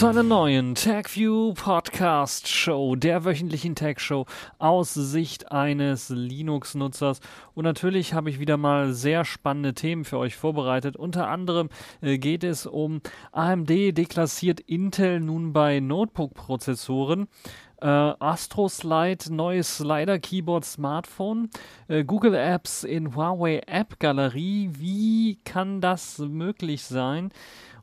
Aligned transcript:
zu 0.00 0.06
einer 0.06 0.22
neuen 0.22 0.74
TagView 0.74 1.52
Podcast 1.52 2.48
Show, 2.48 2.96
der 2.96 3.26
wöchentlichen 3.26 3.74
Tag 3.74 4.00
Show 4.00 4.24
aus 4.58 4.94
Sicht 4.94 5.52
eines 5.52 6.08
Linux-Nutzers. 6.08 7.20
Und 7.52 7.64
natürlich 7.64 8.14
habe 8.14 8.30
ich 8.30 8.40
wieder 8.40 8.56
mal 8.56 8.94
sehr 8.94 9.26
spannende 9.26 9.74
Themen 9.74 10.06
für 10.06 10.16
euch 10.16 10.36
vorbereitet. 10.36 10.96
Unter 10.96 11.28
anderem 11.28 11.68
äh, 12.00 12.16
geht 12.16 12.44
es 12.44 12.64
um 12.64 13.02
AMD 13.32 13.68
deklassiert 13.68 14.60
Intel 14.60 15.20
nun 15.20 15.52
bei 15.52 15.80
Notebook-Prozessoren. 15.80 17.28
Äh, 17.82 17.86
Astro 17.86 18.70
Slide, 18.70 19.34
neues 19.34 19.76
Slider 19.76 20.18
Keyboard 20.18 20.64
Smartphone, 20.64 21.50
äh, 21.88 22.04
Google 22.04 22.34
Apps 22.34 22.84
in 22.84 23.14
Huawei 23.14 23.60
App 23.66 23.98
Galerie. 23.98 24.70
Wie 24.72 25.40
kann 25.44 25.82
das 25.82 26.18
möglich 26.18 26.84
sein? 26.84 27.32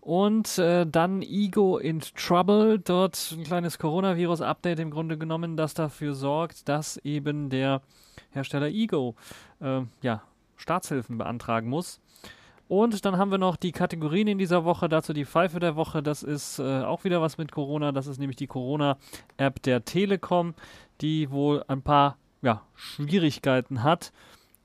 Und 0.07 0.57
äh, 0.57 0.87
dann 0.87 1.21
Ego 1.21 1.77
in 1.79 1.99
Trouble, 1.99 2.79
dort 2.79 3.35
ein 3.37 3.43
kleines 3.43 3.77
Coronavirus-Update 3.77 4.79
im 4.79 4.89
Grunde 4.89 5.17
genommen, 5.17 5.57
das 5.57 5.73
dafür 5.73 6.13
sorgt, 6.13 6.69
dass 6.69 6.95
eben 7.03 7.49
der 7.49 7.81
Hersteller 8.29 8.67
Ego 8.67 9.15
äh, 9.59 9.81
ja, 10.01 10.21
Staatshilfen 10.55 11.17
beantragen 11.17 11.67
muss. 11.67 11.99
Und 12.69 13.03
dann 13.03 13.17
haben 13.17 13.31
wir 13.31 13.37
noch 13.37 13.57
die 13.57 13.73
Kategorien 13.73 14.29
in 14.29 14.37
dieser 14.37 14.63
Woche, 14.63 14.87
dazu 14.87 15.11
die 15.11 15.25
Pfeife 15.25 15.59
der 15.59 15.75
Woche. 15.75 16.01
Das 16.01 16.23
ist 16.23 16.59
äh, 16.59 16.83
auch 16.83 17.03
wieder 17.03 17.21
was 17.21 17.37
mit 17.37 17.51
Corona. 17.51 17.91
Das 17.91 18.07
ist 18.07 18.17
nämlich 18.17 18.37
die 18.37 18.47
Corona-App 18.47 19.61
der 19.63 19.83
Telekom, 19.83 20.53
die 21.01 21.29
wohl 21.31 21.65
ein 21.67 21.81
paar 21.81 22.15
ja, 22.41 22.61
Schwierigkeiten 22.75 23.83
hat. 23.83 24.13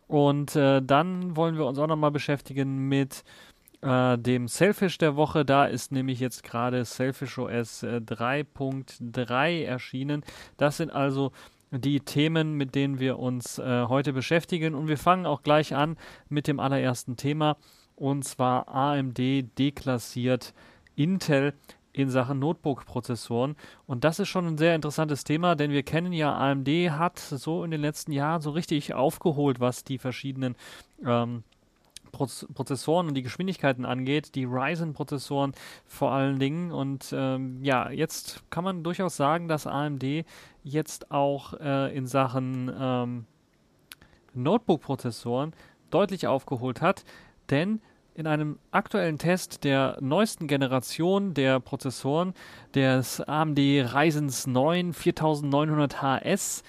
Und 0.07 0.55
äh, 0.55 0.81
dann 0.81 1.35
wollen 1.35 1.57
wir 1.57 1.67
uns 1.67 1.81
auch 1.81 1.89
nochmal 1.89 2.13
beschäftigen 2.13 2.87
mit 2.87 3.25
äh, 3.83 4.17
dem 4.17 4.49
Selfish 4.49 4.99
der 4.99 5.17
Woche. 5.17 5.45
Da 5.45 5.67
ist 5.67 5.93
nämlich 5.93 6.21
jetzt 6.21 6.43
gerade 6.43 6.85
Selfish 6.85 7.39
OS 7.39 7.83
äh, 7.83 7.97
3.3 7.97 9.65
erschienen. 9.65 10.25
Das 10.57 10.79
sind 10.79 10.91
also 10.91 11.33
die 11.71 12.01
Themen, 12.01 12.55
mit 12.55 12.75
denen 12.75 12.99
wir 13.01 13.19
uns 13.19 13.59
äh, 13.59 13.87
heute 13.89 14.13
beschäftigen. 14.13 14.75
Und 14.75 14.89
wir 14.89 14.99
fangen 14.99 15.27
auch 15.27 15.43
gleich 15.43 15.75
an 15.75 15.97
mit 16.29 16.47
dem 16.47 16.61
allerersten 16.61 17.17
Thema. 17.17 17.57
Und 17.97 18.25
zwar 18.25 18.69
AMD 18.69 19.19
deklassiert 19.59 20.55
Intel 20.97 21.55
in 21.93 22.09
Sachen 22.11 22.39
Notebook-Prozessoren. 22.39 23.57
Und 23.87 24.05
das 24.05 24.19
ist 24.19 24.29
schon 24.29 24.47
ein 24.47 24.59
sehr 24.59 24.75
interessantes 24.75 25.25
Thema, 25.25 25.55
denn 25.55 25.71
wir 25.71 25.83
kennen 25.83 26.13
ja, 26.13 26.35
AMD 26.35 26.69
hat 26.91 27.19
so 27.19 27.65
in 27.65 27.71
den 27.71 27.81
letzten 27.81 28.13
Jahren 28.13 28.41
so 28.41 28.51
richtig 28.51 28.95
aufgeholt, 28.95 29.61
was 29.61 29.85
die 29.85 29.99
verschiedenen 29.99 30.57
ähm, 31.05 31.45
Prozessoren 32.13 33.09
und 33.09 33.15
die 33.15 33.23
Geschwindigkeiten 33.23 33.85
angeht, 33.85 34.35
die 34.35 34.45
Ryzen-Prozessoren 34.45 35.53
vor 35.87 36.13
allen 36.13 36.39
Dingen. 36.39 36.71
Und 36.71 37.13
ähm, 37.17 37.59
ja, 37.63 37.91
jetzt 37.91 38.43
kann 38.51 38.65
man 38.65 38.85
durchaus 38.85 39.17
sagen, 39.17 39.49
dass 39.49 39.67
AMD 39.67 40.05
jetzt 40.63 41.11
auch 41.11 41.55
äh, 41.55 41.97
in 41.97 42.07
Sachen 42.07 42.71
ähm, 42.79 43.25
Notebook-Prozessoren 44.35 45.53
deutlich 45.91 46.27
aufgeholt 46.27 46.81
hat, 46.81 47.05
denn 47.51 47.81
in 48.15 48.27
einem 48.27 48.59
aktuellen 48.71 49.19
Test 49.19 49.65
der 49.65 49.97
neuesten 50.01 50.47
Generation 50.47 51.33
der 51.33 51.61
Prozessoren 51.61 52.35
des 52.75 53.21
AMD 53.23 53.59
Ryzen 53.59 54.31
9 54.47 54.93
4900 54.93 56.03
HS 56.03 56.63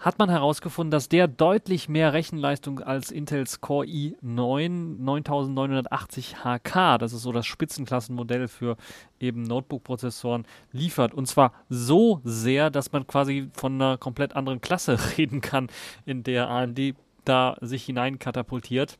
hat 0.00 0.18
man 0.18 0.30
herausgefunden, 0.30 0.90
dass 0.90 1.08
der 1.08 1.28
deutlich 1.28 1.88
mehr 1.88 2.14
Rechenleistung 2.14 2.80
als 2.80 3.10
Intels 3.10 3.60
Core 3.60 3.86
i9 3.86 4.96
9980 4.98 6.36
HK, 6.42 6.98
das 6.98 7.12
ist 7.12 7.22
so 7.22 7.32
das 7.32 7.46
Spitzenklassenmodell 7.46 8.48
für 8.48 8.76
eben 9.20 9.42
Notebook-Prozessoren, 9.42 10.46
liefert. 10.72 11.12
Und 11.12 11.26
zwar 11.26 11.52
so 11.68 12.20
sehr, 12.24 12.70
dass 12.70 12.92
man 12.92 13.06
quasi 13.06 13.50
von 13.52 13.74
einer 13.74 13.98
komplett 13.98 14.34
anderen 14.34 14.62
Klasse 14.62 14.98
reden 15.18 15.42
kann, 15.42 15.68
in 16.06 16.22
der 16.22 16.48
AMD 16.48 16.94
da 17.26 17.56
sich 17.60 17.84
hineinkatapultiert 17.84 18.98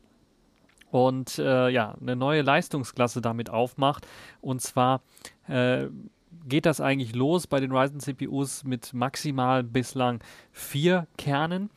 und 0.91 1.39
äh, 1.39 1.69
ja, 1.69 1.95
eine 1.99 2.15
neue 2.15 2.43
Leistungsklasse 2.43 3.21
damit 3.21 3.49
aufmacht. 3.49 4.05
Und 4.41 4.61
zwar 4.61 5.01
äh, 5.47 5.87
geht 6.47 6.65
das 6.65 6.81
eigentlich 6.81 7.15
los 7.15 7.47
bei 7.47 7.59
den 7.59 7.71
Ryzen 7.71 7.99
CPUs 7.99 8.63
mit 8.63 8.93
maximal 8.93 9.63
bislang 9.63 10.19
vier 10.51 11.07
Kernen. 11.17 11.69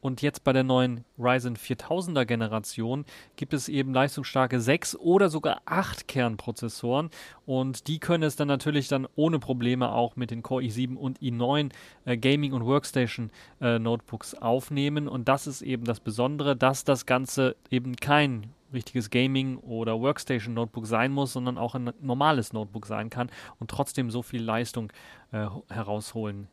Und 0.00 0.22
jetzt 0.22 0.44
bei 0.44 0.52
der 0.52 0.62
neuen 0.62 1.04
Ryzen 1.18 1.56
4000er 1.56 2.24
Generation 2.24 3.04
gibt 3.34 3.52
es 3.52 3.68
eben 3.68 3.92
leistungsstarke 3.92 4.60
6 4.60 4.94
oder 4.96 5.28
sogar 5.28 5.60
8 5.64 6.06
Kernprozessoren 6.06 7.10
und 7.46 7.88
die 7.88 7.98
können 7.98 8.22
es 8.22 8.36
dann 8.36 8.46
natürlich 8.46 8.86
dann 8.86 9.08
ohne 9.16 9.40
Probleme 9.40 9.90
auch 9.90 10.14
mit 10.14 10.30
den 10.30 10.44
Core 10.44 10.62
i7 10.62 10.94
und 10.94 11.18
i9 11.18 11.72
äh, 12.04 12.16
Gaming 12.16 12.52
und 12.52 12.64
Workstation 12.64 13.30
äh, 13.60 13.80
Notebooks 13.80 14.34
aufnehmen 14.34 15.08
und 15.08 15.26
das 15.26 15.48
ist 15.48 15.62
eben 15.62 15.84
das 15.84 15.98
Besondere, 15.98 16.54
dass 16.54 16.84
das 16.84 17.04
Ganze 17.04 17.56
eben 17.68 17.96
kein 17.96 18.52
richtiges 18.72 19.10
Gaming- 19.10 19.58
oder 19.58 20.00
Workstation-Notebook 20.00 20.86
sein 20.86 21.12
muss, 21.12 21.32
sondern 21.32 21.58
auch 21.58 21.74
ein 21.74 21.92
normales 22.00 22.52
Notebook 22.52 22.86
sein 22.86 23.10
kann 23.10 23.30
und 23.58 23.70
trotzdem 23.70 24.10
so 24.10 24.22
viel 24.22 24.42
Leistung 24.42 24.92
äh, 25.32 25.46
herausholen 25.68 26.48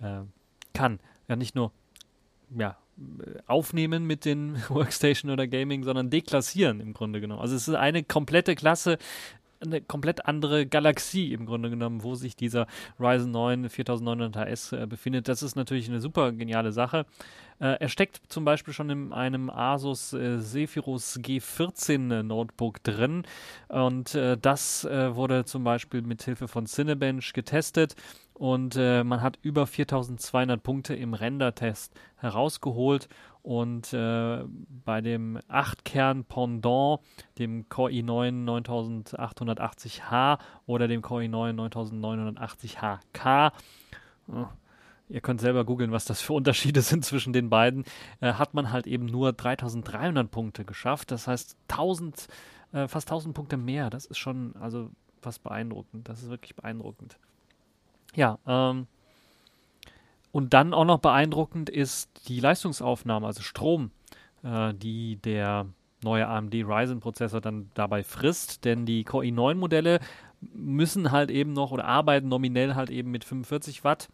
äh, 0.00 0.20
kann. 0.72 1.00
Ja, 1.28 1.36
nicht 1.36 1.54
nur 1.54 1.72
ja, 2.56 2.76
aufnehmen 3.46 4.06
mit 4.06 4.24
den 4.24 4.56
Workstation 4.68 5.30
oder 5.30 5.46
Gaming, 5.46 5.84
sondern 5.84 6.10
deklassieren 6.10 6.80
im 6.80 6.94
Grunde 6.94 7.20
genommen. 7.20 7.40
Also 7.40 7.56
es 7.56 7.68
ist 7.68 7.74
eine 7.74 8.02
komplette 8.02 8.54
Klasse, 8.54 8.98
eine 9.60 9.80
komplett 9.80 10.26
andere 10.26 10.66
Galaxie 10.66 11.32
im 11.32 11.46
Grunde 11.46 11.70
genommen, 11.70 12.02
wo 12.02 12.14
sich 12.14 12.36
dieser 12.36 12.66
Ryzen 12.98 13.30
9 13.30 13.68
4900 13.68 14.36
HS 14.36 14.72
äh, 14.72 14.86
befindet. 14.86 15.28
Das 15.28 15.42
ist 15.42 15.56
natürlich 15.56 15.88
eine 15.88 16.00
super 16.00 16.32
geniale 16.32 16.72
Sache. 16.72 17.06
Äh, 17.60 17.76
er 17.80 17.88
steckt 17.88 18.20
zum 18.28 18.44
Beispiel 18.44 18.72
schon 18.72 18.90
in 18.90 19.12
einem 19.12 19.50
Asus 19.50 20.12
äh, 20.12 20.38
Zephyrus 20.40 21.18
G14 21.18 22.22
Notebook 22.22 22.82
drin 22.82 23.24
und 23.68 24.14
äh, 24.14 24.36
das 24.36 24.84
äh, 24.84 25.14
wurde 25.14 25.44
zum 25.44 25.64
Beispiel 25.64 26.02
mit 26.02 26.22
Hilfe 26.22 26.46
von 26.46 26.66
Cinebench 26.66 27.32
getestet 27.32 27.96
und 28.34 28.76
äh, 28.76 29.02
man 29.02 29.20
hat 29.20 29.38
über 29.42 29.66
4200 29.66 30.62
Punkte 30.62 30.94
im 30.94 31.14
Render-Test 31.14 31.92
herausgeholt 32.16 33.08
und 33.48 33.94
äh, 33.94 34.44
bei 34.84 35.00
dem 35.00 35.38
8-Kern-Pendant, 35.48 37.00
dem 37.38 37.66
Core 37.70 37.92
i9 37.92 38.44
9880H 38.44 40.38
oder 40.66 40.86
dem 40.86 41.00
Core 41.00 41.22
i9 41.22 41.54
9980HK, 41.54 43.52
äh, 44.28 44.44
ihr 45.08 45.22
könnt 45.22 45.40
selber 45.40 45.64
googeln, 45.64 45.92
was 45.92 46.04
das 46.04 46.20
für 46.20 46.34
Unterschiede 46.34 46.82
sind 46.82 47.06
zwischen 47.06 47.32
den 47.32 47.48
beiden, 47.48 47.84
äh, 48.20 48.34
hat 48.34 48.52
man 48.52 48.70
halt 48.70 48.86
eben 48.86 49.06
nur 49.06 49.32
3300 49.32 50.30
Punkte 50.30 50.66
geschafft. 50.66 51.10
Das 51.10 51.26
heißt 51.26 51.56
1000, 51.68 52.28
äh, 52.72 52.86
fast 52.86 53.08
1000 53.08 53.34
Punkte 53.34 53.56
mehr. 53.56 53.88
Das 53.88 54.04
ist 54.04 54.18
schon 54.18 54.56
also 54.60 54.90
fast 55.22 55.42
beeindruckend. 55.42 56.06
Das 56.06 56.22
ist 56.22 56.28
wirklich 56.28 56.54
beeindruckend. 56.54 57.18
Ja, 58.14 58.38
ähm, 58.46 58.88
und 60.32 60.54
dann 60.54 60.74
auch 60.74 60.84
noch 60.84 60.98
beeindruckend 60.98 61.70
ist 61.70 62.28
die 62.28 62.40
Leistungsaufnahme, 62.40 63.26
also 63.26 63.42
Strom, 63.42 63.90
äh, 64.42 64.74
die 64.74 65.16
der 65.16 65.66
neue 66.02 66.28
AMD 66.28 66.54
Ryzen-Prozessor 66.54 67.40
dann 67.40 67.70
dabei 67.74 68.02
frisst, 68.02 68.64
denn 68.64 68.86
die 68.86 69.04
Core 69.04 69.26
i9-Modelle 69.26 70.00
müssen 70.40 71.10
halt 71.10 71.30
eben 71.30 71.52
noch 71.52 71.72
oder 71.72 71.84
arbeiten 71.84 72.28
nominell 72.28 72.74
halt 72.74 72.90
eben 72.90 73.10
mit 73.10 73.24
45 73.24 73.82
Watt. 73.84 74.08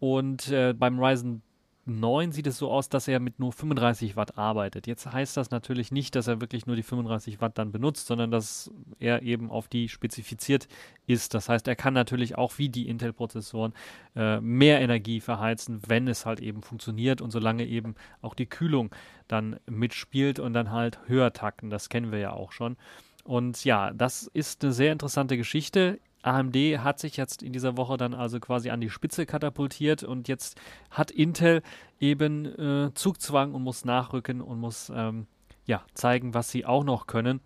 Und 0.00 0.48
äh, 0.48 0.72
beim 0.72 0.98
Ryzen 0.98 1.42
9 1.84 2.30
sieht 2.30 2.46
es 2.46 2.58
so 2.58 2.70
aus, 2.70 2.88
dass 2.88 3.08
er 3.08 3.18
mit 3.18 3.40
nur 3.40 3.52
35 3.52 4.14
Watt 4.14 4.38
arbeitet. 4.38 4.86
Jetzt 4.86 5.12
heißt 5.12 5.36
das 5.36 5.50
natürlich 5.50 5.90
nicht, 5.90 6.14
dass 6.14 6.28
er 6.28 6.40
wirklich 6.40 6.66
nur 6.66 6.76
die 6.76 6.84
35 6.84 7.40
Watt 7.40 7.58
dann 7.58 7.72
benutzt, 7.72 8.06
sondern 8.06 8.30
dass 8.30 8.70
er 9.00 9.22
eben 9.22 9.50
auf 9.50 9.66
die 9.66 9.88
spezifiziert 9.88 10.68
ist. 11.06 11.34
Das 11.34 11.48
heißt, 11.48 11.66
er 11.66 11.74
kann 11.74 11.92
natürlich 11.92 12.38
auch 12.38 12.58
wie 12.58 12.68
die 12.68 12.88
Intel-Prozessoren 12.88 13.72
äh, 14.14 14.40
mehr 14.40 14.80
Energie 14.80 15.20
verheizen, 15.20 15.80
wenn 15.88 16.06
es 16.06 16.24
halt 16.24 16.40
eben 16.40 16.62
funktioniert 16.62 17.20
und 17.20 17.32
solange 17.32 17.66
eben 17.66 17.96
auch 18.20 18.34
die 18.34 18.46
Kühlung 18.46 18.94
dann 19.26 19.58
mitspielt 19.68 20.38
und 20.38 20.52
dann 20.52 20.70
halt 20.70 21.00
höher 21.06 21.32
takten. 21.32 21.68
Das 21.68 21.88
kennen 21.88 22.12
wir 22.12 22.20
ja 22.20 22.32
auch 22.32 22.52
schon. 22.52 22.76
Und 23.24 23.64
ja, 23.64 23.92
das 23.92 24.28
ist 24.34 24.62
eine 24.62 24.72
sehr 24.72 24.92
interessante 24.92 25.36
Geschichte. 25.36 25.98
AMD 26.22 26.56
hat 26.78 26.98
sich 26.98 27.16
jetzt 27.16 27.42
in 27.42 27.52
dieser 27.52 27.76
Woche 27.76 27.96
dann 27.96 28.14
also 28.14 28.40
quasi 28.40 28.70
an 28.70 28.80
die 28.80 28.90
Spitze 28.90 29.26
katapultiert 29.26 30.02
und 30.02 30.28
jetzt 30.28 30.60
hat 30.90 31.10
Intel 31.10 31.62
eben 32.00 32.46
äh, 32.46 32.94
Zugzwang 32.94 33.54
und 33.54 33.62
muss 33.62 33.84
nachrücken 33.84 34.40
und 34.40 34.60
muss 34.60 34.90
ähm, 34.94 35.26
ja 35.66 35.82
zeigen, 35.94 36.34
was 36.34 36.50
sie 36.50 36.64
auch 36.64 36.84
noch 36.84 37.06
können. 37.06 37.40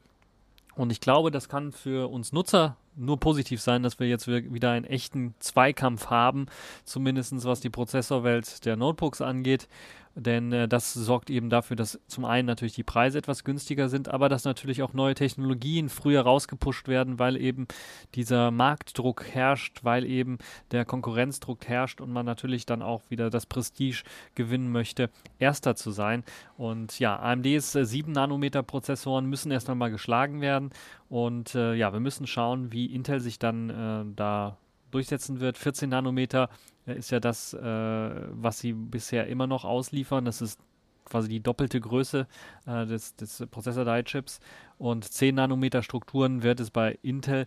Und 0.74 0.92
ich 0.92 1.00
glaube, 1.00 1.30
das 1.30 1.48
kann 1.48 1.72
für 1.72 2.10
uns 2.10 2.32
Nutzer 2.32 2.76
nur 2.96 3.18
positiv 3.18 3.60
sein, 3.60 3.82
dass 3.82 3.98
wir 3.98 4.08
jetzt 4.08 4.28
wieder 4.28 4.70
einen 4.70 4.84
echten 4.84 5.34
Zweikampf 5.38 6.08
haben, 6.08 6.46
zumindest 6.84 7.44
was 7.44 7.60
die 7.60 7.70
Prozessorwelt 7.70 8.64
der 8.66 8.76
Notebooks 8.76 9.22
angeht. 9.22 9.68
Denn 10.16 10.50
äh, 10.50 10.66
das 10.66 10.94
sorgt 10.94 11.28
eben 11.28 11.50
dafür, 11.50 11.76
dass 11.76 12.00
zum 12.06 12.24
einen 12.24 12.46
natürlich 12.46 12.74
die 12.74 12.82
Preise 12.82 13.18
etwas 13.18 13.44
günstiger 13.44 13.90
sind, 13.90 14.08
aber 14.08 14.30
dass 14.30 14.44
natürlich 14.44 14.82
auch 14.82 14.94
neue 14.94 15.14
Technologien 15.14 15.90
früher 15.90 16.22
rausgepusht 16.22 16.88
werden, 16.88 17.18
weil 17.18 17.36
eben 17.36 17.66
dieser 18.14 18.50
Marktdruck 18.50 19.26
herrscht, 19.26 19.84
weil 19.84 20.06
eben 20.06 20.38
der 20.70 20.86
Konkurrenzdruck 20.86 21.68
herrscht 21.68 22.00
und 22.00 22.10
man 22.10 22.24
natürlich 22.24 22.64
dann 22.64 22.80
auch 22.80 23.02
wieder 23.10 23.28
das 23.28 23.44
Prestige 23.44 24.04
gewinnen 24.34 24.72
möchte, 24.72 25.10
erster 25.38 25.76
zu 25.76 25.90
sein. 25.90 26.24
Und 26.56 26.98
ja, 26.98 27.18
AMDs 27.18 27.74
äh, 27.74 27.84
7 27.84 28.10
Nanometer 28.10 28.62
Prozessoren 28.62 29.26
müssen 29.26 29.52
erst 29.52 29.68
einmal 29.68 29.90
geschlagen 29.90 30.40
werden 30.40 30.70
und 31.10 31.54
äh, 31.54 31.74
ja, 31.74 31.92
wir 31.92 32.00
müssen 32.00 32.26
schauen, 32.26 32.72
wie 32.72 32.86
Intel 32.86 33.20
sich 33.20 33.38
dann 33.38 33.70
äh, 33.70 34.04
da 34.16 34.56
durchsetzen 34.96 35.40
wird. 35.40 35.58
14 35.58 35.90
Nanometer 35.90 36.48
äh, 36.86 36.94
ist 36.94 37.10
ja 37.10 37.20
das, 37.20 37.52
äh, 37.54 37.60
was 37.60 38.58
sie 38.58 38.72
bisher 38.72 39.26
immer 39.26 39.46
noch 39.46 39.64
ausliefern. 39.64 40.24
Das 40.24 40.40
ist 40.40 40.58
quasi 41.04 41.28
die 41.28 41.40
doppelte 41.40 41.80
Größe 41.80 42.26
äh, 42.66 42.86
des, 42.86 43.14
des 43.16 43.44
Prozessor-Die-Chips. 43.50 44.40
Und 44.78 45.04
10 45.04 45.34
Nanometer 45.34 45.82
Strukturen 45.82 46.42
wird 46.42 46.60
es 46.60 46.70
bei 46.70 46.98
Intel 47.02 47.46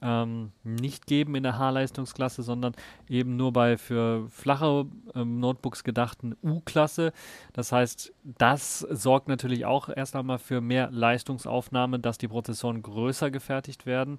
ähm, 0.00 0.52
nicht 0.62 1.06
geben 1.06 1.34
in 1.34 1.42
der 1.42 1.58
H-Leistungsklasse, 1.58 2.42
sondern 2.42 2.74
eben 3.08 3.36
nur 3.36 3.52
bei 3.52 3.76
für 3.76 4.28
flache 4.28 4.86
ähm, 5.14 5.40
Notebooks 5.40 5.84
gedachten 5.84 6.36
U-Klasse. 6.42 7.12
Das 7.52 7.72
heißt, 7.72 8.12
das 8.24 8.80
sorgt 8.80 9.28
natürlich 9.28 9.66
auch 9.66 9.88
erst 9.88 10.14
einmal 10.14 10.38
für 10.38 10.60
mehr 10.60 10.90
Leistungsaufnahme, 10.90 11.98
dass 11.98 12.18
die 12.18 12.28
Prozessoren 12.28 12.82
größer 12.82 13.30
gefertigt 13.30 13.86
werden 13.86 14.18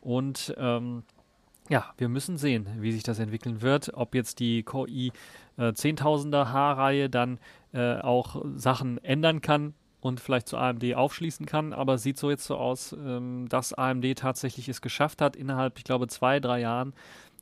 und 0.00 0.54
ähm, 0.58 1.02
ja, 1.68 1.92
wir 1.96 2.08
müssen 2.08 2.36
sehen, 2.36 2.66
wie 2.80 2.92
sich 2.92 3.02
das 3.02 3.18
entwickeln 3.18 3.62
wird. 3.62 3.92
Ob 3.94 4.14
jetzt 4.14 4.40
die 4.40 4.62
Core 4.62 4.88
i 4.88 5.12
äh, 5.56 5.64
10.000er 5.64 6.52
H-Reihe 6.52 7.10
dann 7.10 7.38
äh, 7.72 7.96
auch 7.96 8.42
Sachen 8.54 9.02
ändern 9.04 9.40
kann 9.40 9.74
und 10.00 10.20
vielleicht 10.20 10.48
zu 10.48 10.56
AMD 10.56 10.94
aufschließen 10.94 11.46
kann. 11.46 11.72
Aber 11.72 11.98
sieht 11.98 12.18
so 12.18 12.30
jetzt 12.30 12.44
so 12.44 12.56
aus, 12.56 12.92
ähm, 12.92 13.48
dass 13.48 13.72
AMD 13.72 14.16
tatsächlich 14.16 14.68
es 14.68 14.80
geschafft 14.80 15.20
hat, 15.20 15.36
innerhalb, 15.36 15.78
ich 15.78 15.84
glaube, 15.84 16.08
zwei, 16.08 16.40
drei 16.40 16.60
Jahren 16.60 16.94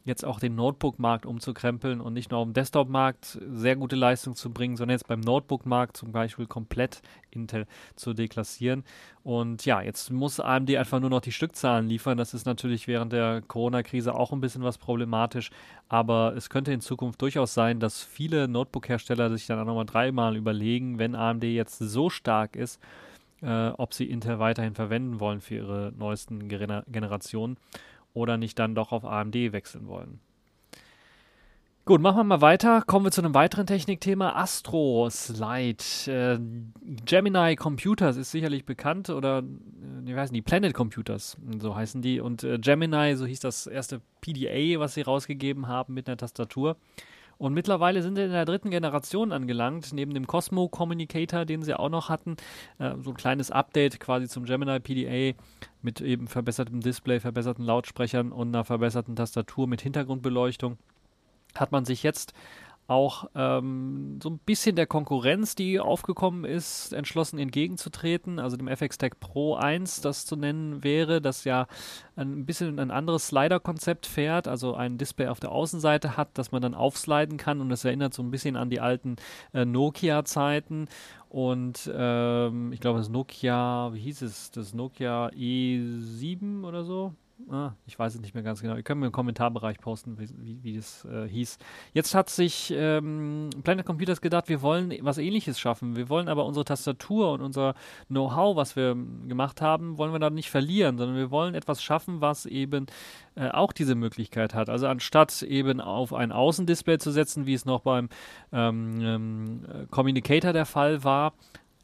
jetzt 0.07 0.25
auch 0.25 0.39
den 0.39 0.55
Notebook-Markt 0.55 1.27
umzukrempeln 1.27 2.01
und 2.01 2.13
nicht 2.13 2.31
nur 2.31 2.41
auf 2.41 2.47
dem 2.47 2.55
Desktop-Markt 2.55 3.39
sehr 3.51 3.75
gute 3.75 3.97
Leistung 3.97 4.37
zu 4.37 4.51
bringen, 4.51 4.77
sondern 4.77 4.95
jetzt 4.95 5.09
beim 5.09 5.21
Notebook-Markt 5.21 5.97
zum 5.97 6.13
Beispiel 6.13 6.47
komplett 6.47 7.03
Intel 7.31 7.67
zu 7.97 8.15
deklassieren. 8.15 8.85
Und 9.25 9.67
ja, 9.67 9.83
jetzt 9.83 10.13
muss 10.13 10.39
AMD 10.39 10.77
einfach 10.77 11.01
nur 11.01 11.11
noch 11.11 11.21
die 11.21 11.33
Stückzahlen 11.33 11.89
liefern. 11.89 12.17
Das 12.17 12.35
ist 12.35 12.47
natürlich 12.47 12.87
während 12.87 13.13
der 13.13 13.43
Corona-Krise 13.43 14.15
auch 14.15 14.33
ein 14.33 14.41
bisschen 14.41 14.63
was 14.63 14.79
problematisch, 14.79 15.51
aber 15.89 16.35
es 16.37 16.51
könnte 16.51 16.73
in 16.73 16.81
Zukunft 16.81 17.21
durchaus 17.21 17.53
sein, 17.53 17.81
dass 17.81 18.05
viele 18.05 18.47
Notebook-Hersteller 18.47 19.31
sich 19.31 19.47
dann 19.47 19.59
auch 19.59 19.67
nochmal 19.67 19.87
dreimal 19.87 20.37
überlegen, 20.37 21.01
wenn 21.01 21.17
AMD 21.17 21.43
jetzt 21.43 21.79
so 21.79 22.11
stark 22.11 22.55
ist, 22.55 22.81
äh, 23.43 23.71
ob 23.71 23.93
sie 23.93 24.09
Intel 24.09 24.39
weiterhin 24.39 24.77
verwenden 24.77 25.19
wollen 25.19 25.41
für 25.41 25.57
ihre 25.57 25.93
neuesten 25.99 26.49
Gener 26.49 26.85
Generationen 26.87 27.57
oder 28.17 28.39
nicht 28.39 28.59
dann 28.59 28.75
doch 28.75 28.93
auf 28.93 29.05
AMD 29.05 29.35
wechseln 29.53 29.87
wollen. 29.87 30.21
Gut, 31.85 32.01
machen 32.01 32.17
wir 32.17 32.25
mal 32.25 32.41
weiter. 32.41 32.83
Kommen 32.83 33.07
wir 33.07 33.13
zu 33.13 33.21
einem 33.21 33.35
weiteren 33.35 33.65
Technikthema. 33.65 34.31
Astro 34.31 35.09
Slide. 35.09 35.85
Äh, 36.09 36.41
Gemini 37.05 37.55
Computers 37.55 38.17
ist 38.17 38.33
sicherlich 38.33 38.65
bekannt 38.65 39.09
oder, 39.09 39.45
wie 40.03 40.17
heißen 40.17 40.35
die? 40.35 40.43
Planet 40.43 40.75
Computers, 40.75 41.37
so 41.61 41.77
heißen 41.77 42.03
die. 42.03 42.19
Und 42.19 42.43
äh, 42.43 42.59
Gemini, 42.59 43.15
so 43.15 43.25
hieß 43.25 43.39
das 43.39 43.69
erste 43.69 44.01
PDA, 44.21 44.81
was 44.81 44.95
sie 44.95 45.03
rausgegeben 45.03 45.69
haben 45.69 45.95
mit 45.95 46.09
einer 46.09 46.17
Tastatur. 46.17 46.77
Und 47.39 47.53
mittlerweile 47.53 48.03
sind 48.03 48.17
sie 48.17 48.23
in 48.23 48.31
der 48.31 48.47
dritten 48.47 48.71
Generation 48.71 49.33
angelangt, 49.33 49.93
neben 49.93 50.15
dem 50.15 50.27
Cosmo 50.27 50.69
Communicator, 50.69 51.45
den 51.45 51.63
sie 51.63 51.75
auch 51.75 51.91
noch 51.91 52.09
hatten. 52.09 52.37
Äh, 52.79 52.95
so 53.03 53.11
ein 53.11 53.17
kleines 53.17 53.51
Update 53.51 54.01
quasi 54.01 54.29
zum 54.29 54.45
Gemini 54.45 54.81
PDA 54.81 55.39
mit 55.83 56.01
eben 56.01 56.29
verbessertem 56.29 56.81
Display, 56.81 57.21
verbesserten 57.21 57.65
Lautsprechern 57.65 58.33
und 58.33 58.49
einer 58.49 58.65
verbesserten 58.65 59.17
Tastatur 59.17 59.67
mit 59.67 59.83
Hintergrundbeleuchtung. 59.83 60.79
Hat 61.55 61.73
man 61.73 61.85
sich 61.85 62.03
jetzt 62.03 62.33
auch 62.89 63.29
ähm, 63.35 64.21
so 64.23 64.31
ein 64.31 64.39
bisschen 64.39 64.77
der 64.77 64.87
Konkurrenz, 64.87 65.55
die 65.57 65.81
aufgekommen 65.81 66.45
ist, 66.45 66.93
entschlossen 66.93 67.39
entgegenzutreten. 67.39 68.39
Also 68.39 68.57
dem 68.57 68.69
FX 68.69 68.99
Tech 68.99 69.13
Pro 69.19 69.55
1, 69.55 70.03
das 70.03 70.25
zu 70.25 70.37
nennen 70.37 70.85
wäre, 70.85 71.21
das 71.21 71.45
ja 71.45 71.67
ein 72.15 72.47
bisschen 72.47 72.79
ein 72.79 72.91
anderes 72.91 73.29
Slider-Konzept 73.29 74.07
fährt, 74.07 74.47
also 74.47 74.75
ein 74.75 74.99
Display 74.99 75.27
auf 75.29 75.41
der 75.41 75.51
Außenseite 75.53 76.17
hat, 76.17 76.29
das 76.35 76.53
man 76.53 76.63
dann 76.63 76.75
aufsliden 76.75 77.39
kann 77.39 77.61
und 77.61 77.71
das 77.71 77.85
erinnert 77.85 78.15
so 78.15 78.23
ein 78.23 78.31
bisschen 78.31 78.57
an 78.57 78.71
die 78.71 78.81
alten 78.81 79.17
äh, 79.53 79.65
Nokia-Zeiten. 79.65 80.89
Und 81.29 81.91
ähm, 81.93 82.73
ich 82.73 82.81
glaube, 82.81 82.99
das 82.99 83.09
Nokia, 83.09 83.91
wie 83.95 84.01
hieß 84.01 84.23
es? 84.23 84.53
Das 84.53 84.75
Nokia 84.75 85.29
E7 85.31 86.65
oder 86.65 86.85
so? 86.85 87.15
Ah, 87.51 87.73
ich 87.85 87.99
weiß 87.99 88.15
es 88.15 88.21
nicht 88.21 88.35
mehr 88.35 88.43
ganz 88.43 88.63
genau. 88.63 88.77
Ihr 88.77 88.83
könnt 88.83 88.99
mir 88.99 89.07
im 89.07 89.13
Kommentarbereich 89.13 89.79
posten, 89.79 90.19
wie, 90.19 90.29
wie, 90.39 90.63
wie 90.63 90.77
das 90.77 91.05
äh, 91.05 91.29
hieß. 91.29 91.59
Jetzt 91.93 92.15
hat 92.15 92.31
sich 92.31 92.73
ähm, 92.75 93.51
Planet 93.63 93.85
Computers 93.85 94.23
gedacht, 94.23 94.49
wir 94.49 94.63
wollen 94.63 94.93
was 95.03 95.19
ähnliches 95.19 95.61
schaffen. 95.61 95.97
Wir 95.97 96.09
wollen 96.09 96.29
aber 96.29 96.47
unsere 96.47 96.65
Tastatur 96.65 97.33
und 97.33 97.43
unser 97.43 97.75
Know-how, 98.09 98.57
was 98.57 98.75
wir 98.75 98.97
gemacht 99.29 99.61
haben, 99.61 99.99
wollen 99.99 100.13
wir 100.13 100.19
da 100.19 100.31
nicht 100.31 100.51
verlieren, 100.51 100.97
sondern 100.97 101.17
wir 101.17 101.31
wollen 101.31 101.55
etwas 101.55 101.83
schaffen, 101.83 102.23
was 102.23 102.47
eben 102.47 102.87
äh, 103.35 103.51
auch 103.51 103.73
diese 103.73 103.95
Möglichkeit 103.95 104.55
hat. 104.55 104.71
Also 104.71 104.87
anstatt 104.89 105.43
eben 105.43 105.83
auf 105.83 106.15
ein 106.15 106.33
Außendisplay 106.33 106.99
zu 106.99 107.11
setzen, 107.11 107.45
wie 107.47 107.55
es 107.55 107.67
noch 107.67 107.83
beim 107.83 108.09
ähm, 108.51 109.01
ähm, 109.03 109.61
Communicator 109.91 110.55
der 110.55 110.67
Fall 110.67 111.05
war, 111.05 111.35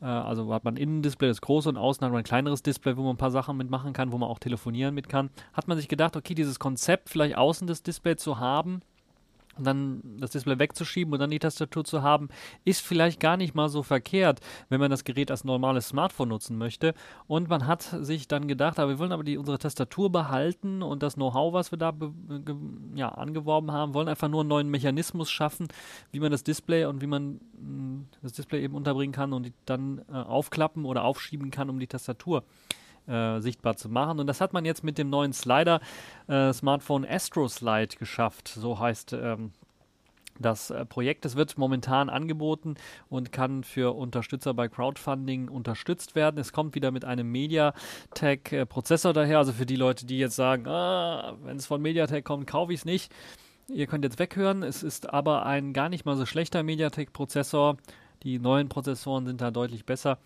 also 0.02 0.52
hat 0.52 0.64
man 0.64 0.76
innen 0.76 0.98
ein 0.98 1.02
Display, 1.02 1.28
das 1.28 1.40
große 1.40 1.68
und 1.68 1.76
außen 1.76 2.04
hat 2.04 2.10
man 2.10 2.20
ein 2.20 2.24
kleineres 2.24 2.62
Display, 2.62 2.96
wo 2.96 3.02
man 3.02 3.14
ein 3.14 3.18
paar 3.18 3.30
Sachen 3.30 3.56
mitmachen 3.56 3.92
kann, 3.92 4.12
wo 4.12 4.18
man 4.18 4.28
auch 4.28 4.38
telefonieren 4.38 4.94
mit 4.94 5.08
kann. 5.08 5.30
Hat 5.52 5.68
man 5.68 5.76
sich 5.76 5.88
gedacht, 5.88 6.16
okay, 6.16 6.34
dieses 6.34 6.58
Konzept 6.58 7.08
vielleicht 7.08 7.36
außen 7.36 7.66
das 7.66 7.82
Display 7.82 8.16
zu 8.16 8.38
haben, 8.38 8.82
und 9.56 9.66
dann 9.66 10.02
das 10.18 10.30
Display 10.30 10.58
wegzuschieben 10.58 11.12
und 11.12 11.20
dann 11.20 11.30
die 11.30 11.38
Tastatur 11.38 11.84
zu 11.84 12.02
haben, 12.02 12.28
ist 12.64 12.80
vielleicht 12.80 13.20
gar 13.20 13.36
nicht 13.36 13.54
mal 13.54 13.68
so 13.68 13.82
verkehrt, 13.82 14.40
wenn 14.68 14.80
man 14.80 14.90
das 14.90 15.04
Gerät 15.04 15.30
als 15.30 15.44
normales 15.44 15.88
Smartphone 15.88 16.28
nutzen 16.28 16.56
möchte. 16.56 16.94
Und 17.26 17.48
man 17.48 17.66
hat 17.66 17.82
sich 18.00 18.28
dann 18.28 18.48
gedacht, 18.48 18.78
aber 18.78 18.92
wir 18.92 18.98
wollen 18.98 19.12
aber 19.12 19.24
die, 19.24 19.36
unsere 19.36 19.58
Tastatur 19.58 20.10
behalten 20.10 20.82
und 20.82 21.02
das 21.02 21.14
Know-how, 21.14 21.52
was 21.52 21.70
wir 21.70 21.78
da 21.78 21.92
ja, 22.94 23.08
angeworben 23.10 23.72
haben, 23.72 23.94
wollen 23.94 24.08
einfach 24.08 24.28
nur 24.28 24.40
einen 24.40 24.48
neuen 24.48 24.68
Mechanismus 24.70 25.30
schaffen, 25.30 25.68
wie 26.10 26.20
man 26.20 26.30
das 26.30 26.44
Display 26.44 26.86
und 26.86 27.00
wie 27.02 27.06
man 27.06 27.40
mm, 27.60 28.08
das 28.22 28.32
Display 28.32 28.62
eben 28.62 28.74
unterbringen 28.74 29.12
kann 29.12 29.32
und 29.32 29.52
dann 29.66 30.02
äh, 30.08 30.12
aufklappen 30.12 30.84
oder 30.84 31.04
aufschieben 31.04 31.50
kann, 31.50 31.70
um 31.70 31.78
die 31.78 31.86
Tastatur 31.86 32.44
äh, 33.06 33.40
sichtbar 33.40 33.76
zu 33.76 33.88
machen. 33.88 34.20
Und 34.20 34.26
das 34.26 34.40
hat 34.40 34.52
man 34.52 34.64
jetzt 34.64 34.84
mit 34.84 34.98
dem 34.98 35.10
neuen 35.10 35.32
Slider 35.32 35.80
äh, 36.28 36.52
Smartphone 36.52 37.04
Astro 37.04 37.48
Slide 37.48 37.96
geschafft. 37.98 38.48
So 38.48 38.78
heißt 38.78 39.12
ähm, 39.14 39.52
das 40.38 40.70
äh, 40.70 40.84
Projekt. 40.84 41.24
Es 41.24 41.36
wird 41.36 41.56
momentan 41.58 42.08
angeboten 42.08 42.74
und 43.08 43.32
kann 43.32 43.64
für 43.64 43.94
Unterstützer 43.96 44.54
bei 44.54 44.68
Crowdfunding 44.68 45.48
unterstützt 45.48 46.14
werden. 46.14 46.38
Es 46.38 46.52
kommt 46.52 46.74
wieder 46.74 46.90
mit 46.90 47.04
einem 47.04 47.30
MediaTek-Prozessor 47.30 49.10
äh, 49.10 49.14
daher. 49.14 49.38
Also 49.38 49.52
für 49.52 49.66
die 49.66 49.76
Leute, 49.76 50.06
die 50.06 50.18
jetzt 50.18 50.36
sagen, 50.36 50.66
ah, 50.66 51.36
wenn 51.42 51.56
es 51.56 51.66
von 51.66 51.80
MediaTek 51.80 52.24
kommt, 52.24 52.46
kaufe 52.46 52.72
ich 52.72 52.80
es 52.80 52.84
nicht. 52.84 53.12
Ihr 53.68 53.86
könnt 53.86 54.04
jetzt 54.04 54.18
weghören. 54.18 54.62
Es 54.62 54.82
ist 54.82 55.10
aber 55.10 55.46
ein 55.46 55.72
gar 55.72 55.88
nicht 55.88 56.04
mal 56.04 56.16
so 56.16 56.26
schlechter 56.26 56.62
MediaTek-Prozessor. 56.62 57.76
Die 58.22 58.38
neuen 58.38 58.68
Prozessoren 58.68 59.26
sind 59.26 59.40
da 59.40 59.50
deutlich 59.50 59.84
besser 59.84 60.18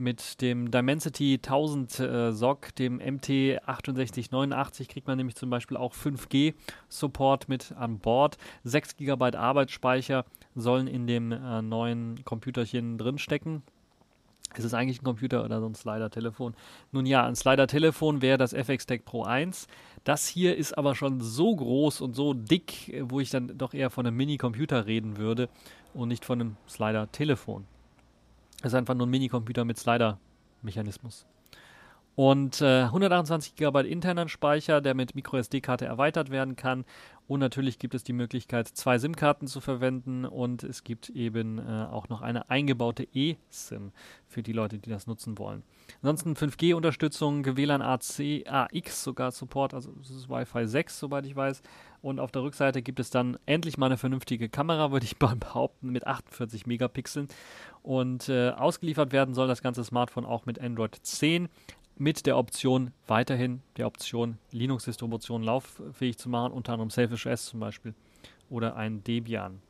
mit 0.00 0.40
dem 0.40 0.70
Dimensity 0.70 1.34
1000 1.34 2.00
äh, 2.00 2.32
SOC, 2.32 2.74
dem 2.74 2.98
MT6889, 3.00 4.88
kriegt 4.88 5.06
man 5.06 5.18
nämlich 5.18 5.36
zum 5.36 5.50
Beispiel 5.50 5.76
auch 5.76 5.94
5G-Support 5.94 7.48
mit 7.48 7.72
an 7.72 7.98
Bord. 7.98 8.38
6 8.64 8.96
GB 8.96 9.36
Arbeitsspeicher 9.36 10.24
sollen 10.56 10.88
in 10.88 11.06
dem 11.06 11.30
äh, 11.30 11.62
neuen 11.62 12.24
Computerchen 12.24 12.98
drinstecken. 12.98 13.62
Ist 14.56 14.64
es 14.64 14.74
eigentlich 14.74 15.00
ein 15.00 15.04
Computer 15.04 15.44
oder 15.44 15.60
so 15.60 15.66
ein 15.66 15.74
Slider-Telefon? 15.74 16.54
Nun 16.90 17.06
ja, 17.06 17.24
ein 17.24 17.36
Slider-Telefon 17.36 18.20
wäre 18.20 18.38
das 18.38 18.52
FX 18.52 18.86
Tech 18.86 19.04
Pro 19.04 19.22
1. 19.22 19.68
Das 20.02 20.26
hier 20.26 20.56
ist 20.56 20.76
aber 20.76 20.96
schon 20.96 21.20
so 21.20 21.54
groß 21.54 22.00
und 22.00 22.14
so 22.16 22.34
dick, 22.34 22.92
wo 23.02 23.20
ich 23.20 23.30
dann 23.30 23.56
doch 23.56 23.74
eher 23.74 23.90
von 23.90 24.06
einem 24.06 24.16
Mini-Computer 24.16 24.86
reden 24.86 25.18
würde 25.18 25.48
und 25.94 26.08
nicht 26.08 26.24
von 26.24 26.40
einem 26.40 26.56
Slider-Telefon. 26.68 27.64
Das 28.62 28.72
ist 28.72 28.76
einfach 28.76 28.94
nur 28.94 29.06
ein 29.06 29.10
Minicomputer 29.10 29.64
mit 29.64 29.78
Slider-Mechanismus. 29.78 31.26
Und 32.16 32.60
äh, 32.60 32.82
128 32.82 33.54
GB 33.54 33.88
internen 33.88 34.28
Speicher, 34.28 34.80
der 34.80 34.94
mit 34.94 35.14
MicroSD-Karte 35.14 35.86
erweitert 35.86 36.30
werden 36.30 36.56
kann. 36.56 36.84
Und 37.28 37.40
natürlich 37.40 37.78
gibt 37.78 37.94
es 37.94 38.02
die 38.02 38.12
Möglichkeit, 38.12 38.66
zwei 38.66 38.98
SIM-Karten 38.98 39.46
zu 39.46 39.60
verwenden. 39.60 40.24
Und 40.24 40.64
es 40.64 40.84
gibt 40.84 41.08
eben 41.10 41.58
äh, 41.58 41.86
auch 41.90 42.08
noch 42.08 42.20
eine 42.20 42.50
eingebaute 42.50 43.06
eSIM 43.14 43.92
für 44.26 44.42
die 44.42 44.52
Leute, 44.52 44.78
die 44.78 44.90
das 44.90 45.06
nutzen 45.06 45.38
wollen. 45.38 45.62
Ansonsten 46.02 46.34
5G-Unterstützung, 46.34 47.56
WLAN 47.56 47.80
AC, 47.80 48.44
AX 48.46 49.04
sogar 49.04 49.30
Support, 49.30 49.74
also 49.74 49.92
das 49.92 50.10
ist 50.10 50.28
Wi-Fi 50.28 50.66
6, 50.66 50.98
soweit 50.98 51.24
ich 51.24 51.36
weiß. 51.36 51.62
Und 52.02 52.18
auf 52.18 52.32
der 52.32 52.42
Rückseite 52.42 52.82
gibt 52.82 53.00
es 53.00 53.10
dann 53.10 53.38
endlich 53.46 53.78
mal 53.78 53.86
eine 53.86 53.96
vernünftige 53.96 54.48
Kamera, 54.48 54.90
würde 54.92 55.06
ich 55.06 55.16
behaupten, 55.16 55.90
mit 55.90 56.06
48 56.06 56.66
Megapixeln. 56.66 57.28
Und 57.82 58.28
äh, 58.28 58.50
ausgeliefert 58.50 59.12
werden 59.12 59.34
soll 59.34 59.48
das 59.48 59.62
ganze 59.62 59.84
Smartphone 59.84 60.26
auch 60.26 60.46
mit 60.46 60.60
Android 60.60 60.94
10 60.94 61.48
mit 61.96 62.24
der 62.24 62.38
Option 62.38 62.92
weiterhin 63.06 63.60
der 63.76 63.86
Option 63.86 64.38
Linux-Distribution 64.52 65.42
lauffähig 65.42 66.16
zu 66.16 66.30
machen, 66.30 66.52
unter 66.52 66.72
anderem 66.72 66.88
Selfish 66.88 67.26
OS 67.26 67.46
zum 67.46 67.60
Beispiel 67.60 67.94
oder 68.48 68.76
ein 68.76 69.04
Debian. 69.04 69.60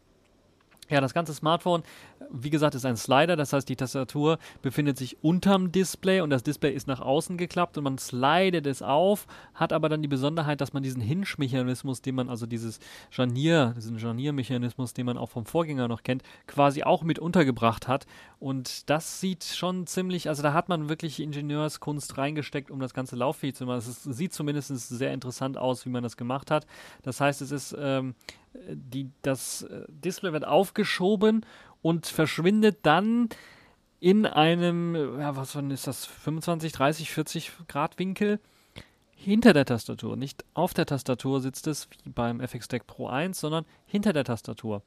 Ja, 0.90 1.00
das 1.00 1.14
ganze 1.14 1.32
Smartphone, 1.32 1.84
wie 2.30 2.50
gesagt, 2.50 2.74
ist 2.74 2.84
ein 2.84 2.96
Slider, 2.96 3.36
das 3.36 3.52
heißt, 3.52 3.68
die 3.68 3.76
Tastatur 3.76 4.38
befindet 4.60 4.98
sich 4.98 5.22
unterm 5.22 5.70
Display 5.70 6.20
und 6.20 6.30
das 6.30 6.42
Display 6.42 6.72
ist 6.72 6.88
nach 6.88 7.00
außen 7.00 7.36
geklappt 7.36 7.78
und 7.78 7.84
man 7.84 7.96
slidet 7.96 8.66
es 8.66 8.82
auf, 8.82 9.26
hat 9.54 9.72
aber 9.72 9.88
dann 9.88 10.02
die 10.02 10.08
Besonderheit, 10.08 10.60
dass 10.60 10.72
man 10.72 10.82
diesen 10.82 11.00
Hinge-Mechanismus, 11.00 12.02
den 12.02 12.16
man, 12.16 12.28
also 12.28 12.46
dieses 12.46 12.80
Scharnier, 13.10 13.72
diesen 13.76 14.00
Scharniermechanismus, 14.00 14.92
den 14.92 15.06
man 15.06 15.16
auch 15.16 15.30
vom 15.30 15.46
Vorgänger 15.46 15.86
noch 15.86 16.02
kennt, 16.02 16.24
quasi 16.48 16.82
auch 16.82 17.04
mit 17.04 17.20
untergebracht 17.20 17.86
hat. 17.86 18.06
Und 18.40 18.90
das 18.90 19.20
sieht 19.20 19.44
schon 19.44 19.86
ziemlich, 19.86 20.28
also 20.28 20.42
da 20.42 20.52
hat 20.52 20.68
man 20.68 20.88
wirklich 20.88 21.20
Ingenieurskunst 21.20 22.18
reingesteckt, 22.18 22.70
um 22.70 22.80
das 22.80 22.94
Ganze 22.94 23.14
lauffähig 23.14 23.54
zu 23.54 23.64
machen. 23.64 23.78
Es 23.78 24.02
sieht 24.02 24.32
zumindest 24.32 24.76
sehr 24.76 25.12
interessant 25.12 25.56
aus, 25.56 25.86
wie 25.86 25.90
man 25.90 26.02
das 26.02 26.16
gemacht 26.16 26.50
hat. 26.50 26.66
Das 27.02 27.20
heißt, 27.20 27.42
es 27.42 27.52
ist 27.52 27.76
ähm, 27.78 28.14
die, 28.54 29.10
das 29.22 29.62
äh, 29.62 29.84
Display 29.88 30.32
wird 30.32 30.46
aufgeschoben 30.46 31.44
und 31.82 32.06
verschwindet 32.06 32.78
dann 32.82 33.28
in 34.00 34.26
einem, 34.26 34.94
ja, 35.18 35.36
was 35.36 35.54
ist 35.54 35.86
das, 35.86 36.06
25, 36.06 36.72
30, 36.72 37.10
40 37.10 37.52
Grad 37.68 37.98
Winkel 37.98 38.40
hinter 39.14 39.52
der 39.52 39.66
Tastatur. 39.66 40.16
Nicht 40.16 40.44
auf 40.54 40.72
der 40.72 40.86
Tastatur 40.86 41.40
sitzt 41.40 41.66
es 41.66 41.88
wie 42.04 42.10
beim 42.10 42.40
FX 42.40 42.68
Deck 42.68 42.86
Pro 42.86 43.08
1, 43.08 43.38
sondern 43.38 43.66
hinter 43.86 44.12
der 44.12 44.24
Tastatur. 44.24 44.82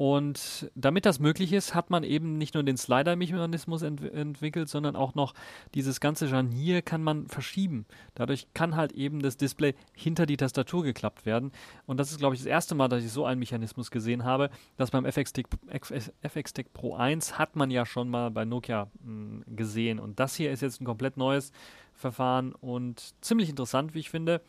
Und 0.00 0.70
damit 0.74 1.04
das 1.04 1.20
möglich 1.20 1.52
ist, 1.52 1.74
hat 1.74 1.90
man 1.90 2.04
eben 2.04 2.38
nicht 2.38 2.54
nur 2.54 2.62
den 2.62 2.78
Slider-Mechanismus 2.78 3.82
ent 3.82 4.00
entwickelt, 4.00 4.70
sondern 4.70 4.96
auch 4.96 5.14
noch 5.14 5.34
dieses 5.74 6.00
ganze 6.00 6.26
Scharnier 6.26 6.80
kann 6.80 7.02
man 7.02 7.28
verschieben. 7.28 7.84
Dadurch 8.14 8.46
kann 8.54 8.76
halt 8.76 8.92
eben 8.92 9.20
das 9.20 9.36
Display 9.36 9.74
hinter 9.92 10.24
die 10.24 10.38
Tastatur 10.38 10.84
geklappt 10.84 11.26
werden. 11.26 11.52
Und 11.84 12.00
das 12.00 12.12
ist, 12.12 12.18
glaube 12.18 12.34
ich, 12.34 12.40
das 12.40 12.46
erste 12.46 12.74
Mal, 12.74 12.88
dass 12.88 13.04
ich 13.04 13.12
so 13.12 13.26
einen 13.26 13.40
Mechanismus 13.40 13.90
gesehen 13.90 14.24
habe. 14.24 14.48
Das 14.78 14.90
beim 14.90 15.04
FX 15.04 15.28
Stick, 15.28 15.48
FX 15.68 16.54
Pro 16.72 16.94
1 16.94 17.38
hat 17.38 17.54
man 17.54 17.70
ja 17.70 17.84
schon 17.84 18.08
mal 18.08 18.30
bei 18.30 18.46
Nokia 18.46 18.86
mh, 19.04 19.04
hm, 19.04 19.44
gesehen. 19.54 19.98
Und 19.98 20.18
das 20.18 20.34
hier 20.34 20.50
ist 20.50 20.62
jetzt 20.62 20.80
ein 20.80 20.86
komplett 20.86 21.18
neues 21.18 21.52
Verfahren 21.92 22.54
und 22.54 23.12
ziemlich 23.20 23.50
interessant, 23.50 23.92
wie 23.92 23.98
ich 23.98 24.08
finde. 24.08 24.40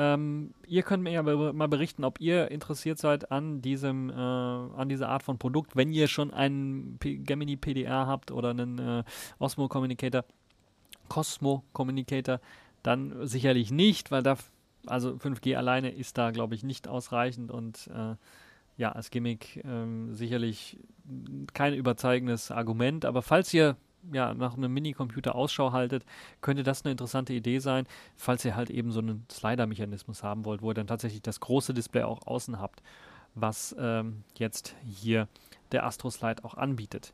Ähm, 0.00 0.54
ihr 0.68 0.84
könnt 0.84 1.02
mir 1.02 1.10
ja 1.10 1.22
mal 1.24 1.66
berichten, 1.66 2.04
ob 2.04 2.20
ihr 2.20 2.52
interessiert 2.52 2.98
seid 2.98 3.32
an 3.32 3.60
diesem, 3.62 4.10
äh, 4.10 4.14
an 4.14 4.88
dieser 4.88 5.08
Art 5.08 5.24
von 5.24 5.38
Produkt, 5.38 5.74
wenn 5.74 5.90
ihr 5.90 6.06
schon 6.06 6.32
einen 6.32 6.98
P 7.00 7.16
Gemini 7.16 7.56
PDR 7.56 8.06
habt 8.06 8.30
oder 8.30 8.50
einen 8.50 8.78
äh, 8.78 9.02
Osmo 9.40 9.66
Communicator, 9.66 10.24
Cosmo 11.08 11.64
Communicator, 11.72 12.40
dann 12.84 13.26
sicherlich 13.26 13.72
nicht, 13.72 14.12
weil 14.12 14.22
da, 14.22 14.36
also 14.86 15.14
5G 15.14 15.56
alleine 15.56 15.90
ist 15.90 16.16
da, 16.16 16.30
glaube 16.30 16.54
ich, 16.54 16.62
nicht 16.62 16.86
ausreichend 16.86 17.50
und 17.50 17.90
äh, 17.92 18.14
ja, 18.76 18.92
als 18.92 19.10
Gimmick 19.10 19.64
ähm, 19.64 20.14
sicherlich 20.14 20.78
kein 21.54 21.74
überzeugendes 21.74 22.52
Argument, 22.52 23.04
aber 23.04 23.22
falls 23.22 23.52
ihr 23.52 23.76
ja, 24.12 24.34
nach 24.34 24.56
einem 24.56 24.72
Minicomputer 24.72 25.34
Ausschau 25.34 25.72
haltet, 25.72 26.04
könnte 26.40 26.62
das 26.62 26.84
eine 26.84 26.92
interessante 26.92 27.32
Idee 27.32 27.58
sein, 27.58 27.86
falls 28.16 28.44
ihr 28.44 28.56
halt 28.56 28.70
eben 28.70 28.92
so 28.92 29.00
einen 29.00 29.26
Slider-Mechanismus 29.30 30.22
haben 30.22 30.44
wollt, 30.44 30.62
wo 30.62 30.70
ihr 30.70 30.74
dann 30.74 30.86
tatsächlich 30.86 31.22
das 31.22 31.40
große 31.40 31.74
Display 31.74 32.02
auch 32.02 32.26
außen 32.26 32.60
habt, 32.60 32.82
was 33.34 33.74
ähm, 33.78 34.24
jetzt 34.36 34.74
hier 34.84 35.28
der 35.72 35.84
Astro 35.84 36.10
Slide 36.10 36.44
auch 36.44 36.54
anbietet. 36.54 37.12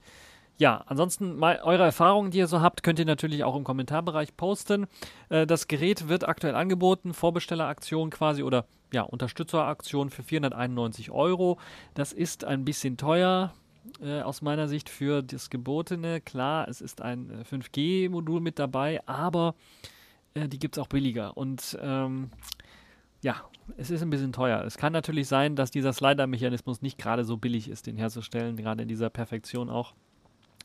Ja, 0.57 0.85
ansonsten 0.87 1.37
mal 1.37 1.61
eure 1.64 1.83
Erfahrungen, 1.83 2.31
die 2.31 2.38
ihr 2.38 2.47
so 2.47 2.61
habt, 2.61 2.85
könnt 2.85 3.00
ihr 3.00 3.05
natürlich 3.05 3.43
auch 3.43 3.57
im 3.57 3.64
Kommentarbereich 3.64 4.37
posten. 4.37 4.87
Äh, 5.29 5.47
das 5.47 5.67
Gerät 5.67 6.09
wird 6.09 6.29
aktuell 6.29 6.55
angeboten, 6.55 7.12
Vorbestelleraktion 7.12 8.11
quasi 8.11 8.45
oder 8.45 8.67
ja, 8.93 9.03
Unterstützeraktion 9.03 10.11
für 10.11 10.23
491 10.23 11.11
Euro. 11.11 11.59
Das 11.95 12.12
ist 12.12 12.45
ein 12.45 12.64
bisschen 12.64 12.97
teuer, 12.97 13.53
äh, 14.00 14.21
aus 14.21 14.43
meiner 14.43 14.69
Sicht 14.69 14.88
für 14.88 15.23
das 15.23 15.50
Gebotene. 15.50 16.21
Klar, 16.21 16.69
es 16.69 16.81
ist 16.81 17.03
ein 17.03 17.45
5G-Modul 17.45 18.38
äh, 18.38 18.43
mit 18.43 18.59
dabei, 18.59 19.00
aber 19.07 19.55
äh, 20.35 20.49
die 20.49 20.59
gibt 20.59 20.76
es 20.76 20.83
auch 20.83 20.88
billiger. 20.88 21.37
Und 21.37 21.79
ähm, 21.81 22.31
ja, 23.23 23.37
es 23.76 23.91
ist 23.91 24.03
ein 24.03 24.11
bisschen 24.11 24.33
teuer. 24.33 24.62
Es 24.64 24.76
kann 24.76 24.93
natürlich 24.93 25.29
sein, 25.29 25.57
dass 25.57 25.71
dieser 25.71 25.93
Slider-Mechanismus 25.93 26.83
nicht 26.83 26.99
gerade 26.99 27.25
so 27.25 27.37
billig 27.37 27.69
ist, 27.69 27.87
den 27.87 27.97
herzustellen, 27.97 28.57
gerade 28.57 28.83
in 28.83 28.88
dieser 28.88 29.11
Perfektion 29.11 29.71
auch. 29.71 29.95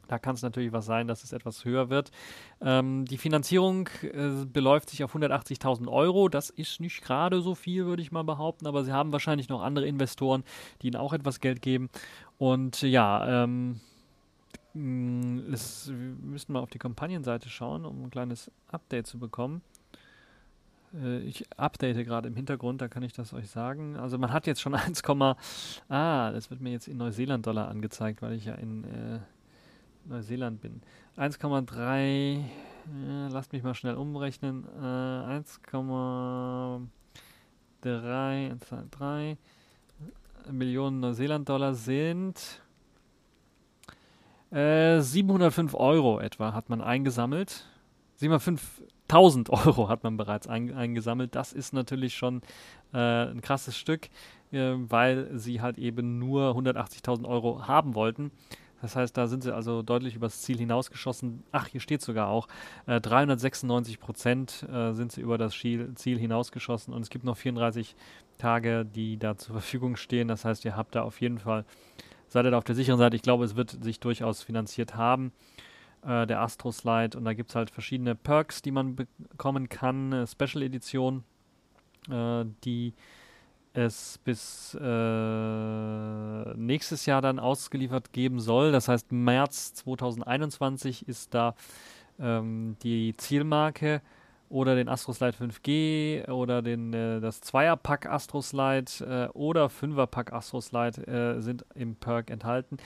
Da 0.09 0.19
kann 0.19 0.35
es 0.35 0.41
natürlich 0.41 0.73
was 0.73 0.85
sein, 0.85 1.07
dass 1.07 1.23
es 1.23 1.31
etwas 1.31 1.63
höher 1.63 1.89
wird. 1.89 2.11
Ähm, 2.61 3.05
die 3.05 3.17
Finanzierung 3.17 3.87
äh, 4.01 4.45
beläuft 4.45 4.89
sich 4.89 5.03
auf 5.03 5.15
180.000 5.15 5.87
Euro. 5.87 6.27
Das 6.29 6.49
ist 6.49 6.81
nicht 6.81 7.01
gerade 7.03 7.41
so 7.41 7.55
viel, 7.55 7.85
würde 7.85 8.01
ich 8.01 8.11
mal 8.11 8.23
behaupten, 8.23 8.65
aber 8.67 8.83
sie 8.83 8.91
haben 8.91 9.11
wahrscheinlich 9.11 9.49
noch 9.49 9.61
andere 9.61 9.87
Investoren, 9.87 10.43
die 10.81 10.87
ihnen 10.87 10.95
auch 10.95 11.13
etwas 11.13 11.39
Geld 11.39 11.61
geben. 11.61 11.89
Und 12.39 12.81
ja, 12.81 13.43
ähm, 13.43 13.79
mm, 14.73 15.53
es, 15.53 15.89
wir 15.89 15.95
müssten 15.95 16.53
mal 16.53 16.61
auf 16.61 16.71
die 16.71 16.79
Kampagnenseite 16.79 17.47
schauen, 17.49 17.85
um 17.85 18.03
ein 18.03 18.09
kleines 18.09 18.51
Update 18.71 19.05
zu 19.05 19.19
bekommen. 19.19 19.61
Äh, 20.93 21.19
ich 21.19 21.45
update 21.57 22.03
gerade 22.03 22.29
im 22.29 22.35
Hintergrund, 22.35 22.81
da 22.81 22.87
kann 22.87 23.03
ich 23.03 23.13
das 23.13 23.33
euch 23.33 23.49
sagen. 23.49 23.95
Also 23.95 24.17
man 24.17 24.33
hat 24.33 24.47
jetzt 24.47 24.61
schon 24.61 24.73
1, 24.75 25.03
ah, 25.89 26.31
das 26.31 26.49
wird 26.49 26.61
mir 26.61 26.71
jetzt 26.71 26.87
in 26.87 26.97
Neuseeland-Dollar 26.97 27.67
angezeigt, 27.67 28.23
weil 28.23 28.33
ich 28.33 28.45
ja 28.45 28.55
in 28.55 28.85
äh, 28.85 29.19
Neuseeland 30.09 30.61
bin. 30.61 30.81
1,3, 31.17 31.75
äh, 31.75 32.43
lasst 33.29 33.53
mich 33.53 33.63
mal 33.63 33.75
schnell 33.75 33.95
umrechnen. 33.95 34.65
Äh, 34.65 35.39
1,3, 35.39 36.81
1,3 37.83 39.37
Millionen 40.51 40.99
Neuseeland-Dollar 40.99 41.75
sind 41.75 42.61
äh, 44.51 44.99
705 44.99 45.75
Euro 45.75 46.19
etwa 46.19 46.53
hat 46.53 46.69
man 46.69 46.81
eingesammelt. 46.81 47.65
705.000 48.19 49.49
Euro 49.49 49.89
hat 49.89 50.03
man 50.03 50.17
bereits 50.17 50.47
ein, 50.47 50.73
eingesammelt. 50.73 51.35
Das 51.35 51.53
ist 51.53 51.73
natürlich 51.73 52.15
schon 52.15 52.41
äh, 52.93 53.27
ein 53.27 53.41
krasses 53.41 53.77
Stück, 53.77 54.09
äh, 54.51 54.73
weil 54.75 55.37
sie 55.37 55.61
halt 55.61 55.77
eben 55.77 56.17
nur 56.17 56.55
180.000 56.55 57.27
Euro 57.27 57.67
haben 57.67 57.93
wollten. 57.95 58.31
Das 58.81 58.95
heißt, 58.95 59.15
da 59.17 59.27
sind 59.27 59.43
sie 59.43 59.53
also 59.53 59.81
deutlich 59.81 60.15
übers 60.15 60.41
Ziel 60.41 60.57
hinausgeschossen. 60.57 61.43
Ach, 61.51 61.67
hier 61.67 61.81
steht 61.81 62.01
sogar 62.01 62.29
auch, 62.29 62.47
äh, 62.85 63.01
396 63.01 63.99
Prozent 63.99 64.65
äh, 64.71 64.93
sind 64.93 65.11
sie 65.11 65.21
über 65.21 65.37
das 65.37 65.53
Ziel, 65.53 66.17
hinausgeschossen 66.19 66.93
und 66.93 67.01
es 67.01 67.09
gibt 67.09 67.25
noch 67.25 67.37
34 67.37 67.95
Tage, 68.37 68.85
die 68.85 69.17
da 69.17 69.37
zur 69.37 69.53
Verfügung 69.53 69.95
stehen. 69.95 70.27
Das 70.27 70.45
heißt, 70.45 70.63
ihr 70.65 70.75
habt 70.75 70.95
da 70.95 71.03
auf 71.03 71.19
jeden 71.21 71.39
Fall, 71.39 71.65
seid 72.27 72.45
ihr 72.45 72.51
da 72.51 72.57
auf 72.57 72.63
der 72.63 72.75
sicheren 72.75 72.99
Seite. 72.99 73.15
Ich 73.15 73.21
glaube, 73.21 73.43
es 73.43 73.55
wird 73.55 73.83
sich 73.83 73.99
durchaus 73.99 74.43
finanziert 74.43 74.95
haben, 74.95 75.31
äh, 76.03 76.25
der 76.25 76.41
Astro 76.41 76.71
Slide. 76.71 77.17
Und 77.17 77.25
da 77.25 77.33
gibt 77.33 77.49
es 77.49 77.55
halt 77.55 77.69
verschiedene 77.69 78.15
Perks, 78.15 78.61
die 78.61 78.71
man 78.71 78.95
bekommen 78.95 79.67
kann. 79.69 80.25
Special 80.27 80.63
Edition, 80.63 81.23
äh, 82.09 82.45
die 82.63 82.93
es 83.79 84.19
bis 84.23 84.77
äh, 84.79 86.53
nächstes 86.55 87.05
Jahr 87.05 87.21
dann 87.21 87.39
ausgeliefert 87.39 88.11
geben 88.11 88.39
soll. 88.39 88.71
Das 88.71 88.87
heißt, 88.87 89.11
März 89.11 89.73
2021 89.75 91.07
ist 91.07 91.33
da 91.33 91.55
ähm, 92.19 92.75
die 92.83 93.15
Zielmarke 93.17 94.01
oder 94.49 94.75
den 94.75 94.89
Astroslide 94.89 95.37
5G 95.37 96.27
oder 96.29 96.61
den, 96.61 96.91
äh, 96.93 97.21
das 97.21 97.39
Zweierpack 97.41 98.07
Astroslide 98.07 99.29
äh, 99.33 99.37
oder 99.37 99.69
Fünferpack 99.69 100.33
Astroslide 100.33 101.07
äh, 101.07 101.41
sind 101.41 101.65
im 101.75 101.95
Perk 101.95 102.31
enthalten. 102.31 102.77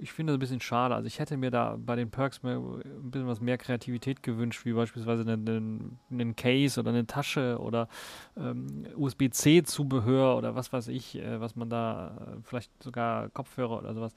Ich 0.00 0.12
finde 0.12 0.32
das 0.32 0.36
ein 0.36 0.40
bisschen 0.40 0.60
schade. 0.60 0.94
Also 0.94 1.06
ich 1.08 1.18
hätte 1.18 1.36
mir 1.36 1.50
da 1.50 1.76
bei 1.78 1.96
den 1.96 2.10
Perks 2.10 2.42
mehr, 2.42 2.58
ein 2.58 3.10
bisschen 3.10 3.26
was 3.26 3.40
mehr 3.40 3.58
Kreativität 3.58 4.22
gewünscht, 4.22 4.64
wie 4.64 4.72
beispielsweise 4.72 5.22
einen, 5.22 5.98
einen 6.10 6.36
Case 6.36 6.78
oder 6.78 6.90
eine 6.90 7.06
Tasche 7.06 7.58
oder 7.58 7.88
ähm, 8.36 8.86
USB-C-Zubehör 8.96 10.36
oder 10.36 10.54
was 10.54 10.72
weiß 10.72 10.88
ich, 10.88 11.16
äh, 11.16 11.40
was 11.40 11.56
man 11.56 11.68
da, 11.68 12.16
äh, 12.16 12.40
vielleicht 12.44 12.70
sogar 12.82 13.28
Kopfhörer 13.30 13.78
oder 13.78 13.94
sowas. 13.94 14.14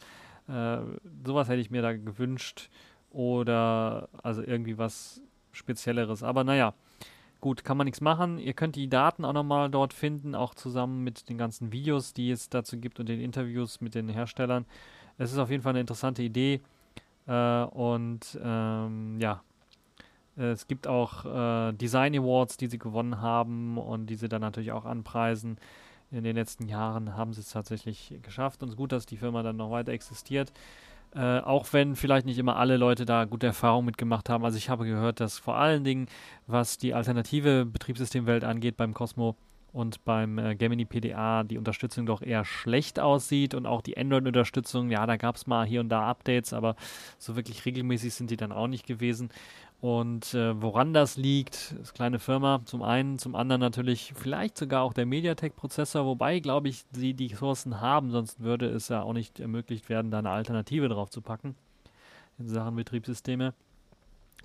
Äh, 0.48 0.78
sowas 1.26 1.50
hätte 1.50 1.62
ich 1.62 1.72
mir 1.72 1.82
da 1.82 1.94
gewünscht. 1.94 2.70
Oder 3.10 4.08
also 4.24 4.42
irgendwie 4.42 4.78
was 4.78 5.22
Spezielleres. 5.52 6.24
Aber 6.24 6.44
naja, 6.44 6.74
gut, 7.42 7.64
kann 7.64 7.78
man 7.78 7.86
nichts 7.86 8.02
machen. 8.02 8.38
Ihr 8.38 8.54
könnt 8.54 8.76
die 8.76 8.88
Daten 8.88 9.26
auch 9.26 9.34
nochmal 9.34 9.70
dort 9.70 9.94
finden, 9.94 10.36
auch 10.36 10.54
zusammen 10.56 11.04
mit 11.04 11.28
den 11.28 11.38
ganzen 11.38 11.72
Videos, 11.72 12.14
die 12.14 12.32
es 12.32 12.50
dazu 12.50 12.78
gibt 12.78 13.00
und 13.00 13.10
den 13.10 13.20
Interviews 13.20 13.82
mit 13.82 13.96
den 13.96 14.08
Herstellern. 14.10 14.66
Es 15.18 15.32
ist 15.32 15.40
auf 15.40 15.50
jeden 15.50 15.64
Fall 15.64 15.72
eine 15.72 15.82
interessante 15.82 16.24
Idee. 16.24 16.62
Äh, 17.28 17.64
und 17.64 18.40
ähm, 18.42 19.20
ja, 19.20 19.42
es 20.38 20.68
gibt 20.68 20.88
auch 20.88 21.26
äh, 21.26 21.74
Design 21.74 22.16
Awards, 22.16 22.58
die 22.58 22.68
sie 22.68 22.80
gewonnen 22.80 23.22
haben 23.22 23.78
und 23.78 24.08
die 24.08 24.16
sie 24.16 24.30
dann 24.30 24.42
natürlich 24.42 24.72
auch 24.72 24.86
anpreisen. 24.86 25.58
In 26.12 26.24
den 26.24 26.36
letzten 26.36 26.68
Jahren 26.68 27.16
haben 27.16 27.34
sie 27.34 27.42
es 27.42 27.50
tatsächlich 27.50 28.14
geschafft 28.22 28.62
und 28.62 28.70
es 28.70 28.74
ist 28.74 28.78
gut, 28.78 28.92
dass 28.92 29.06
die 29.06 29.18
Firma 29.18 29.44
dann 29.44 29.58
noch 29.58 29.72
weiter 29.72 29.92
existiert. 29.92 30.52
Äh, 31.14 31.40
auch 31.40 31.68
wenn 31.74 31.98
vielleicht 31.98 32.26
nicht 32.26 32.38
immer 32.38 32.56
alle 32.56 32.78
Leute 32.78 33.06
da 33.06 33.26
gute 33.26 33.48
Erfahrungen 33.48 33.86
mitgemacht 33.86 34.30
haben. 34.30 34.46
Also 34.46 34.58
ich 34.58 34.70
habe 34.70 34.86
gehört, 34.86 35.20
dass 35.20 35.38
vor 35.38 35.58
allen 35.58 35.84
Dingen, 35.84 36.08
was 36.48 36.78
die 36.78 36.94
alternative 36.94 37.66
Betriebssystemwelt 37.66 38.46
angeht 38.46 38.78
beim 38.78 38.94
Cosmo 38.94 39.36
und 39.74 40.04
beim 40.06 40.38
äh, 40.38 40.56
Gemini 40.56 40.86
PDA 40.86 41.44
die 41.44 41.58
Unterstützung 41.58 42.06
doch 42.06 42.22
eher 42.22 42.46
schlecht 42.46 43.00
aussieht 43.00 43.54
und 43.54 43.66
auch 43.66 43.82
die 43.82 43.98
Android-Unterstützung, 43.98 44.90
ja, 44.90 45.06
da 45.06 45.18
gab 45.18 45.36
es 45.36 45.48
mal 45.48 45.66
hier 45.66 45.82
und 45.82 45.90
da 45.90 46.08
Updates, 46.08 46.54
aber 46.54 46.76
so 47.18 47.36
wirklich 47.36 47.66
regelmäßig 47.66 48.14
sind 48.14 48.32
die 48.32 48.38
dann 48.38 48.52
auch 48.52 48.68
nicht 48.68 48.86
gewesen. 48.86 49.30
Und 49.82 50.36
äh, 50.36 50.62
woran 50.62 50.94
das 50.94 51.18
liegt, 51.18 51.76
ist 51.82 51.96
kleine 51.96 52.20
Firma 52.20 52.62
zum 52.66 52.84
einen, 52.84 53.18
zum 53.18 53.34
anderen 53.34 53.62
natürlich 53.62 54.14
vielleicht 54.16 54.56
sogar 54.56 54.84
auch 54.84 54.94
der 54.94 55.08
MediaTek-Prozessor, 55.08 56.06
wobei, 56.06 56.40
glaube 56.40 56.70
ich, 56.70 56.86
sie 56.92 57.16
die 57.16 57.28
Ressourcen 57.28 57.82
haben, 57.82 58.12
sonst 58.12 58.40
würde 58.42 58.68
es 58.68 58.90
ja 58.90 59.02
auch 59.02 59.14
nicht 59.14 59.40
ermöglicht 59.40 59.90
werden, 59.90 60.12
da 60.12 60.20
eine 60.20 60.30
Alternative 60.30 60.88
drauf 60.88 61.10
zu 61.10 61.22
packen 61.22 61.56
in 62.38 62.48
Sachen 62.48 62.76
Betriebssysteme. 62.76 63.56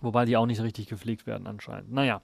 Wobei 0.00 0.24
die 0.24 0.38
auch 0.38 0.46
nicht 0.46 0.62
richtig 0.62 0.88
gepflegt 0.88 1.26
werden 1.26 1.46
anscheinend. 1.46 1.92
Naja, 1.92 2.22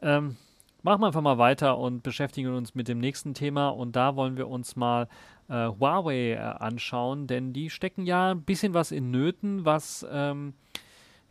ähm, 0.00 0.36
machen 0.82 1.02
wir 1.02 1.08
einfach 1.08 1.20
mal 1.20 1.36
weiter 1.36 1.76
und 1.76 2.02
beschäftigen 2.02 2.54
uns 2.54 2.74
mit 2.74 2.88
dem 2.88 3.00
nächsten 3.00 3.34
Thema. 3.34 3.68
Und 3.68 3.96
da 3.96 4.16
wollen 4.16 4.38
wir 4.38 4.48
uns 4.48 4.76
mal 4.76 5.08
äh, 5.48 5.66
Huawei 5.66 6.32
äh, 6.32 6.38
anschauen, 6.38 7.26
denn 7.26 7.52
die 7.52 7.68
stecken 7.68 8.06
ja 8.06 8.30
ein 8.30 8.42
bisschen 8.42 8.72
was 8.72 8.92
in 8.92 9.10
Nöten, 9.10 9.66
was... 9.66 10.06
Ähm, 10.10 10.54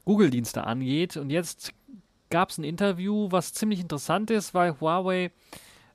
Google-Dienste 0.09 0.63
angeht. 0.63 1.17
Und 1.17 1.29
jetzt 1.29 1.71
gab 2.31 2.49
es 2.49 2.57
ein 2.57 2.63
Interview, 2.63 3.27
was 3.29 3.53
ziemlich 3.53 3.79
interessant 3.79 4.31
ist, 4.31 4.55
weil 4.55 4.79
Huawei 4.81 5.29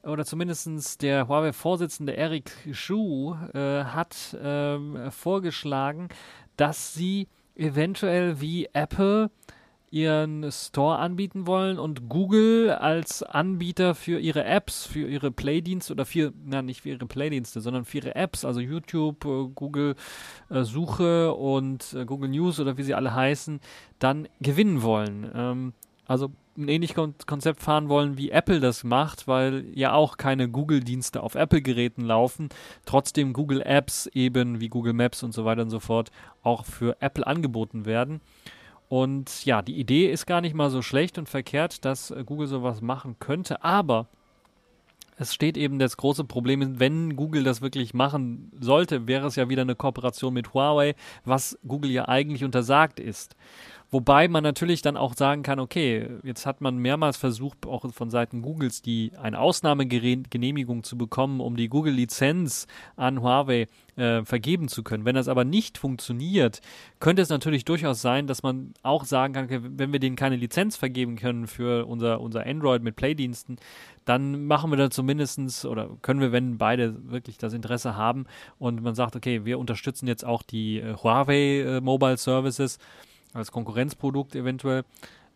oder 0.05 0.25
zumindest 0.25 1.03
der 1.03 1.27
Huawei-Vorsitzende 1.27 2.17
Eric 2.17 2.53
Xu 2.71 3.35
äh, 3.55 3.83
hat 3.83 4.35
äh, 4.35 5.11
vorgeschlagen, 5.11 6.11
dass 6.57 6.95
sie 6.95 7.27
eventuell 7.57 8.41
wie 8.41 8.69
Apple 8.73 9.33
ihren 9.95 10.51
Store 10.51 10.99
anbieten 10.99 11.47
wollen 11.47 11.79
und 11.79 12.09
Google 12.09 12.71
als 12.71 13.23
Anbieter 13.23 13.95
für 13.95 14.19
ihre 14.19 14.45
Apps, 14.45 14.85
für 14.85 15.09
ihre 15.09 15.31
Playdienste 15.31 15.93
oder 15.93 16.05
für, 16.05 16.33
na 16.45 16.63
nicht 16.63 16.81
für 16.81 16.89
ihre 16.89 17.07
Playdienste, 17.07 17.61
sondern 17.61 17.85
für 17.85 17.99
ihre 17.99 18.17
Apps, 18.17 18.45
also 18.45 18.59
YouTube, 18.59 19.25
äh, 19.25 19.49
Google 19.55 19.95
äh, 20.51 20.65
Suche 20.65 21.33
und 21.33 21.95
äh, 21.95 22.05
Google 22.05 22.29
News 22.29 22.59
oder 22.59 22.77
wie 22.77 22.83
sie 22.83 22.95
alle 22.95 23.15
heißen, 23.15 23.61
dann 24.01 24.27
gewinnen 24.41 24.83
wollen. 24.83 25.31
Ähm, 25.33 25.73
also 26.07 26.33
ein 26.57 26.69
ähnliches 26.69 26.97
Konzept 27.27 27.61
fahren 27.61 27.89
wollen, 27.89 28.19
wie 28.19 28.31
Apple 28.31 28.59
das 28.59 28.83
macht, 28.83 29.29
weil 29.29 29.65
ja 29.75 29.93
auch 29.93 30.17
keine 30.17 30.49
Google-Dienste 30.49 31.23
auf 31.23 31.37
Apple-Geräten 31.37 32.03
laufen, 32.03 32.49
trotzdem 32.85 33.33
Google 33.33 33.63
Apps 33.63 34.07
eben 34.09 34.61
wie 34.61 34.69
Google 34.69 34.93
Maps 34.93 35.23
und 35.23 35.33
so 35.33 35.45
weiter 35.45 35.63
und 35.63 35.71
so 35.71 35.81
fort 35.81 36.11
auch 36.43 36.65
für 36.65 36.97
Apple 37.01 37.27
angeboten 37.27 37.87
werden. 37.87 38.21
Und 38.89 39.45
ja, 39.45 39.63
die 39.63 39.79
Idee 39.79 40.11
ist 40.11 40.27
gar 40.27 40.41
nicht 40.41 40.55
mal 40.55 40.71
so 40.71 40.83
schlecht 40.83 41.19
und 41.19 41.29
verkehrt, 41.29 41.85
dass 41.85 42.11
äh, 42.11 42.23
Google 42.25 42.47
sowas 42.47 42.81
machen 42.81 43.17
könnte, 43.19 43.65
aber 43.65 44.09
es 45.17 45.33
steht 45.33 45.57
eben 45.57 45.79
das 45.79 45.97
große 45.97 46.25
Problem, 46.25 46.81
wenn 46.81 47.15
Google 47.15 47.45
das 47.45 47.63
wirklich 47.63 47.95
machen 47.95 48.51
sollte, 48.59 49.07
wäre 49.07 49.29
es 49.29 49.37
ja 49.37 49.49
wieder 49.49 49.63
eine 49.63 49.77
Kooperation 49.77 50.35
mit 50.35 50.55
Huawei, 50.55 50.97
was 51.25 51.59
Google 51.67 51.93
ja 51.93 52.09
eigentlich 52.09 52.43
untersagt 52.45 52.99
ist. 52.99 53.37
Wobei 53.95 54.27
man 54.27 54.43
natürlich 54.43 54.83
dann 54.83 54.97
auch 54.97 55.15
sagen 55.15 55.45
kann, 55.45 55.61
okay, 55.61 56.09
jetzt 56.25 56.47
hat 56.47 56.61
man 56.61 56.79
mehrmals 56.79 57.17
versucht, 57.17 57.65
auch 57.65 57.89
von 57.93 58.11
Seiten 58.11 58.43
Googles, 58.43 58.83
die 58.83 59.13
eine 59.23 59.39
Ausnahmegenehmigung 59.39 60.83
zu 60.83 60.99
bekommen, 60.99 61.39
um 61.41 61.57
die 61.57 61.69
Google-Lizenz 61.69 62.67
an 62.97 63.23
Huawei 63.23 63.69
äh, 63.95 64.25
vergeben 64.25 64.67
zu 64.67 64.83
können. 64.83 65.05
Wenn 65.05 65.15
das 65.15 65.29
aber 65.29 65.45
nicht 65.45 65.79
funktioniert, 65.79 66.61
könnte 66.99 67.23
es 67.23 67.29
natürlich 67.29 67.65
durchaus 67.65 68.03
sein, 68.03 68.27
dass 68.27 68.43
man 68.43 68.75
auch 68.83 69.05
sagen 69.05 69.33
kann, 69.33 69.45
okay, 69.45 69.61
wenn 69.63 69.93
wir 69.93 70.01
denen 70.01 70.17
keine 70.17 70.35
Lizenz 70.35 70.77
vergeben 70.77 71.15
können 71.15 71.47
für 71.47 71.87
unser, 71.87 72.21
unser 72.21 72.45
Android 72.45 72.83
mit 72.83 72.97
Play-Diensten, 72.97 73.59
dann 74.05 74.47
machen 74.47 74.73
wir 74.73 74.77
da 74.77 74.91
zumindestens 74.91 75.65
oder 75.65 75.89
können 76.03 76.19
wir, 76.19 76.33
wenn 76.33 76.59
beide 76.59 77.13
wirklich 77.13 77.39
das 77.39 77.53
Interesse 77.53 77.95
haben 77.95 78.27
und 78.59 78.83
man 78.83 78.97
sagt, 78.97 79.15
okay, 79.15 79.45
wir 79.45 79.61
unterstützen 79.61 80.09
jetzt 80.09 80.25
auch 80.25 80.43
die 80.43 80.81
äh, 80.81 80.97
Huawei 80.97 81.61
äh, 81.61 81.81
Mobile 81.81 82.17
Services, 82.17 82.81
als 83.35 83.53
Konkurrenzprodukt 83.53 84.35
eventuell. 84.35 84.85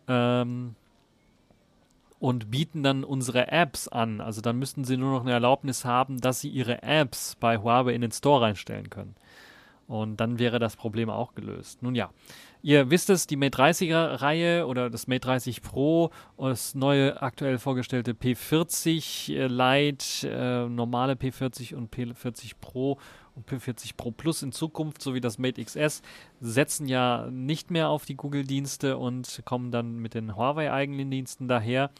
Ähm, 0.07 0.75
und 2.19 2.51
bieten 2.51 2.83
dann 2.83 3.03
unsere 3.03 3.49
Apps 3.49 3.87
an. 3.87 4.21
Also 4.21 4.41
dann 4.41 4.59
müssten 4.59 4.83
sie 4.83 4.97
nur 4.97 5.11
noch 5.11 5.21
eine 5.21 5.31
Erlaubnis 5.31 5.85
haben, 5.85 6.19
dass 6.19 6.41
sie 6.41 6.49
ihre 6.49 6.83
Apps 6.83 7.35
bei 7.39 7.57
Huawei 7.57 7.93
in 7.93 8.01
den 8.01 8.11
Store 8.11 8.41
reinstellen 8.41 8.89
können. 8.89 9.15
Und 9.87 10.17
dann 10.17 10.37
wäre 10.37 10.59
das 10.59 10.75
Problem 10.75 11.09
auch 11.09 11.33
gelöst. 11.33 11.81
Nun 11.81 11.95
ja, 11.95 12.11
ihr 12.61 12.91
wisst 12.91 13.09
es, 13.09 13.25
die 13.25 13.37
Mate 13.37 13.57
30er 13.57 14.21
Reihe 14.21 14.67
oder 14.67 14.89
das 14.89 15.07
Mate 15.07 15.21
30 15.21 15.63
Pro, 15.63 16.11
das 16.37 16.75
neue 16.75 17.19
aktuell 17.21 17.57
vorgestellte 17.57 18.11
P40 18.11 19.33
äh, 19.33 19.47
Lite, 19.47 20.29
äh, 20.29 20.69
normale 20.69 21.13
P40 21.13 21.73
und 21.73 21.91
P40 21.91 22.51
Pro 22.61 22.99
P40 23.47 23.95
Pro 23.97 24.11
Plus 24.11 24.41
in 24.43 24.51
Zukunft 24.51 25.01
sowie 25.01 25.21
das 25.21 25.37
Mate 25.37 25.63
XS 25.63 26.01
setzen 26.41 26.87
ja 26.87 27.27
nicht 27.31 27.71
mehr 27.71 27.89
auf 27.89 28.05
die 28.05 28.15
Google-Dienste 28.15 28.97
und 28.97 29.41
kommen 29.45 29.71
dann 29.71 29.99
mit 29.99 30.13
den 30.13 30.35
Huawei-eigenen 30.35 31.09
Diensten 31.11 31.47
daher 31.47 31.91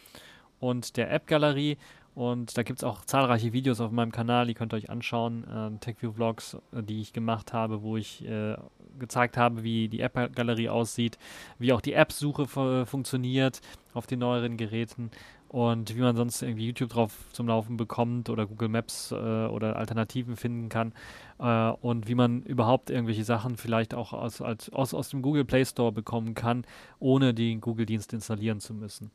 und 0.59 0.97
der 0.97 1.11
App-Galerie. 1.11 1.77
Und 2.15 2.57
da 2.57 2.63
gibt 2.63 2.79
es 2.79 2.83
auch 2.83 3.05
zahlreiche 3.05 3.53
Videos 3.53 3.79
auf 3.79 3.91
meinem 3.91 4.11
Kanal, 4.11 4.47
die 4.47 4.53
könnt 4.53 4.73
ihr 4.73 4.77
euch 4.77 4.89
anschauen. 4.89 5.45
Äh, 5.45 5.79
TechView-Vlogs, 5.79 6.57
äh, 6.73 6.83
die 6.83 7.01
ich 7.01 7.13
gemacht 7.13 7.53
habe, 7.53 7.81
wo 7.81 7.95
ich 7.95 8.25
äh, 8.25 8.57
gezeigt 8.97 9.37
habe, 9.37 9.63
wie 9.63 9.87
die 9.87 10.01
App-Galerie 10.01 10.69
aussieht, 10.69 11.17
wie 11.59 11.71
auch 11.71 11.79
die 11.79 11.93
App-Suche 11.93 12.47
funktioniert 12.85 13.61
auf 13.93 14.07
den 14.07 14.19
neueren 14.19 14.57
Geräten 14.57 15.11
und 15.49 15.95
wie 15.95 15.99
man 15.99 16.15
sonst 16.15 16.41
irgendwie 16.43 16.67
YouTube 16.67 16.91
drauf 16.91 17.11
zum 17.33 17.47
Laufen 17.47 17.75
bekommt 17.75 18.29
oder 18.29 18.45
Google 18.45 18.69
Maps 18.69 19.11
äh, 19.11 19.15
oder 19.15 19.75
Alternativen 19.75 20.37
finden 20.37 20.69
kann 20.69 20.93
äh, 21.39 21.71
und 21.81 22.07
wie 22.07 22.15
man 22.15 22.43
überhaupt 22.43 22.91
irgendwelche 22.91 23.23
Sachen 23.23 23.57
vielleicht 23.57 23.95
auch 23.95 24.13
aus, 24.13 24.41
als, 24.41 24.71
aus, 24.71 24.93
aus 24.93 25.09
dem 25.09 25.23
Google 25.23 25.45
Play 25.45 25.65
Store 25.65 25.91
bekommen 25.91 26.35
kann, 26.35 26.65
ohne 26.99 27.33
den 27.33 27.61
Google-Dienst 27.61 28.13
installieren 28.13 28.59
zu 28.59 28.75
müssen. 28.75 29.09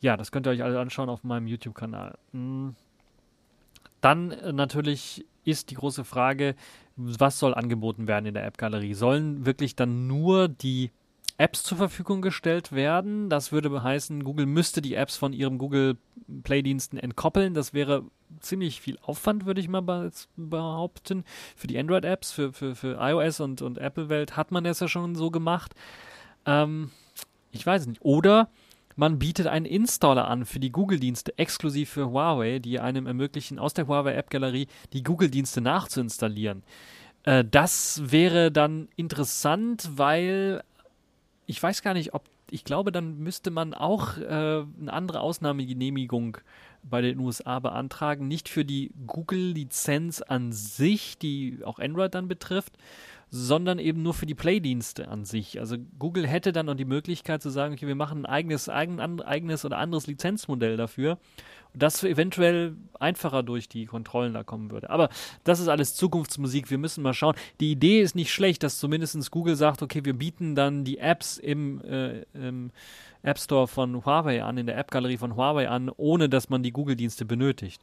Ja, 0.00 0.16
das 0.16 0.30
könnt 0.30 0.46
ihr 0.46 0.50
euch 0.50 0.62
alle 0.62 0.78
anschauen 0.78 1.08
auf 1.08 1.24
meinem 1.24 1.48
YouTube-Kanal. 1.48 2.16
Hm. 2.32 2.76
Dann 4.00 4.30
äh, 4.30 4.52
natürlich 4.52 5.26
ist 5.44 5.70
die 5.70 5.74
große 5.74 6.04
Frage, 6.04 6.54
was 6.94 7.38
soll 7.40 7.54
angeboten 7.54 8.06
werden 8.06 8.26
in 8.26 8.34
der 8.34 8.44
App-Galerie? 8.44 8.94
Sollen 8.94 9.44
wirklich 9.44 9.74
dann 9.74 10.06
nur 10.06 10.46
die 10.46 10.92
Apps 11.38 11.62
zur 11.62 11.78
Verfügung 11.78 12.20
gestellt 12.20 12.72
werden. 12.72 13.30
Das 13.30 13.52
würde 13.52 13.82
heißen, 13.82 14.24
Google 14.24 14.46
müsste 14.46 14.82
die 14.82 14.94
Apps 14.94 15.16
von 15.16 15.32
ihrem 15.32 15.56
Google 15.56 15.96
Play-Diensten 16.42 16.98
entkoppeln. 16.98 17.54
Das 17.54 17.72
wäre 17.72 18.04
ziemlich 18.40 18.80
viel 18.80 18.98
Aufwand, 19.02 19.46
würde 19.46 19.60
ich 19.60 19.68
mal 19.68 20.10
behaupten. 20.36 21.24
Für 21.56 21.68
die 21.68 21.78
Android-Apps, 21.78 22.32
für, 22.32 22.52
für, 22.52 22.74
für 22.74 22.98
iOS 23.00 23.40
und, 23.40 23.62
und 23.62 23.78
Apple-Welt 23.78 24.36
hat 24.36 24.50
man 24.50 24.64
das 24.64 24.80
ja 24.80 24.88
schon 24.88 25.14
so 25.14 25.30
gemacht. 25.30 25.74
Ähm, 26.44 26.90
ich 27.52 27.64
weiß 27.64 27.86
nicht. 27.86 28.02
Oder 28.02 28.50
man 28.96 29.20
bietet 29.20 29.46
einen 29.46 29.64
Installer 29.64 30.26
an 30.26 30.44
für 30.44 30.58
die 30.58 30.72
Google-Dienste 30.72 31.38
exklusiv 31.38 31.90
für 31.90 32.10
Huawei, 32.10 32.58
die 32.58 32.80
einem 32.80 33.06
ermöglichen, 33.06 33.60
aus 33.60 33.74
der 33.74 33.86
Huawei 33.86 34.14
App-Galerie 34.14 34.66
die 34.92 35.04
Google-Dienste 35.04 35.60
nachzuinstallieren. 35.60 36.64
Äh, 37.22 37.44
das 37.48 38.02
wäre 38.04 38.50
dann 38.50 38.88
interessant, 38.96 39.88
weil 39.94 40.64
ich 41.48 41.62
weiß 41.62 41.80
gar 41.80 41.94
nicht, 41.94 42.12
ob, 42.12 42.28
ich 42.50 42.62
glaube, 42.62 42.92
dann 42.92 43.18
müsste 43.20 43.50
man 43.50 43.72
auch 43.72 44.18
äh, 44.18 44.22
eine 44.22 44.92
andere 44.92 45.20
Ausnahmegenehmigung 45.20 46.36
bei 46.82 47.00
den 47.00 47.18
USA 47.18 47.58
beantragen. 47.58 48.28
Nicht 48.28 48.50
für 48.50 48.66
die 48.66 48.92
Google-Lizenz 49.06 50.20
an 50.20 50.52
sich, 50.52 51.16
die 51.16 51.60
auch 51.64 51.78
Android 51.78 52.14
dann 52.14 52.28
betrifft, 52.28 52.74
sondern 53.30 53.78
eben 53.78 54.02
nur 54.02 54.14
für 54.14 54.26
die 54.26 54.34
Play-Dienste 54.34 55.08
an 55.08 55.24
sich. 55.24 55.60
Also 55.60 55.76
Google 55.98 56.26
hätte 56.26 56.52
dann 56.52 56.66
noch 56.66 56.74
die 56.74 56.84
Möglichkeit 56.84 57.42
zu 57.42 57.50
sagen, 57.50 57.74
okay, 57.74 57.86
wir 57.86 57.94
machen 57.94 58.24
ein 58.24 58.26
eigenes, 58.26 58.68
eigen, 58.68 59.00
eigenes 59.00 59.64
oder 59.64 59.78
anderes 59.78 60.06
Lizenzmodell 60.06 60.76
dafür 60.76 61.18
das 61.74 62.02
eventuell 62.02 62.76
einfacher 62.98 63.42
durch 63.42 63.68
die 63.68 63.86
Kontrollen 63.86 64.34
da 64.34 64.42
kommen 64.42 64.70
würde. 64.70 64.90
Aber 64.90 65.08
das 65.44 65.60
ist 65.60 65.68
alles 65.68 65.94
Zukunftsmusik. 65.94 66.70
Wir 66.70 66.78
müssen 66.78 67.02
mal 67.02 67.14
schauen. 67.14 67.34
Die 67.60 67.70
Idee 67.70 68.00
ist 68.00 68.14
nicht 68.14 68.32
schlecht, 68.32 68.62
dass 68.62 68.78
zumindest 68.78 69.30
Google 69.30 69.56
sagt, 69.56 69.82
okay, 69.82 70.04
wir 70.04 70.14
bieten 70.14 70.54
dann 70.54 70.84
die 70.84 70.98
Apps 70.98 71.38
im, 71.38 71.82
äh, 71.82 72.22
im 72.34 72.70
App 73.22 73.38
Store 73.38 73.68
von 73.68 74.04
Huawei 74.04 74.42
an, 74.42 74.58
in 74.58 74.66
der 74.66 74.78
App-Galerie 74.78 75.18
von 75.18 75.36
Huawei 75.36 75.68
an, 75.68 75.90
ohne 75.96 76.28
dass 76.28 76.48
man 76.48 76.62
die 76.62 76.72
Google-Dienste 76.72 77.24
benötigt. 77.24 77.82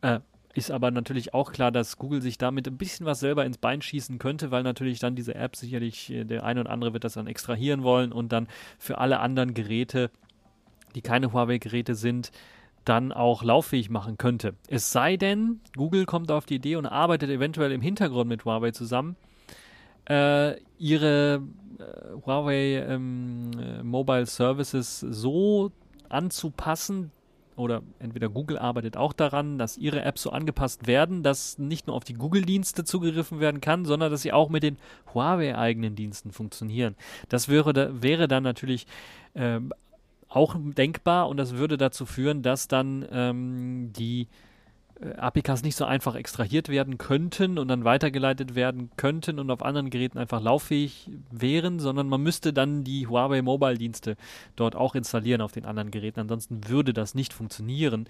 Äh, 0.00 0.20
ist 0.54 0.70
aber 0.70 0.90
natürlich 0.90 1.34
auch 1.34 1.52
klar, 1.52 1.72
dass 1.72 1.98
Google 1.98 2.22
sich 2.22 2.38
damit 2.38 2.68
ein 2.68 2.76
bisschen 2.76 3.06
was 3.06 3.20
selber 3.20 3.44
ins 3.44 3.58
Bein 3.58 3.82
schießen 3.82 4.18
könnte, 4.18 4.50
weil 4.50 4.62
natürlich 4.62 5.00
dann 5.00 5.16
diese 5.16 5.34
App 5.34 5.56
sicherlich, 5.56 6.10
äh, 6.10 6.24
der 6.24 6.44
eine 6.44 6.60
oder 6.60 6.70
andere 6.70 6.92
wird 6.92 7.04
das 7.04 7.14
dann 7.14 7.26
extrahieren 7.26 7.82
wollen 7.82 8.12
und 8.12 8.32
dann 8.32 8.48
für 8.78 8.98
alle 8.98 9.20
anderen 9.20 9.54
Geräte, 9.54 10.10
die 10.94 11.02
keine 11.02 11.32
Huawei-Geräte 11.32 11.94
sind, 11.94 12.30
dann 12.84 13.12
auch 13.12 13.42
lauffähig 13.42 13.90
machen 13.90 14.18
könnte. 14.18 14.54
Es 14.68 14.92
sei 14.92 15.16
denn, 15.16 15.60
Google 15.76 16.04
kommt 16.04 16.30
auf 16.30 16.46
die 16.46 16.56
Idee 16.56 16.76
und 16.76 16.86
arbeitet 16.86 17.30
eventuell 17.30 17.72
im 17.72 17.80
Hintergrund 17.80 18.28
mit 18.28 18.44
Huawei 18.44 18.70
zusammen, 18.72 19.16
äh, 20.08 20.60
ihre 20.78 21.42
äh, 21.78 22.26
Huawei 22.26 22.84
ähm, 22.86 23.50
äh, 23.58 23.82
Mobile 23.82 24.26
Services 24.26 25.00
so 25.00 25.72
anzupassen, 26.08 27.10
oder 27.56 27.82
entweder 27.98 28.28
Google 28.28 28.58
arbeitet 28.58 28.96
auch 28.96 29.12
daran, 29.12 29.58
dass 29.58 29.76
ihre 29.76 30.02
Apps 30.02 30.22
so 30.22 30.30
angepasst 30.30 30.86
werden, 30.86 31.22
dass 31.22 31.58
nicht 31.58 31.86
nur 31.86 31.96
auf 31.96 32.04
die 32.04 32.14
Google-Dienste 32.14 32.84
zugegriffen 32.84 33.40
werden 33.40 33.60
kann, 33.60 33.84
sondern 33.84 34.10
dass 34.10 34.22
sie 34.22 34.32
auch 34.32 34.48
mit 34.48 34.62
den 34.62 34.76
Huawei-eigenen 35.14 35.94
Diensten 35.94 36.32
funktionieren. 36.32 36.96
Das 37.28 37.48
wäre, 37.48 38.02
wäre 38.02 38.28
dann 38.28 38.42
natürlich 38.42 38.86
äh, 39.34 39.60
auch 40.28 40.56
denkbar 40.58 41.28
und 41.28 41.36
das 41.36 41.56
würde 41.56 41.76
dazu 41.76 42.06
führen, 42.06 42.42
dass 42.42 42.66
dann 42.66 43.06
ähm, 43.12 43.92
die 43.96 44.26
APKs 45.00 45.62
nicht 45.62 45.76
so 45.76 45.84
einfach 45.84 46.14
extrahiert 46.14 46.68
werden 46.68 46.98
könnten 46.98 47.58
und 47.58 47.68
dann 47.68 47.84
weitergeleitet 47.84 48.54
werden 48.54 48.90
könnten 48.96 49.38
und 49.38 49.50
auf 49.50 49.62
anderen 49.62 49.90
Geräten 49.90 50.18
einfach 50.18 50.40
lauffähig 50.40 51.10
wären, 51.30 51.80
sondern 51.80 52.08
man 52.08 52.22
müsste 52.22 52.52
dann 52.52 52.84
die 52.84 53.06
Huawei 53.06 53.42
Mobile 53.42 53.76
Dienste 53.76 54.16
dort 54.54 54.76
auch 54.76 54.94
installieren 54.94 55.40
auf 55.40 55.52
den 55.52 55.64
anderen 55.64 55.90
Geräten. 55.90 56.20
Ansonsten 56.20 56.68
würde 56.68 56.92
das 56.92 57.14
nicht 57.14 57.32
funktionieren. 57.32 58.06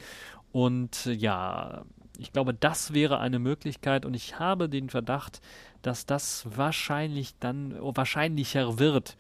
Und 0.53 1.07
äh, 1.07 1.13
ja, 1.13 1.85
ich 2.19 2.33
glaube, 2.33 2.55
das 2.55 2.93
wäre 2.93 3.19
eine 3.19 3.39
Möglichkeit 3.39 4.05
und 4.05 4.15
ich 4.15 4.39
habe 4.39 4.69
den 4.69 4.91
Verdacht, 4.91 5.41
dass 5.83 6.07
das 6.07 6.47
wahrscheinlich 6.55 7.35
dann 7.41 7.75
wahrscheinlicher 7.81 8.79
wird. 8.79 9.17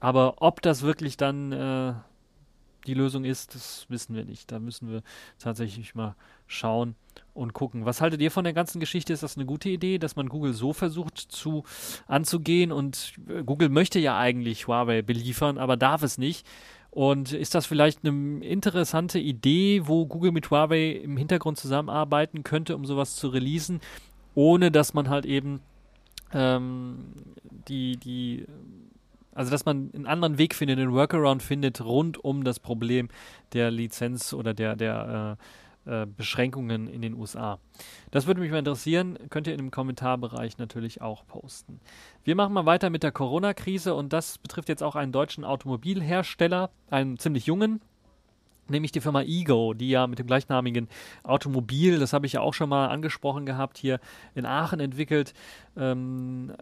Aber 0.00 0.42
ob 0.42 0.60
das 0.62 0.82
wirklich 0.82 1.16
dann 1.16 1.52
äh, 1.52 1.94
die 2.86 2.94
Lösung 2.94 3.24
ist, 3.24 3.54
das 3.54 3.86
wissen 3.88 4.14
wir 4.14 4.24
nicht. 4.24 4.50
Da 4.50 4.58
müssen 4.58 4.90
wir 4.90 5.02
tatsächlich 5.38 5.94
mal 5.94 6.16
schauen 6.46 6.94
und 7.32 7.52
gucken. 7.52 7.84
Was 7.84 8.00
haltet 8.00 8.20
ihr 8.20 8.30
von 8.30 8.44
der 8.44 8.52
ganzen 8.52 8.80
Geschichte? 8.80 9.12
Ist 9.12 9.22
das 9.22 9.36
eine 9.36 9.46
gute 9.46 9.68
Idee, 9.68 9.98
dass 9.98 10.16
man 10.16 10.28
Google 10.28 10.52
so 10.52 10.72
versucht 10.72 11.18
zu 11.18 11.64
anzugehen? 12.06 12.72
Und 12.72 13.14
äh, 13.28 13.42
Google 13.42 13.68
möchte 13.68 13.98
ja 13.98 14.16
eigentlich 14.16 14.68
Huawei 14.68 15.02
beliefern, 15.02 15.58
aber 15.58 15.76
darf 15.76 16.02
es 16.02 16.18
nicht. 16.18 16.46
Und 16.90 17.32
ist 17.32 17.56
das 17.56 17.66
vielleicht 17.66 18.04
eine 18.04 18.44
interessante 18.44 19.18
Idee, 19.18 19.82
wo 19.84 20.06
Google 20.06 20.30
mit 20.30 20.50
Huawei 20.50 20.92
im 20.92 21.16
Hintergrund 21.16 21.58
zusammenarbeiten 21.58 22.44
könnte, 22.44 22.76
um 22.76 22.84
sowas 22.86 23.16
zu 23.16 23.28
releasen, 23.28 23.80
ohne 24.36 24.70
dass 24.70 24.94
man 24.94 25.08
halt 25.08 25.26
eben 25.26 25.60
ähm, 26.32 27.14
die, 27.66 27.96
die 27.96 28.46
also, 29.34 29.50
dass 29.50 29.64
man 29.64 29.90
einen 29.92 30.06
anderen 30.06 30.38
Weg 30.38 30.54
findet, 30.54 30.78
einen 30.78 30.92
Workaround 30.92 31.42
findet 31.42 31.80
rund 31.80 32.22
um 32.22 32.44
das 32.44 32.60
Problem 32.60 33.08
der 33.52 33.70
Lizenz 33.70 34.32
oder 34.32 34.54
der, 34.54 34.76
der 34.76 35.36
äh, 35.40 35.44
äh, 35.86 36.06
Beschränkungen 36.06 36.88
in 36.88 37.02
den 37.02 37.14
USA. 37.14 37.58
Das 38.10 38.26
würde 38.26 38.40
mich 38.40 38.50
mal 38.50 38.58
interessieren. 38.58 39.18
Könnt 39.30 39.46
ihr 39.46 39.52
in 39.52 39.58
dem 39.58 39.70
Kommentarbereich 39.70 40.58
natürlich 40.58 41.00
auch 41.00 41.26
posten. 41.26 41.80
Wir 42.24 42.34
machen 42.36 42.52
mal 42.52 42.66
weiter 42.66 42.90
mit 42.90 43.02
der 43.02 43.12
Corona-Krise 43.12 43.94
und 43.94 44.12
das 44.12 44.38
betrifft 44.38 44.68
jetzt 44.68 44.82
auch 44.82 44.96
einen 44.96 45.12
deutschen 45.12 45.44
Automobilhersteller, 45.44 46.70
einen 46.90 47.18
ziemlich 47.18 47.46
jungen, 47.46 47.80
nämlich 48.68 48.92
die 48.92 49.00
Firma 49.00 49.22
Ego, 49.22 49.74
die 49.74 49.90
ja 49.90 50.06
mit 50.06 50.18
dem 50.18 50.26
gleichnamigen 50.26 50.88
Automobil, 51.22 51.98
das 51.98 52.12
habe 52.12 52.26
ich 52.26 52.34
ja 52.34 52.40
auch 52.40 52.54
schon 52.54 52.68
mal 52.68 52.88
angesprochen 52.88 53.46
gehabt, 53.46 53.78
hier 53.78 54.00
in 54.34 54.46
Aachen 54.46 54.80
entwickelt. 54.80 55.34
Ähm, 55.76 56.52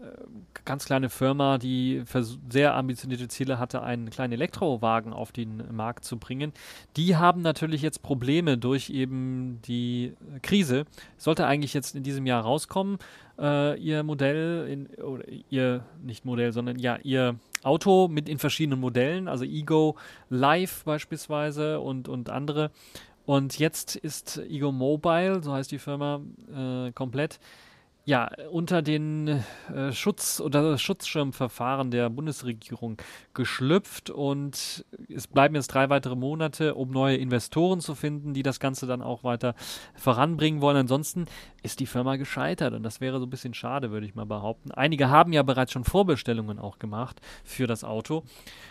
ganz 0.64 0.86
kleine 0.86 1.10
Firma, 1.10 1.58
die 1.58 2.02
sehr 2.48 2.74
ambitionierte 2.74 3.28
Ziele 3.28 3.58
hatte, 3.58 3.82
einen 3.82 4.08
kleinen 4.10 4.32
Elektrowagen 4.32 5.12
auf 5.12 5.32
den 5.32 5.62
Markt 5.74 6.04
zu 6.04 6.18
bringen. 6.18 6.52
Die 6.96 7.16
haben 7.16 7.42
natürlich 7.42 7.82
jetzt 7.82 8.02
Probleme 8.02 8.56
durch 8.56 8.90
eben 8.90 9.60
die 9.66 10.14
Krise. 10.42 10.86
Sollte 11.18 11.46
eigentlich 11.46 11.74
jetzt 11.74 11.94
in 11.94 12.02
diesem 12.02 12.24
Jahr 12.26 12.42
rauskommen, 12.42 12.98
äh, 13.38 13.78
ihr 13.78 14.02
Modell, 14.02 14.66
in, 14.68 14.86
oder 15.02 15.24
ihr, 15.50 15.84
nicht 16.02 16.24
Modell, 16.24 16.52
sondern 16.52 16.78
ja, 16.78 16.98
ihr 17.02 17.36
Auto 17.62 18.08
mit 18.08 18.28
in 18.28 18.38
verschiedenen 18.38 18.80
Modellen, 18.80 19.28
also 19.28 19.44
Ego 19.44 19.96
Live 20.30 20.84
beispielsweise 20.84 21.80
und, 21.80 22.08
und 22.08 22.30
andere. 22.30 22.70
Und 23.24 23.58
jetzt 23.58 23.94
ist 23.94 24.38
Ego 24.38 24.72
Mobile, 24.72 25.42
so 25.42 25.52
heißt 25.52 25.70
die 25.70 25.78
Firma, 25.78 26.20
äh, 26.54 26.92
komplett 26.92 27.38
ja, 28.04 28.30
unter 28.50 28.82
den 28.82 29.44
äh, 29.72 29.92
Schutz- 29.92 30.40
oder 30.40 30.76
Schutzschirmverfahren 30.76 31.92
der 31.92 32.10
Bundesregierung 32.10 32.96
geschlüpft 33.32 34.10
und 34.10 34.84
es 35.08 35.28
bleiben 35.28 35.54
jetzt 35.54 35.68
drei 35.68 35.88
weitere 35.88 36.16
Monate, 36.16 36.74
um 36.74 36.90
neue 36.90 37.16
Investoren 37.16 37.80
zu 37.80 37.94
finden, 37.94 38.34
die 38.34 38.42
das 38.42 38.58
Ganze 38.58 38.86
dann 38.86 39.02
auch 39.02 39.22
weiter 39.22 39.54
voranbringen 39.94 40.60
wollen. 40.60 40.78
Ansonsten 40.78 41.26
ist 41.62 41.78
die 41.78 41.86
Firma 41.86 42.16
gescheitert 42.16 42.74
und 42.74 42.82
das 42.82 43.00
wäre 43.00 43.20
so 43.20 43.26
ein 43.26 43.30
bisschen 43.30 43.54
schade, 43.54 43.92
würde 43.92 44.06
ich 44.06 44.16
mal 44.16 44.26
behaupten. 44.26 44.72
Einige 44.72 45.08
haben 45.08 45.32
ja 45.32 45.44
bereits 45.44 45.70
schon 45.70 45.84
Vorbestellungen 45.84 46.58
auch 46.58 46.80
gemacht 46.80 47.20
für 47.44 47.68
das 47.68 47.84
Auto 47.84 48.24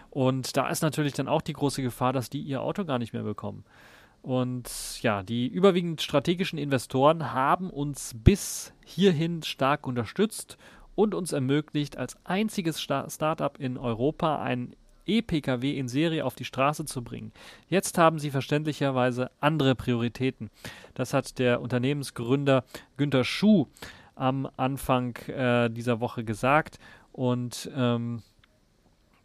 und 0.09 0.57
da 0.57 0.67
ist 0.69 0.81
natürlich 0.81 1.13
dann 1.13 1.29
auch 1.29 1.41
die 1.41 1.53
große 1.53 1.81
Gefahr, 1.81 2.11
dass 2.11 2.29
die 2.29 2.41
ihr 2.41 2.61
Auto 2.61 2.83
gar 2.83 2.99
nicht 2.99 3.13
mehr 3.13 3.23
bekommen. 3.23 3.63
Und 4.21 5.01
ja, 5.01 5.23
die 5.23 5.47
überwiegend 5.47 6.01
strategischen 6.01 6.59
Investoren 6.59 7.33
haben 7.33 7.69
uns 7.69 8.13
bis 8.15 8.73
hierhin 8.85 9.41
stark 9.41 9.87
unterstützt 9.87 10.57
und 10.93 11.15
uns 11.15 11.31
ermöglicht, 11.31 11.97
als 11.97 12.17
einziges 12.23 12.79
Sta 12.81 13.09
Startup 13.09 13.57
in 13.59 13.77
Europa 13.77 14.41
einen 14.41 14.75
E-Pkw 15.07 15.77
in 15.77 15.87
Serie 15.87 16.23
auf 16.23 16.35
die 16.35 16.45
Straße 16.45 16.85
zu 16.85 17.03
bringen. 17.03 17.31
Jetzt 17.67 17.97
haben 17.97 18.19
sie 18.19 18.29
verständlicherweise 18.29 19.31
andere 19.39 19.73
Prioritäten. 19.73 20.51
Das 20.93 21.13
hat 21.13 21.39
der 21.39 21.61
Unternehmensgründer 21.61 22.63
Günter 22.97 23.23
Schuh 23.23 23.67
am 24.15 24.47
Anfang 24.57 25.15
äh, 25.27 25.69
dieser 25.69 25.99
Woche 25.99 26.23
gesagt. 26.23 26.77
Und 27.11 27.71
ähm, 27.75 28.21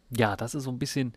ja, 0.09 0.35
das 0.35 0.55
ist 0.55 0.63
so 0.63 0.71
ein 0.71 0.79
bisschen 0.79 1.13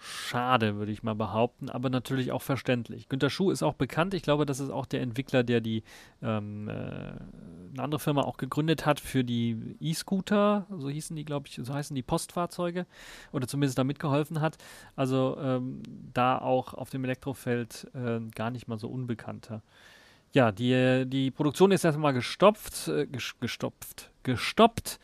schade, 0.00 0.76
würde 0.76 0.92
ich 0.92 1.02
mal 1.02 1.14
behaupten, 1.14 1.68
aber 1.68 1.90
natürlich 1.90 2.32
auch 2.32 2.42
verständlich. 2.42 3.08
Günter 3.08 3.28
Schuh 3.28 3.50
ist 3.50 3.62
auch 3.62 3.74
bekannt. 3.74 4.14
Ich 4.14 4.22
glaube, 4.22 4.46
das 4.46 4.58
ist 4.58 4.70
auch 4.70 4.86
der 4.86 5.02
Entwickler, 5.02 5.42
der 5.42 5.60
die 5.60 5.82
ähm, 6.22 6.68
äh, 6.68 6.72
eine 6.72 7.82
andere 7.82 7.98
Firma 7.98 8.22
auch 8.22 8.38
gegründet 8.38 8.86
hat 8.86 8.98
für 8.98 9.22
die 9.22 9.76
E-Scooter, 9.78 10.66
so 10.78 10.88
hießen 10.88 11.14
die, 11.14 11.24
glaube 11.24 11.48
ich, 11.48 11.60
so 11.62 11.72
heißen 11.72 11.94
die 11.94 12.02
Postfahrzeuge 12.02 12.86
oder 13.32 13.46
zumindest 13.46 13.78
da 13.78 13.84
mitgeholfen 13.84 14.40
hat. 14.40 14.56
Also 14.96 15.36
ähm, 15.40 15.82
da 16.14 16.38
auch 16.38 16.74
auf 16.74 16.90
dem 16.90 17.04
Elektrofeld 17.04 17.86
äh, 17.94 18.20
gar 18.34 18.50
nicht 18.50 18.68
mal 18.68 18.78
so 18.78 18.88
unbekannter. 18.88 19.62
Ja, 20.32 20.52
die, 20.52 21.04
die 21.06 21.30
Produktion 21.30 21.72
ist 21.72 21.84
erstmal 21.84 22.14
gestopft, 22.14 22.88
äh, 22.88 23.06
gestopft, 23.06 24.10
gestoppt 24.22 24.98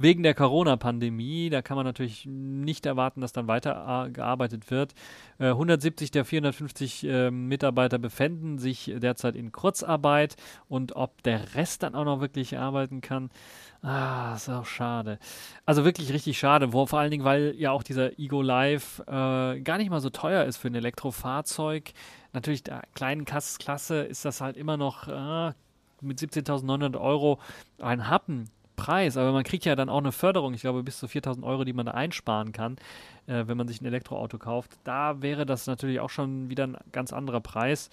wegen 0.00 0.22
der 0.22 0.34
Corona-Pandemie. 0.34 1.50
Da 1.50 1.62
kann 1.62 1.76
man 1.76 1.84
natürlich 1.84 2.26
nicht 2.26 2.86
erwarten, 2.86 3.20
dass 3.20 3.32
dann 3.32 3.46
weiter 3.48 4.08
äh, 4.08 4.70
wird. 4.70 4.94
Äh, 5.38 5.48
170 5.48 6.10
der 6.10 6.24
450 6.24 7.04
äh, 7.04 7.30
Mitarbeiter 7.30 7.98
befinden 7.98 8.58
sich 8.58 8.92
derzeit 8.96 9.36
in 9.36 9.52
Kurzarbeit 9.52 10.36
und 10.68 10.96
ob 10.96 11.22
der 11.22 11.54
Rest 11.54 11.82
dann 11.82 11.94
auch 11.94 12.04
noch 12.04 12.20
wirklich 12.20 12.56
arbeiten 12.58 13.02
kann, 13.02 13.30
ah, 13.82 14.34
ist 14.34 14.48
auch 14.48 14.66
schade. 14.66 15.18
Also 15.66 15.84
wirklich 15.84 16.12
richtig 16.12 16.38
schade, 16.38 16.72
wo, 16.72 16.86
vor 16.86 16.98
allen 16.98 17.10
Dingen, 17.10 17.24
weil 17.24 17.54
ja 17.56 17.70
auch 17.70 17.82
dieser 17.82 18.18
Ego 18.18 18.40
Live 18.40 19.00
äh, 19.06 19.60
gar 19.60 19.76
nicht 19.76 19.90
mal 19.90 20.00
so 20.00 20.10
teuer 20.10 20.44
ist 20.44 20.56
für 20.56 20.68
ein 20.68 20.74
Elektrofahrzeug. 20.74 21.92
Natürlich 22.32 22.62
der 22.62 22.82
kleinen 22.94 23.26
Klasse 23.26 24.02
ist 24.02 24.24
das 24.24 24.40
halt 24.40 24.56
immer 24.56 24.76
noch 24.78 25.08
äh, 25.08 25.52
mit 26.00 26.18
17.900 26.18 26.98
Euro 26.98 27.38
ein 27.78 28.08
Happen 28.08 28.48
Preis, 28.80 29.16
aber 29.16 29.32
man 29.32 29.44
kriegt 29.44 29.64
ja 29.64 29.76
dann 29.76 29.88
auch 29.88 29.98
eine 29.98 30.12
Förderung, 30.12 30.54
ich 30.54 30.62
glaube 30.62 30.82
bis 30.82 30.98
zu 30.98 31.08
4000 31.08 31.44
Euro, 31.44 31.64
die 31.64 31.72
man 31.72 31.86
da 31.86 31.92
einsparen 31.92 32.52
kann, 32.52 32.76
äh, 33.26 33.44
wenn 33.46 33.56
man 33.56 33.68
sich 33.68 33.80
ein 33.80 33.86
Elektroauto 33.86 34.38
kauft. 34.38 34.70
Da 34.84 35.20
wäre 35.22 35.44
das 35.46 35.66
natürlich 35.66 36.00
auch 36.00 36.10
schon 36.10 36.48
wieder 36.48 36.64
ein 36.66 36.76
ganz 36.92 37.12
anderer 37.12 37.40
Preis. 37.40 37.90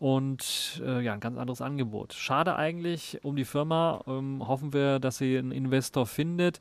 und 0.00 0.80
äh, 0.86 1.00
ja, 1.02 1.12
ein 1.12 1.18
ganz 1.18 1.36
anderes 1.38 1.60
Angebot. 1.60 2.12
Schade 2.12 2.54
eigentlich 2.54 3.18
um 3.24 3.34
die 3.34 3.44
Firma. 3.44 4.00
Ähm, 4.06 4.46
hoffen 4.46 4.72
wir, 4.72 5.00
dass 5.00 5.18
sie 5.18 5.36
einen 5.36 5.50
Investor 5.50 6.06
findet. 6.06 6.60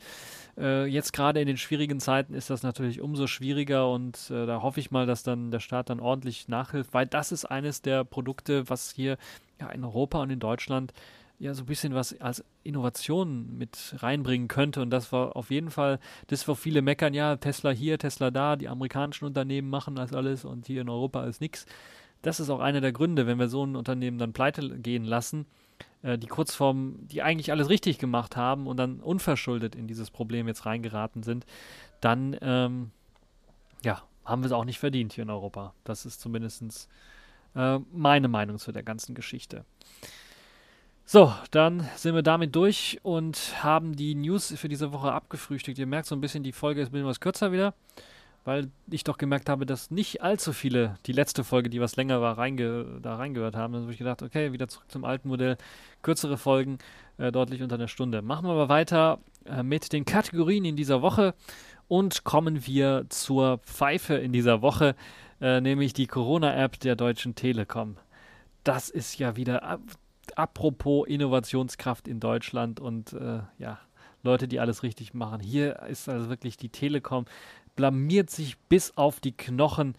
Äh, 0.57 0.87
jetzt 0.87 1.13
gerade 1.13 1.39
in 1.39 1.45
den 1.45 1.57
schwierigen 1.57 1.99
Zeiten 1.99 2.33
ist 2.33 2.49
das 2.49 2.63
natürlich 2.63 2.99
umso 2.99 3.27
schwieriger 3.27 3.91
und 3.91 4.31
äh, 4.31 4.47
da 4.47 4.63
hoffe 4.63 4.79
ich 4.79 4.89
mal, 4.89 5.05
dass 5.05 5.21
dann 5.21 5.51
der 5.51 5.59
Staat 5.59 5.91
dann 5.91 5.99
ordentlich 5.99 6.47
nachhilft, 6.47 6.95
weil 6.95 7.05
das 7.05 7.31
ist 7.31 7.45
eines 7.45 7.83
der 7.83 8.03
Produkte, 8.03 8.67
was 8.71 8.91
hier 8.91 9.17
ja, 9.61 9.69
in 9.69 9.83
Europa 9.83 10.19
und 10.19 10.31
in 10.31 10.39
Deutschland 10.39 10.91
ja 11.39 11.53
so 11.53 11.63
ein 11.63 11.67
bisschen 11.67 11.93
was 11.93 12.19
als 12.19 12.43
Innovation 12.63 13.57
mit 13.57 13.95
reinbringen 13.97 14.47
könnte. 14.47 14.81
Und 14.81 14.89
das 14.89 15.11
war 15.11 15.35
auf 15.35 15.51
jeden 15.51 15.69
Fall, 15.69 15.99
das, 16.27 16.47
wo 16.47 16.55
viele 16.55 16.81
meckern, 16.81 17.13
ja, 17.13 17.35
Tesla 17.35 17.69
hier, 17.71 17.97
Tesla 17.99 18.31
da, 18.31 18.55
die 18.55 18.67
amerikanischen 18.67 19.25
Unternehmen 19.25 19.69
machen 19.69 19.95
das 19.95 20.13
alles 20.13 20.45
und 20.45 20.67
hier 20.67 20.81
in 20.81 20.89
Europa 20.89 21.25
ist 21.25 21.41
nichts 21.41 21.65
das 22.21 22.39
ist 22.39 22.49
auch 22.49 22.59
einer 22.59 22.81
der 22.81 22.91
Gründe, 22.91 23.27
wenn 23.27 23.39
wir 23.39 23.47
so 23.47 23.65
ein 23.65 23.75
Unternehmen 23.75 24.17
dann 24.17 24.33
pleite 24.33 24.79
gehen 24.79 25.03
lassen, 25.03 25.45
äh, 26.01 26.17
die 26.17 26.27
Kurzform, 26.27 27.07
die 27.07 27.21
eigentlich 27.21 27.51
alles 27.51 27.69
richtig 27.69 27.99
gemacht 27.99 28.35
haben 28.35 28.67
und 28.67 28.77
dann 28.77 28.99
unverschuldet 28.99 29.75
in 29.75 29.87
dieses 29.87 30.11
Problem 30.11 30.47
jetzt 30.47 30.65
reingeraten 30.65 31.23
sind, 31.23 31.45
dann 32.01 32.35
ähm, 32.41 32.91
ja, 33.83 34.03
haben 34.25 34.41
wir 34.41 34.47
es 34.47 34.51
auch 34.51 34.65
nicht 34.65 34.79
verdient 34.79 35.13
hier 35.13 35.23
in 35.23 35.29
Europa. 35.29 35.73
Das 35.83 36.05
ist 36.05 36.19
zumindest 36.19 36.89
äh, 37.55 37.79
meine 37.91 38.27
Meinung 38.27 38.57
zu 38.57 38.71
der 38.71 38.83
ganzen 38.83 39.15
Geschichte. 39.15 39.65
So, 41.09 41.33
dann 41.51 41.87
sind 41.95 42.15
wir 42.15 42.21
damit 42.21 42.53
durch 42.53 42.99
und 43.01 43.63
haben 43.63 43.95
die 43.95 44.13
News 44.13 44.53
für 44.57 44.67
diese 44.67 44.91
Woche 44.91 45.11
abgefrühstückt. 45.11 45.79
Ihr 45.79 45.87
merkt 45.87 46.05
so 46.07 46.15
ein 46.15 46.21
bisschen, 46.21 46.43
die 46.43 46.51
Folge 46.51 46.81
ist 46.81 46.89
ein 46.89 46.91
bisschen 46.91 47.07
was 47.07 47.21
kürzer 47.21 47.51
wieder 47.51 47.73
weil 48.47 48.71
ich 48.89 49.03
doch 49.03 49.17
gemerkt 49.17 49.49
habe, 49.49 49.65
dass 49.65 49.91
nicht 49.91 50.23
allzu 50.23 50.53
viele 50.53 50.97
die 51.05 51.11
letzte 51.11 51.43
Folge, 51.43 51.69
die 51.69 51.81
was 51.81 51.97
länger 51.97 52.21
war, 52.21 52.37
reinge 52.37 52.97
da 53.01 53.17
reingehört 53.17 53.57
haben. 53.57 53.73
Dann 53.73 53.81
habe 53.81 53.91
ich 53.91 53.97
gedacht, 53.97 54.23
okay, 54.23 54.53
wieder 54.53 54.69
zurück 54.69 54.89
zum 54.89 55.03
alten 55.03 55.27
Modell, 55.27 55.57
kürzere 56.01 56.37
Folgen, 56.37 56.77
äh, 57.17 57.29
deutlich 57.29 57.61
unter 57.61 57.75
einer 57.75 57.89
Stunde. 57.89 58.21
Machen 58.21 58.47
wir 58.47 58.53
aber 58.53 58.69
weiter 58.69 59.19
äh, 59.45 59.63
mit 59.63 59.91
den 59.91 60.05
Kategorien 60.05 60.63
in 60.63 60.77
dieser 60.77 61.01
Woche 61.01 61.33
und 61.89 62.23
kommen 62.23 62.65
wir 62.65 63.05
zur 63.09 63.57
Pfeife 63.65 64.13
in 64.13 64.31
dieser 64.31 64.61
Woche, 64.61 64.95
äh, 65.41 65.59
nämlich 65.59 65.91
die 65.91 66.07
Corona-App 66.07 66.79
der 66.79 66.95
Deutschen 66.95 67.35
Telekom. 67.35 67.97
Das 68.63 68.89
ist 68.89 69.19
ja 69.19 69.35
wieder 69.35 69.77
apropos 70.37 71.07
Innovationskraft 71.07 72.07
in 72.07 72.19
Deutschland 72.19 72.79
und 72.79 73.13
äh, 73.13 73.39
ja, 73.57 73.79
Leute, 74.23 74.47
die 74.47 74.59
alles 74.59 74.83
richtig 74.83 75.13
machen. 75.13 75.41
Hier 75.41 75.83
ist 75.83 76.07
also 76.07 76.29
wirklich 76.29 76.57
die 76.57 76.69
Telekom 76.69 77.25
blamiert 77.75 78.29
sich 78.29 78.57
bis 78.69 78.95
auf 78.97 79.19
die 79.19 79.35
Knochen, 79.35 79.95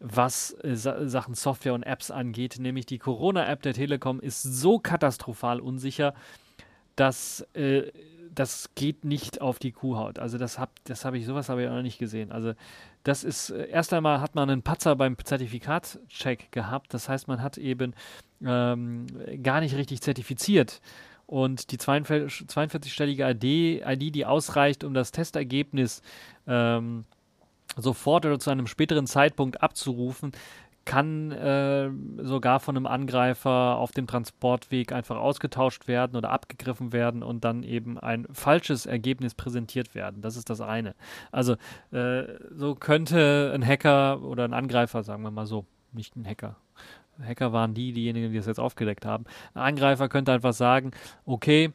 was 0.00 0.52
äh, 0.62 0.76
Sachen 0.76 1.34
Software 1.34 1.74
und 1.74 1.84
Apps 1.84 2.10
angeht. 2.10 2.58
Nämlich 2.58 2.86
die 2.86 2.98
Corona-App 2.98 3.62
der 3.62 3.74
Telekom 3.74 4.20
ist 4.20 4.42
so 4.42 4.78
katastrophal 4.78 5.60
unsicher, 5.60 6.14
dass 6.94 7.46
äh, 7.54 7.90
das 8.38 8.70
geht 8.74 9.04
nicht 9.04 9.40
auf 9.40 9.58
die 9.58 9.72
Kuhhaut. 9.72 10.18
Also 10.18 10.38
das 10.38 10.58
habe 10.58 10.70
das 10.84 11.04
hab 11.04 11.14
ich, 11.14 11.26
sowas 11.26 11.48
habe 11.48 11.62
ich 11.62 11.68
auch 11.68 11.74
noch 11.74 11.82
nicht 11.82 11.98
gesehen. 11.98 12.30
Also 12.30 12.52
das 13.02 13.24
ist, 13.24 13.50
äh, 13.50 13.68
erst 13.68 13.92
einmal 13.92 14.20
hat 14.20 14.34
man 14.34 14.48
einen 14.48 14.62
Patzer 14.62 14.94
beim 14.94 15.16
Zertifikatscheck 15.18 16.52
gehabt. 16.52 16.94
Das 16.94 17.08
heißt, 17.08 17.26
man 17.26 17.42
hat 17.42 17.58
eben 17.58 17.94
ähm, 18.44 19.06
gar 19.42 19.60
nicht 19.60 19.74
richtig 19.74 20.02
zertifiziert. 20.02 20.80
Und 21.26 21.72
die 21.72 21.78
42-stellige 21.78 23.28
ID, 23.28 23.84
ID, 23.86 24.14
die 24.14 24.24
ausreicht, 24.24 24.82
um 24.84 24.94
das 24.94 25.10
Testergebnis 25.10 26.00
ähm, 26.46 27.04
sofort 27.76 28.24
oder 28.24 28.38
zu 28.38 28.50
einem 28.50 28.66
späteren 28.66 29.06
Zeitpunkt 29.06 29.62
abzurufen, 29.62 30.32
kann 30.88 31.32
äh, 31.32 31.90
sogar 32.22 32.60
von 32.60 32.74
einem 32.74 32.86
Angreifer 32.86 33.76
auf 33.76 33.92
dem 33.92 34.06
Transportweg 34.06 34.90
einfach 34.90 35.18
ausgetauscht 35.18 35.86
werden 35.86 36.16
oder 36.16 36.30
abgegriffen 36.30 36.94
werden 36.94 37.22
und 37.22 37.44
dann 37.44 37.62
eben 37.62 37.98
ein 37.98 38.26
falsches 38.32 38.86
Ergebnis 38.86 39.34
präsentiert 39.34 39.94
werden. 39.94 40.22
Das 40.22 40.34
ist 40.34 40.48
das 40.48 40.62
eine. 40.62 40.94
Also 41.30 41.56
äh, 41.92 42.22
so 42.56 42.74
könnte 42.74 43.52
ein 43.54 43.62
Hacker 43.64 44.22
oder 44.22 44.44
ein 44.44 44.54
Angreifer, 44.54 45.02
sagen 45.02 45.22
wir 45.24 45.30
mal 45.30 45.44
so, 45.44 45.66
nicht 45.92 46.16
ein 46.16 46.26
Hacker. 46.26 46.56
Hacker 47.22 47.52
waren 47.52 47.74
die, 47.74 47.92
diejenigen, 47.92 48.30
die 48.30 48.38
das 48.38 48.46
jetzt 48.46 48.60
aufgedeckt 48.60 49.04
haben. 49.04 49.26
Ein 49.52 49.74
Angreifer 49.74 50.08
könnte 50.08 50.32
einfach 50.32 50.54
sagen, 50.54 50.92
okay, 51.26 51.70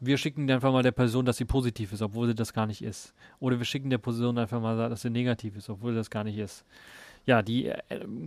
wir 0.00 0.18
schicken 0.18 0.50
einfach 0.50 0.70
mal 0.72 0.82
der 0.82 0.92
Person, 0.92 1.24
dass 1.24 1.38
sie 1.38 1.46
positiv 1.46 1.94
ist, 1.94 2.02
obwohl 2.02 2.26
sie 2.26 2.34
das 2.34 2.52
gar 2.52 2.66
nicht 2.66 2.82
ist. 2.82 3.14
Oder 3.38 3.56
wir 3.56 3.64
schicken 3.64 3.88
der 3.88 3.98
Person 3.98 4.36
einfach 4.36 4.60
mal, 4.60 4.76
dass 4.90 5.00
sie 5.00 5.08
negativ 5.08 5.56
ist, 5.56 5.70
obwohl 5.70 5.92
sie 5.92 5.98
das 5.98 6.10
gar 6.10 6.24
nicht 6.24 6.36
ist. 6.36 6.66
Ja, 7.26 7.42
die 7.42 7.66
äh, 7.66 7.76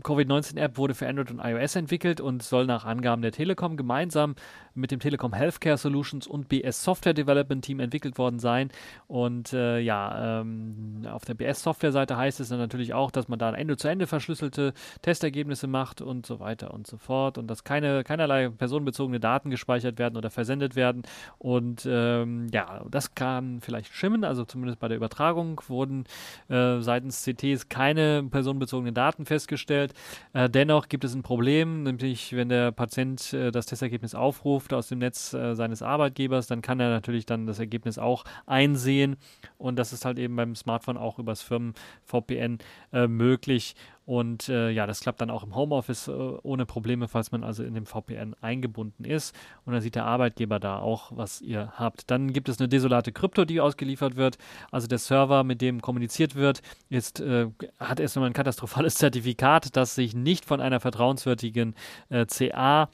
Covid-19-App 0.04 0.78
wurde 0.78 0.94
für 0.94 1.08
Android 1.08 1.32
und 1.32 1.40
iOS 1.40 1.76
entwickelt 1.76 2.22
und 2.22 2.44
soll 2.44 2.66
nach 2.66 2.86
Angaben 2.86 3.22
der 3.22 3.32
Telekom 3.32 3.76
gemeinsam 3.76 4.36
mit 4.76 4.92
dem 4.92 5.00
Telekom 5.00 5.34
Healthcare 5.34 5.78
Solutions 5.78 6.28
und 6.28 6.48
BS 6.48 6.84
Software 6.84 7.14
Development 7.14 7.64
Team 7.64 7.80
entwickelt 7.80 8.18
worden 8.18 8.40
sein. 8.40 8.70
Und 9.08 9.54
äh, 9.54 9.80
ja, 9.80 10.42
ähm, 10.42 11.06
auf 11.10 11.26
der 11.26 11.34
BS 11.34 11.64
Software 11.64 11.92
Seite 11.92 12.18
heißt 12.18 12.40
es 12.40 12.50
dann 12.50 12.60
natürlich 12.60 12.94
auch, 12.94 13.12
dass 13.12 13.28
man 13.28 13.40
da 13.40 13.54
Ende-zu-Ende 13.54 14.08
verschlüsselte 14.08 14.74
Testergebnisse 15.02 15.68
macht 15.68 16.02
und 16.02 16.26
so 16.26 16.40
weiter 16.40 16.74
und 16.74 16.88
so 16.88 16.98
fort 16.98 17.38
und 17.38 17.48
dass 17.48 17.64
keine, 17.64 18.04
keinerlei 18.04 18.50
personenbezogene 18.50 19.20
Daten 19.20 19.50
gespeichert 19.50 19.98
werden 19.98 20.18
oder 20.18 20.30
versendet 20.30 20.76
werden. 20.76 21.04
Und 21.40 21.88
ähm, 21.90 22.48
ja, 22.52 22.84
das 22.90 23.16
kann 23.16 23.60
vielleicht 23.62 23.94
schimmen, 23.94 24.24
also 24.24 24.46
zumindest 24.46 24.80
bei 24.80 24.88
der 24.88 24.98
Übertragung 24.98 25.62
wurden 25.68 26.06
äh, 26.50 26.80
seitens 26.80 27.24
CTs 27.24 27.70
keine 27.70 28.24
personenbezogenen 28.24 28.83
Daten 28.92 29.26
festgestellt. 29.26 29.94
Äh, 30.34 30.50
dennoch 30.50 30.90
gibt 30.90 31.04
es 31.04 31.14
ein 31.14 31.24
Problem, 31.24 31.84
nämlich 31.84 32.36
wenn 32.36 32.50
der 32.50 32.72
Patient 32.72 33.34
äh, 33.34 33.52
das 33.52 33.66
Testergebnis 33.68 34.16
aufruft, 34.16 34.74
aus 34.74 34.90
dem 34.90 35.00
Netz 35.00 35.34
äh, 35.34 35.56
seines 35.56 35.82
Arbeitgebers, 35.82 36.48
dann 36.48 36.62
kann 36.62 36.80
er 36.80 36.90
natürlich 36.90 37.26
dann 37.26 37.48
das 37.48 37.60
Ergebnis 37.60 37.98
auch 37.98 38.26
einsehen. 38.46 39.16
Und 39.58 39.78
das 39.78 39.94
ist 39.94 40.06
halt 40.06 40.20
eben 40.20 40.36
beim 40.36 40.56
Smartphone 40.56 40.98
auch 40.98 41.20
übers 41.20 41.42
Firmen-VPN 41.42 42.58
äh, 42.92 43.08
möglich. 43.08 43.76
Und 44.06 44.50
äh, 44.50 44.70
ja, 44.70 44.86
das 44.86 45.00
klappt 45.00 45.22
dann 45.22 45.30
auch 45.30 45.44
im 45.44 45.56
Homeoffice 45.56 46.10
äh, 46.10 46.12
ohne 46.12 46.66
Probleme, 46.66 47.08
falls 47.08 47.32
man 47.32 47.44
also 47.44 47.64
in 47.64 47.74
dem 47.74 47.86
VPN 47.86 48.36
eingebunden 48.42 49.06
ist. 49.06 49.34
Und 49.66 49.74
dann 49.74 49.82
sieht 49.82 49.96
der 49.96 50.06
Arbeitgeber 50.06 50.60
da 50.60 50.80
auch, 50.80 51.12
was 51.16 51.42
ihr 51.42 51.72
habt. 51.78 52.12
Dann 52.12 52.34
gibt 52.34 52.50
es 52.50 52.60
eine 52.60 52.68
desolate 52.68 53.14
Krypto, 53.14 53.46
die 53.46 53.62
ausgeliefert 53.62 54.18
wird. 54.18 54.38
Also 54.72 54.88
der 54.88 54.98
Server, 54.98 55.44
mit 55.44 55.62
dem 55.62 55.82
kommuniziert 55.82 56.36
wird, 56.36 56.62
ist, 56.90 57.22
äh, 57.22 57.48
hat 57.80 58.02
erst 58.02 58.18
einmal 58.18 58.30
ein 58.30 58.34
katastrophales 58.34 58.96
Zertifikat, 58.96 59.76
das 59.78 59.96
sich 59.96 60.14
nicht 60.14 60.44
von 60.44 60.60
einer 60.60 60.82
vertrauenswürdigen 60.82 61.76
äh, 62.10 62.26
CA 62.26 62.90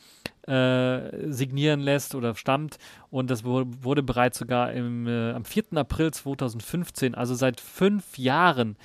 äh, 0.47 1.31
signieren 1.31 1.79
lässt 1.79 2.13
oder 2.13 2.35
stammt. 2.35 2.77
Und 3.09 3.31
das 3.31 3.43
wurde, 3.43 4.03
bereits 4.03 4.37
sogar 4.37 4.73
im, 4.73 5.07
äh, 5.07 5.31
am 5.31 5.43
4. 5.43 5.73
April 5.75 6.11
2015, 6.11 7.15
also 7.15 7.33
seit 7.33 7.59
fünf 7.59 8.17
Jahren, 8.17 8.77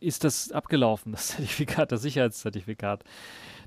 ist 0.00 0.24
das 0.24 0.52
abgelaufen, 0.52 1.12
das 1.12 1.28
Zertifikat, 1.36 1.92
das 1.92 2.02
Sicherheitszertifikat. 2.02 3.04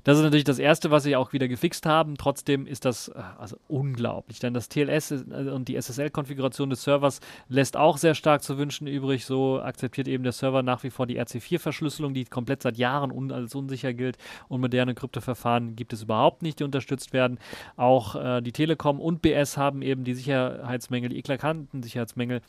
Das 0.04 0.16
ist 0.16 0.22
natürlich 0.22 0.44
das 0.44 0.58
Erste, 0.58 0.90
was 0.90 1.02
sie 1.02 1.16
auch 1.16 1.32
wieder 1.32 1.48
gefixt 1.48 1.84
haben. 1.84 2.16
Trotzdem 2.16 2.66
ist 2.66 2.84
das 2.84 3.08
äh, 3.08 3.20
also 3.38 3.58
unglaublich, 3.68 4.38
denn 4.38 4.54
das 4.54 4.68
TLS 4.68 5.10
äh, 5.10 5.50
und 5.50 5.68
die 5.68 5.76
SSL-Konfiguration 5.76 6.70
des 6.70 6.82
Servers 6.82 7.20
lässt 7.48 7.76
auch 7.76 7.98
sehr 7.98 8.14
stark 8.14 8.42
zu 8.42 8.58
wünschen 8.58 8.86
übrig. 8.86 9.26
So 9.26 9.60
akzeptiert 9.60 10.08
eben 10.08 10.24
der 10.24 10.32
Server 10.32 10.62
nach 10.62 10.82
wie 10.82 10.90
vor 10.90 11.06
die 11.06 11.20
RC4-Verschlüsselung, 11.20 12.14
die 12.14 12.24
komplett 12.24 12.62
seit 12.62 12.78
Jahren 12.78 13.10
un 13.10 13.32
als 13.32 13.54
unsicher 13.54 13.92
gilt. 13.92 14.18
Und 14.48 14.60
moderne 14.60 14.94
Kryptoverfahren 14.94 15.76
gibt 15.76 15.92
es 15.92 16.04
überhaupt 16.04 16.42
nicht, 16.42 16.60
die 16.60 16.64
unterstützt 16.64 17.12
werden. 17.12 17.38
Auch 17.76 18.14
äh, 18.14 18.40
die 18.40 18.52
Telekom 18.52 19.00
und 19.00 19.20
BS 19.20 19.56
haben 19.56 19.82
eben 19.82 20.04
die 20.04 20.14
Sicherheitsmängel, 20.14 21.10
die 21.10 21.18
eklatanten 21.18 21.82
Sicherheitsmängel 21.82 22.40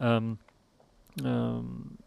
ähm, 0.00 0.38
ähm, 1.22 1.98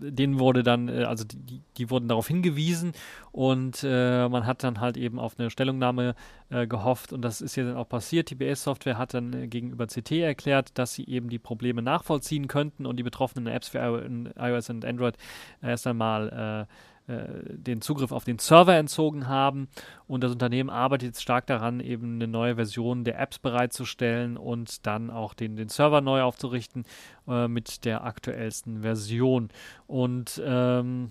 denen 0.00 0.38
wurde 0.38 0.62
dann, 0.62 0.88
äh, 0.88 1.04
also 1.04 1.24
die, 1.24 1.62
die 1.76 1.90
wurden 1.90 2.08
darauf 2.08 2.28
hingewiesen 2.28 2.92
und 3.32 3.84
äh, 3.84 4.28
man 4.28 4.46
hat 4.46 4.64
dann 4.64 4.80
halt 4.80 4.96
eben 4.96 5.18
auf 5.18 5.38
eine 5.38 5.50
Stellungnahme 5.50 6.14
äh, 6.50 6.66
gehofft 6.66 7.12
und 7.12 7.22
das 7.22 7.40
ist 7.40 7.56
ja 7.56 7.64
dann 7.64 7.76
auch 7.76 7.88
passiert. 7.88 8.30
Die 8.30 8.34
BS-Software 8.34 8.98
hat 8.98 9.14
dann 9.14 9.32
äh, 9.32 9.46
gegenüber 9.46 9.86
CT 9.86 10.12
erklärt, 10.12 10.78
dass 10.78 10.94
sie 10.94 11.06
eben 11.06 11.28
die 11.28 11.38
Probleme 11.38 11.82
nachvollziehen 11.82 12.48
könnten 12.48 12.86
und 12.86 12.96
die 12.96 13.02
betroffenen 13.02 13.46
Apps 13.46 13.68
für 13.68 13.78
iOS 13.78 14.70
und 14.70 14.84
Android 14.84 15.16
erst 15.62 15.86
einmal 15.86 16.66
äh, 16.68 16.72
den 17.10 17.80
Zugriff 17.80 18.12
auf 18.12 18.24
den 18.24 18.38
Server 18.38 18.76
entzogen 18.76 19.28
haben. 19.28 19.68
Und 20.06 20.22
das 20.24 20.32
Unternehmen 20.32 20.70
arbeitet 20.70 21.08
jetzt 21.08 21.22
stark 21.22 21.46
daran, 21.46 21.80
eben 21.80 22.14
eine 22.14 22.28
neue 22.28 22.56
Version 22.56 23.04
der 23.04 23.18
Apps 23.18 23.38
bereitzustellen 23.38 24.36
und 24.36 24.86
dann 24.86 25.10
auch 25.10 25.34
den, 25.34 25.56
den 25.56 25.68
Server 25.68 26.00
neu 26.00 26.22
aufzurichten 26.22 26.84
äh, 27.28 27.48
mit 27.48 27.84
der 27.84 28.04
aktuellsten 28.04 28.82
Version. 28.82 29.48
Und 29.86 30.40
ähm, 30.44 31.10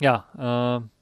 ja, 0.00 0.80
äh, 0.82 0.95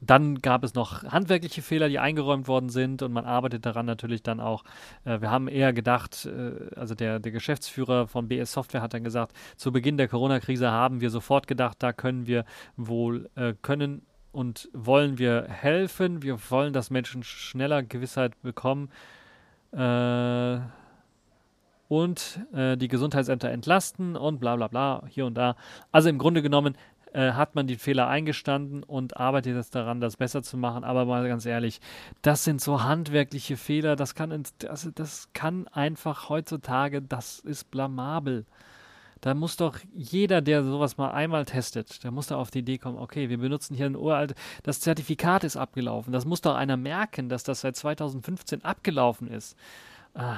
dann 0.00 0.40
gab 0.40 0.62
es 0.62 0.74
noch 0.74 1.02
handwerkliche 1.04 1.62
Fehler, 1.62 1.88
die 1.88 1.98
eingeräumt 1.98 2.46
worden 2.46 2.68
sind 2.68 3.02
und 3.02 3.12
man 3.12 3.24
arbeitet 3.24 3.66
daran 3.66 3.86
natürlich 3.86 4.22
dann 4.22 4.40
auch. 4.40 4.64
Äh, 5.04 5.20
wir 5.20 5.30
haben 5.30 5.48
eher 5.48 5.72
gedacht, 5.72 6.26
äh, 6.26 6.74
also 6.76 6.94
der, 6.94 7.18
der 7.18 7.32
Geschäftsführer 7.32 8.06
von 8.06 8.28
BS 8.28 8.52
Software 8.52 8.82
hat 8.82 8.94
dann 8.94 9.04
gesagt, 9.04 9.32
zu 9.56 9.72
Beginn 9.72 9.96
der 9.96 10.08
Corona-Krise 10.08 10.70
haben 10.70 11.00
wir 11.00 11.10
sofort 11.10 11.46
gedacht, 11.46 11.76
da 11.80 11.92
können 11.92 12.26
wir 12.26 12.44
wohl, 12.76 13.28
äh, 13.34 13.54
können 13.60 14.02
und 14.30 14.68
wollen 14.72 15.18
wir 15.18 15.46
helfen. 15.48 16.22
Wir 16.22 16.38
wollen, 16.50 16.72
dass 16.72 16.90
Menschen 16.90 17.24
schneller 17.24 17.82
Gewissheit 17.82 18.40
bekommen 18.42 18.90
äh, 19.72 20.58
und 21.88 22.40
äh, 22.52 22.76
die 22.76 22.88
Gesundheitsämter 22.88 23.50
entlasten 23.50 24.14
und 24.14 24.38
bla 24.38 24.54
bla 24.56 24.68
bla, 24.68 25.02
hier 25.08 25.26
und 25.26 25.34
da. 25.34 25.56
Also 25.90 26.08
im 26.08 26.18
Grunde 26.18 26.42
genommen 26.42 26.76
äh, 27.18 27.32
hat 27.32 27.56
man 27.56 27.66
die 27.66 27.76
Fehler 27.76 28.06
eingestanden 28.06 28.84
und 28.84 29.16
arbeitet 29.16 29.56
jetzt 29.56 29.74
daran, 29.74 30.00
das 30.00 30.16
besser 30.16 30.44
zu 30.44 30.56
machen. 30.56 30.84
Aber 30.84 31.04
mal 31.04 31.26
ganz 31.26 31.46
ehrlich, 31.46 31.80
das 32.22 32.44
sind 32.44 32.60
so 32.60 32.84
handwerkliche 32.84 33.56
Fehler, 33.56 33.96
das 33.96 34.14
kann, 34.14 34.44
das, 34.58 34.88
das 34.94 35.28
kann 35.32 35.66
einfach 35.68 36.28
heutzutage, 36.28 37.02
das 37.02 37.40
ist 37.40 37.72
blamabel. 37.72 38.46
Da 39.20 39.34
muss 39.34 39.56
doch 39.56 39.78
jeder, 39.92 40.40
der 40.40 40.62
sowas 40.62 40.96
mal 40.96 41.10
einmal 41.10 41.44
testet, 41.44 42.04
der 42.04 42.12
muss 42.12 42.28
da 42.28 42.36
auf 42.36 42.52
die 42.52 42.60
Idee 42.60 42.78
kommen, 42.78 42.98
okay, 42.98 43.28
wir 43.28 43.38
benutzen 43.38 43.74
hier 43.74 43.86
ein 43.86 43.96
uralt, 43.96 44.36
das 44.62 44.78
Zertifikat 44.78 45.42
ist 45.42 45.56
abgelaufen. 45.56 46.12
Das 46.12 46.24
muss 46.24 46.40
doch 46.40 46.54
einer 46.54 46.76
merken, 46.76 47.28
dass 47.28 47.42
das 47.42 47.62
seit 47.62 47.74
2015 47.74 48.64
abgelaufen 48.64 49.26
ist. 49.26 49.56
Ah. 50.14 50.36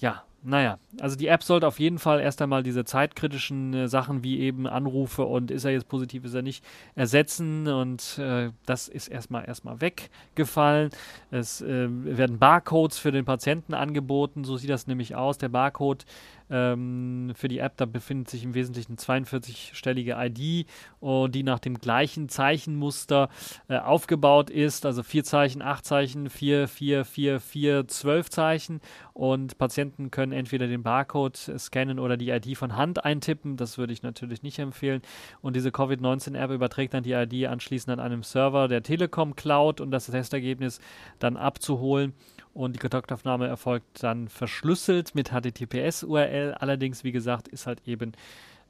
Ja, 0.00 0.24
naja, 0.42 0.78
also 1.00 1.16
die 1.16 1.26
App 1.26 1.42
sollte 1.42 1.66
auf 1.66 1.80
jeden 1.80 1.98
Fall 1.98 2.20
erst 2.20 2.40
einmal 2.40 2.62
diese 2.62 2.84
zeitkritischen 2.84 3.74
äh, 3.74 3.88
Sachen 3.88 4.22
wie 4.22 4.38
eben 4.38 4.66
Anrufe 4.66 5.24
und 5.24 5.50
ist 5.50 5.64
er 5.64 5.72
jetzt 5.72 5.88
positiv, 5.88 6.24
ist 6.24 6.34
er 6.34 6.42
nicht, 6.42 6.64
ersetzen 6.94 7.66
und 7.66 8.18
äh, 8.18 8.50
das 8.64 8.86
ist 8.88 9.08
erstmal 9.08 9.46
erstmal 9.46 9.80
weggefallen. 9.80 10.90
Es 11.30 11.60
äh, 11.60 11.88
werden 11.90 12.38
Barcodes 12.38 12.98
für 12.98 13.10
den 13.10 13.24
Patienten 13.24 13.74
angeboten, 13.74 14.44
so 14.44 14.56
sieht 14.56 14.70
das 14.70 14.86
nämlich 14.86 15.16
aus. 15.16 15.38
Der 15.38 15.48
Barcode 15.48 16.04
ähm, 16.50 17.32
für 17.34 17.48
die 17.48 17.58
App, 17.58 17.76
da 17.76 17.86
befindet 17.86 18.28
sich 18.30 18.44
im 18.44 18.54
Wesentlichen 18.54 18.96
42-stellige 18.96 20.16
ID, 20.18 20.66
oh, 21.00 21.28
die 21.28 21.42
nach 21.42 21.58
dem 21.58 21.78
gleichen 21.78 22.28
Zeichenmuster 22.28 23.28
äh, 23.68 23.78
aufgebaut 23.78 24.50
ist, 24.50 24.86
also 24.86 25.02
vier 25.02 25.24
Zeichen, 25.24 25.62
acht 25.62 25.84
Zeichen, 25.84 26.30
vier, 26.30 26.68
vier, 26.68 27.04
vier, 27.04 27.40
vier, 27.40 27.88
zwölf 27.88 28.30
Zeichen 28.30 28.80
und 29.18 29.58
Patienten 29.58 30.10
können 30.10 30.32
entweder 30.32 30.68
den 30.68 30.82
Barcode 30.84 31.36
scannen 31.36 31.98
oder 31.98 32.16
die 32.16 32.30
ID 32.30 32.56
von 32.56 32.76
Hand 32.76 33.04
eintippen. 33.04 33.56
Das 33.56 33.76
würde 33.76 33.92
ich 33.92 34.02
natürlich 34.02 34.42
nicht 34.42 34.60
empfehlen. 34.60 35.02
Und 35.40 35.56
diese 35.56 35.72
Covid-19-App 35.72 36.50
überträgt 36.52 36.94
dann 36.94 37.02
die 37.02 37.12
ID 37.12 37.48
anschließend 37.48 37.92
an 37.92 37.98
einem 37.98 38.22
Server 38.22 38.68
der 38.68 38.82
Telekom 38.82 39.34
Cloud 39.34 39.80
und 39.80 39.90
das 39.90 40.06
Testergebnis 40.06 40.80
dann 41.18 41.36
abzuholen 41.36 42.14
und 42.58 42.72
die 42.72 42.80
Kontaktaufnahme 42.80 43.46
erfolgt 43.46 44.02
dann 44.02 44.28
verschlüsselt 44.28 45.14
mit 45.14 45.30
HTTPS-URL. 45.30 46.54
Allerdings, 46.54 47.04
wie 47.04 47.12
gesagt, 47.12 47.46
ist 47.46 47.68
halt 47.68 47.86
eben 47.86 48.12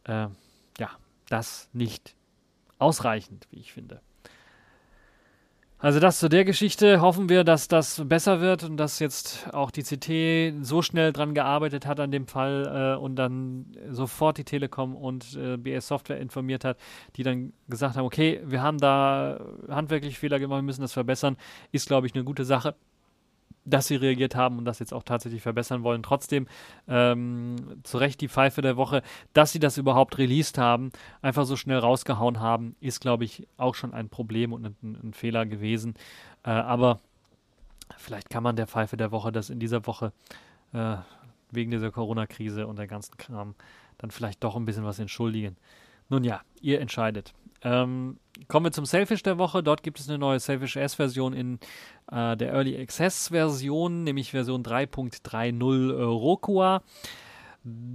äh, 0.04 0.26
ja 0.78 0.90
das 1.30 1.70
nicht 1.72 2.14
ausreichend, 2.78 3.46
wie 3.50 3.60
ich 3.60 3.72
finde. 3.72 4.02
Also 5.78 6.00
das 6.00 6.18
zu 6.18 6.28
der 6.28 6.44
Geschichte. 6.44 7.00
Hoffen 7.00 7.30
wir, 7.30 7.44
dass 7.44 7.66
das 7.66 8.02
besser 8.04 8.42
wird 8.42 8.62
und 8.62 8.76
dass 8.76 8.98
jetzt 8.98 9.48
auch 9.54 9.70
die 9.70 9.84
CT 9.84 10.66
so 10.66 10.82
schnell 10.82 11.14
dran 11.14 11.32
gearbeitet 11.32 11.86
hat 11.86 11.98
an 11.98 12.10
dem 12.10 12.26
Fall 12.26 12.96
äh, 12.98 13.00
und 13.00 13.16
dann 13.16 13.74
sofort 13.88 14.36
die 14.36 14.44
Telekom 14.44 14.96
und 14.96 15.34
äh, 15.34 15.56
BS 15.56 15.88
Software 15.88 16.20
informiert 16.20 16.64
hat, 16.64 16.76
die 17.16 17.22
dann 17.22 17.54
gesagt 17.68 17.96
haben, 17.96 18.04
okay, 18.04 18.42
wir 18.44 18.60
haben 18.60 18.76
da 18.76 19.40
handwerklich 19.70 20.18
Fehler 20.18 20.38
gemacht, 20.38 20.58
wir 20.58 20.62
müssen 20.62 20.82
das 20.82 20.92
verbessern. 20.92 21.38
Ist, 21.72 21.86
glaube 21.86 22.06
ich, 22.06 22.14
eine 22.14 22.24
gute 22.24 22.44
Sache 22.44 22.74
dass 23.64 23.86
sie 23.86 23.96
reagiert 23.96 24.34
haben 24.34 24.58
und 24.58 24.64
das 24.64 24.78
jetzt 24.78 24.94
auch 24.94 25.02
tatsächlich 25.02 25.42
verbessern 25.42 25.82
wollen. 25.82 26.02
Trotzdem 26.02 26.46
ähm, 26.86 27.56
zu 27.82 27.98
Recht 27.98 28.20
die 28.20 28.28
Pfeife 28.28 28.62
der 28.62 28.76
Woche, 28.76 29.02
dass 29.32 29.52
sie 29.52 29.58
das 29.58 29.78
überhaupt 29.78 30.18
released 30.18 30.58
haben, 30.58 30.90
einfach 31.22 31.44
so 31.44 31.56
schnell 31.56 31.78
rausgehauen 31.78 32.40
haben, 32.40 32.76
ist, 32.80 33.00
glaube 33.00 33.24
ich, 33.24 33.46
auch 33.56 33.74
schon 33.74 33.92
ein 33.92 34.08
Problem 34.08 34.52
und 34.52 34.66
ein, 34.66 34.98
ein 35.02 35.12
Fehler 35.12 35.46
gewesen. 35.46 35.94
Äh, 36.44 36.50
aber 36.50 37.00
vielleicht 37.96 38.30
kann 38.30 38.42
man 38.42 38.56
der 38.56 38.66
Pfeife 38.66 38.96
der 38.96 39.10
Woche 39.10 39.32
das 39.32 39.50
in 39.50 39.60
dieser 39.60 39.86
Woche 39.86 40.12
äh, 40.72 40.96
wegen 41.50 41.70
dieser 41.70 41.90
Corona-Krise 41.90 42.66
und 42.66 42.76
der 42.76 42.86
ganzen 42.86 43.16
Kram 43.16 43.54
dann 43.98 44.10
vielleicht 44.10 44.44
doch 44.44 44.56
ein 44.56 44.64
bisschen 44.64 44.84
was 44.84 44.98
entschuldigen. 44.98 45.56
Nun 46.08 46.24
ja, 46.24 46.40
ihr 46.60 46.80
entscheidet. 46.80 47.34
Ähm, 47.62 48.18
kommen 48.46 48.66
wir 48.66 48.72
zum 48.72 48.86
Selfish 48.86 49.22
der 49.22 49.38
Woche. 49.38 49.62
Dort 49.62 49.82
gibt 49.82 49.98
es 49.98 50.08
eine 50.08 50.18
neue 50.18 50.38
Selfish 50.38 50.76
S-Version 50.76 51.32
in 51.32 51.58
äh, 52.10 52.36
der 52.36 52.52
Early 52.52 52.80
Access-Version, 52.80 54.04
nämlich 54.04 54.30
Version 54.30 54.62
3.30 54.62 55.98
äh, 55.98 56.02
Rokua. 56.02 56.82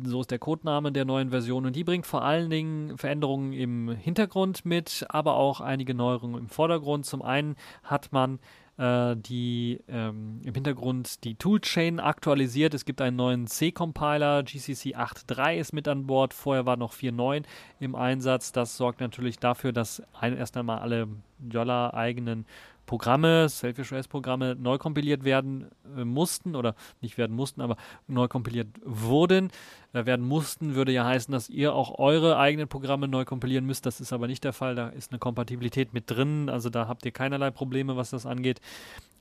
So 0.04 0.22
ist 0.22 0.32
der 0.32 0.40
Codename 0.40 0.92
der 0.92 1.06
neuen 1.06 1.30
Version 1.30 1.66
und 1.66 1.76
die 1.76 1.86
bringt 1.86 2.06
vor 2.06 2.24
allen 2.24 2.50
Dingen 2.50 2.98
Veränderungen 2.98 3.54
im 3.54 3.90
Hintergrund 3.90 4.66
mit, 4.66 5.06
aber 5.10 5.36
auch 5.36 5.62
einige 5.62 5.94
Neuerungen 5.94 6.38
im 6.38 6.50
Vordergrund. 6.50 7.06
Zum 7.06 7.22
einen 7.22 7.56
hat 7.84 8.12
man 8.12 8.40
die 8.78 9.80
ähm, 9.88 10.42
im 10.44 10.54
Hintergrund 10.54 11.24
die 11.24 11.36
Toolchain 11.36 12.00
aktualisiert. 12.00 12.74
Es 12.74 12.86
gibt 12.86 13.02
einen 13.02 13.16
neuen 13.16 13.46
C-Compiler, 13.46 14.44
GCC 14.44 14.96
8.3 14.96 15.58
ist 15.58 15.74
mit 15.74 15.88
an 15.88 16.08
Bord. 16.08 16.34
Vorher 16.34 16.66
war 16.66 16.76
noch 16.76 16.94
4.9 16.94 17.44
im 17.80 17.96
Einsatz. 17.96 18.52
Das 18.52 18.76
sorgt 18.76 19.00
natürlich 19.00 19.38
dafür, 19.38 19.74
dass 19.74 20.02
ein, 20.20 20.36
erst 20.36 20.58
einmal 20.58 20.80
alle 20.80 21.08
Jolla 21.52 21.94
eigenen 21.94 22.46
Programme, 22.86 23.48
Selfish 23.50 23.92
OS-Programme 23.92 24.56
neu 24.56 24.78
kompiliert 24.78 25.24
werden 25.24 25.70
äh, 25.98 26.04
mussten 26.04 26.56
oder 26.56 26.76
nicht 27.02 27.18
werden 27.18 27.36
mussten, 27.36 27.62
aber 27.62 27.78
neu 28.08 28.28
kompiliert 28.28 28.68
wurden. 28.84 29.52
Äh, 29.94 30.06
werden 30.06 30.26
mussten 30.26 30.76
würde 30.76 30.92
ja 30.92 31.06
heißen, 31.06 31.32
dass 31.32 31.50
ihr 31.50 31.74
auch 31.74 31.98
eure 32.00 32.38
eigenen 32.38 32.68
Programme 32.68 33.08
neu 33.08 33.26
kompilieren 33.26 33.66
müsst. 33.66 33.86
Das 33.86 34.02
ist 34.02 34.14
aber 34.14 34.28
nicht 34.28 34.44
der 34.44 34.54
Fall. 34.54 34.76
Da 34.76 34.90
ist 34.90 35.12
eine 35.12 35.20
Kompatibilität 35.20 35.94
mit 35.94 36.10
drin. 36.10 36.50
Also 36.50 36.70
da 36.70 36.88
habt 36.88 37.06
ihr 37.06 37.12
keinerlei 37.12 37.52
Probleme, 37.52 37.96
was 37.96 38.10
das 38.10 38.26
angeht. 38.26 38.60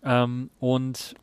Ähm, 0.05 0.51
und 0.59 1.15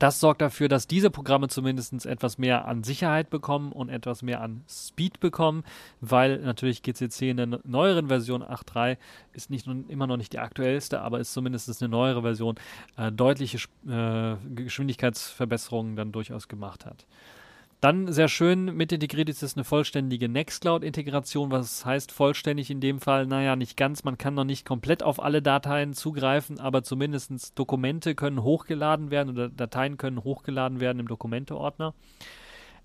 das 0.00 0.18
sorgt 0.18 0.40
dafür, 0.40 0.68
dass 0.68 0.86
diese 0.86 1.10
Programme 1.10 1.48
zumindest 1.48 2.06
etwas 2.06 2.38
mehr 2.38 2.66
an 2.66 2.82
Sicherheit 2.82 3.28
bekommen 3.28 3.70
und 3.70 3.90
etwas 3.90 4.22
mehr 4.22 4.40
an 4.40 4.64
Speed 4.66 5.20
bekommen, 5.20 5.62
weil 6.00 6.38
natürlich 6.38 6.82
GCC 6.82 7.30
in 7.30 7.36
der 7.36 7.60
neueren 7.64 8.08
Version 8.08 8.42
8.3 8.42 8.96
ist 9.34 9.50
nicht 9.50 9.66
immer 9.66 10.06
noch 10.06 10.16
nicht 10.16 10.32
die 10.32 10.38
aktuellste, 10.38 11.02
aber 11.02 11.20
ist 11.20 11.34
zumindest 11.34 11.82
eine 11.82 11.90
neuere 11.90 12.22
Version, 12.22 12.56
äh, 12.96 13.12
deutliche 13.12 13.58
äh, 13.86 14.36
Geschwindigkeitsverbesserungen 14.54 15.96
dann 15.96 16.12
durchaus 16.12 16.48
gemacht 16.48 16.86
hat. 16.86 17.06
Dann 17.80 18.12
sehr 18.12 18.28
schön 18.28 18.76
mit 18.76 18.92
integriert 18.92 19.30
ist 19.30 19.42
es 19.42 19.56
eine 19.56 19.64
vollständige 19.64 20.28
Nextcloud-Integration. 20.28 21.50
Was 21.50 21.86
heißt 21.86 22.12
vollständig 22.12 22.70
in 22.70 22.82
dem 22.82 23.00
Fall? 23.00 23.26
Naja, 23.26 23.56
nicht 23.56 23.78
ganz. 23.78 24.04
Man 24.04 24.18
kann 24.18 24.34
noch 24.34 24.44
nicht 24.44 24.66
komplett 24.66 25.02
auf 25.02 25.22
alle 25.22 25.40
Dateien 25.40 25.94
zugreifen, 25.94 26.60
aber 26.60 26.82
zumindest 26.82 27.58
Dokumente 27.58 28.14
können 28.14 28.42
hochgeladen 28.42 29.10
werden 29.10 29.30
oder 29.30 29.48
Dateien 29.48 29.96
können 29.96 30.22
hochgeladen 30.24 30.80
werden 30.80 31.00
im 31.00 31.08
Dokumente-Ordner. 31.08 31.94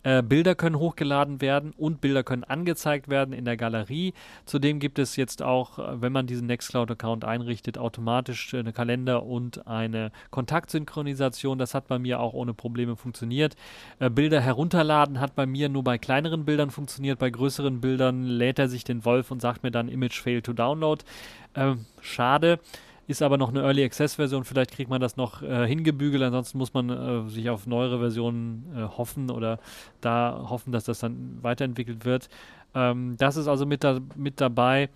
Äh, 0.06 0.22
Bilder 0.22 0.54
können 0.54 0.78
hochgeladen 0.78 1.42
werden 1.42 1.74
und 1.76 2.00
Bilder 2.00 2.24
können 2.24 2.44
angezeigt 2.44 3.10
werden 3.10 3.34
in 3.34 3.44
der 3.44 3.58
Galerie. 3.58 4.14
Zudem 4.46 4.80
gibt 4.80 5.00
es 5.00 5.16
jetzt 5.16 5.42
auch, 5.42 5.80
äh, 5.80 6.00
wenn 6.00 6.14
man 6.14 6.28
diesen 6.28 6.46
Nextcloud-Account 6.46 7.26
einrichtet, 7.26 7.80
automatisch 7.80 8.54
eine 8.54 8.72
Kalender- 8.72 9.24
und 9.24 9.66
eine 9.66 10.12
Kontaktsynchronisation. 10.30 11.58
Das 11.58 11.74
hat 11.74 11.88
bei 11.88 11.98
mir 11.98 12.20
auch 12.20 12.34
ohne 12.34 12.54
Probleme 12.54 12.96
funktioniert. 12.96 13.56
Äh, 13.98 14.12
Bilder 14.12 14.42
herunterladen 14.42 15.20
hat 15.20 15.34
bei 15.34 15.48
mir 15.48 15.70
nur 15.70 15.84
bei 15.84 15.98
kleineren 15.98 16.46
Bildern 16.46 16.70
funktioniert. 16.70 17.18
Bei 17.18 17.32
größeren 17.32 17.82
Bildern 17.82 18.26
lädt 18.26 18.60
er 18.60 18.70
sich 18.70 18.84
den 18.84 19.06
Wolf 19.06 19.32
und 19.32 19.42
sagt 19.42 19.64
mir 19.64 19.72
dann 19.72 19.90
Image 19.90 20.22
fail 20.22 20.44
to 20.44 20.54
download. 20.54 21.04
Äh, 21.56 21.74
schade. 22.02 22.60
Ist 23.08 23.22
aber 23.22 23.38
noch 23.38 23.50
eine 23.50 23.62
Early 23.62 23.84
Access 23.84 24.16
Version. 24.16 24.44
Vielleicht 24.44 24.72
kriegt 24.72 24.90
man 24.90 25.00
das 25.00 25.16
noch 25.16 25.42
äh, 25.44 25.68
hingebügelt. 25.68 26.24
Ansonsten 26.24 26.58
muss 26.58 26.74
man 26.74 26.90
äh, 26.90 27.30
sich 27.30 27.50
auf 27.50 27.68
neuere 27.68 28.00
Versionen 28.00 28.66
äh, 28.76 28.82
hoffen 28.82 29.30
oder 29.30 29.60
da 30.02 30.48
hoffen, 30.50 30.72
dass 30.72 30.86
das 30.86 31.00
dann 31.00 31.38
weiterentwickelt 31.42 32.06
wird. 32.06 32.30
Ähm, 32.74 33.16
das 33.18 33.38
ist 33.38 33.48
also 33.48 33.66
mit, 33.66 33.84
da, 33.84 34.00
mit 34.16 34.42
dabei 34.42 34.90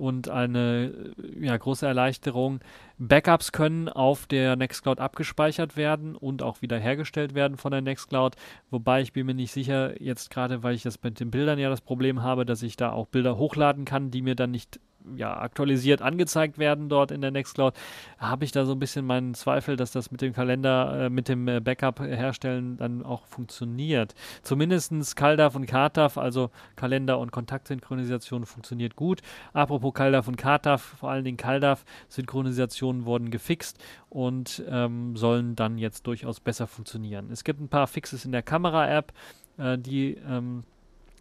und 0.00 0.28
eine 0.28 0.92
äh, 1.18 1.46
ja, 1.46 1.56
große 1.56 1.86
Erleichterung. 1.86 2.60
Backups 2.98 3.52
können 3.52 3.88
auf 3.88 4.26
der 4.26 4.56
Nextcloud 4.56 4.98
abgespeichert 4.98 5.76
werden 5.76 6.16
und 6.16 6.42
auch 6.42 6.62
wiederhergestellt 6.62 7.34
werden 7.34 7.56
von 7.56 7.70
der 7.70 7.82
Nextcloud, 7.82 8.36
wobei 8.70 9.02
ich 9.02 9.12
bin 9.12 9.26
mir 9.26 9.34
nicht 9.34 9.52
sicher, 9.52 10.00
jetzt 10.02 10.30
gerade 10.30 10.62
weil 10.62 10.74
ich 10.74 10.82
das 10.82 11.02
mit 11.02 11.20
den 11.20 11.30
Bildern 11.30 11.58
ja 11.58 11.68
das 11.68 11.80
Problem 11.80 12.22
habe, 12.22 12.44
dass 12.44 12.62
ich 12.62 12.76
da 12.76 12.92
auch 12.92 13.06
Bilder 13.06 13.36
hochladen 13.36 13.84
kann, 13.84 14.10
die 14.10 14.22
mir 14.22 14.34
dann 14.34 14.50
nicht 14.50 14.80
ja, 15.16 15.36
aktualisiert 15.38 16.02
angezeigt 16.02 16.58
werden 16.58 16.88
dort 16.88 17.10
in 17.10 17.20
der 17.20 17.30
Nextcloud, 17.30 17.74
habe 18.18 18.44
ich 18.44 18.52
da 18.52 18.64
so 18.64 18.72
ein 18.72 18.78
bisschen 18.78 19.04
meinen 19.06 19.34
Zweifel, 19.34 19.76
dass 19.76 19.92
das 19.92 20.10
mit 20.10 20.20
dem 20.20 20.32
Kalender, 20.32 21.06
äh, 21.06 21.10
mit 21.10 21.28
dem 21.28 21.48
äh, 21.48 21.60
Backup 21.60 22.00
herstellen 22.00 22.76
dann 22.76 23.04
auch 23.04 23.26
funktioniert. 23.26 24.14
Zumindestens 24.42 25.16
CalDAV 25.16 25.56
und 25.56 25.66
CATAV, 25.66 26.18
also 26.18 26.50
Kalender- 26.76 27.18
und 27.18 27.32
Kontaktsynchronisation 27.32 28.46
funktioniert 28.46 28.96
gut. 28.96 29.20
Apropos 29.52 29.94
CalDAV 29.94 30.28
und 30.28 30.36
CATAV, 30.36 30.82
vor 30.82 31.10
allen 31.10 31.24
Dingen 31.24 31.36
CalDAV, 31.36 31.84
Synchronisationen 32.08 33.04
wurden 33.04 33.30
gefixt 33.30 33.78
und 34.08 34.62
ähm, 34.68 35.16
sollen 35.16 35.56
dann 35.56 35.78
jetzt 35.78 36.06
durchaus 36.06 36.40
besser 36.40 36.66
funktionieren. 36.66 37.30
Es 37.30 37.44
gibt 37.44 37.60
ein 37.60 37.68
paar 37.68 37.86
Fixes 37.86 38.24
in 38.24 38.32
der 38.32 38.42
Kamera-App, 38.42 39.12
äh, 39.58 39.78
die 39.78 40.16
ähm, 40.28 40.64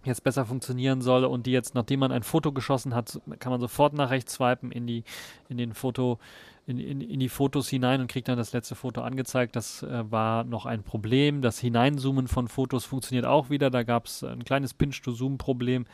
jetzt 0.04 0.24
besser 0.24 0.45
funktionieren 0.45 1.02
soll 1.02 1.26
und 1.26 1.45
die 1.45 1.52
jetzt, 1.52 1.76
nachdem 1.76 2.00
man 2.00 2.12
ein 2.12 2.24
Foto 2.24 2.52
geschossen 2.52 2.95
hat, 2.95 3.20
kann 3.39 3.52
man 3.52 3.60
sofort 3.60 3.93
nach 3.93 4.10
rechts 4.10 4.34
swipen 4.34 4.72
in 4.72 4.88
die, 4.88 5.04
in 5.50 5.58
den 5.58 5.74
Foto, 5.74 6.20
in, 6.66 6.80
in, 6.80 7.02
in 7.02 7.20
die 7.20 7.30
Fotos 7.30 7.68
hinein 7.70 8.02
und 8.02 8.08
kriegt 8.08 8.28
dann 8.28 8.38
das 8.38 8.54
letzte 8.54 8.76
Foto 8.76 9.02
angezeigt. 9.02 9.56
Das 9.56 9.84
äh, 9.84 10.10
war 10.12 10.43
noch 10.43 10.66
ein 10.66 10.84
Problem. 10.84 11.41
Das 11.41 11.60
Hineinzoomen 11.60 12.28
von 12.28 12.47
Fotos 12.47 12.86
funktioniert 12.86 13.26
auch 13.26 13.50
wieder. 13.50 13.70
Da 13.70 13.84
gab 13.84 14.06
es 14.06 14.24
ein 14.24 14.43
kleines 14.45 14.74
Pinch-to-Zoom-Problem. 14.74 15.86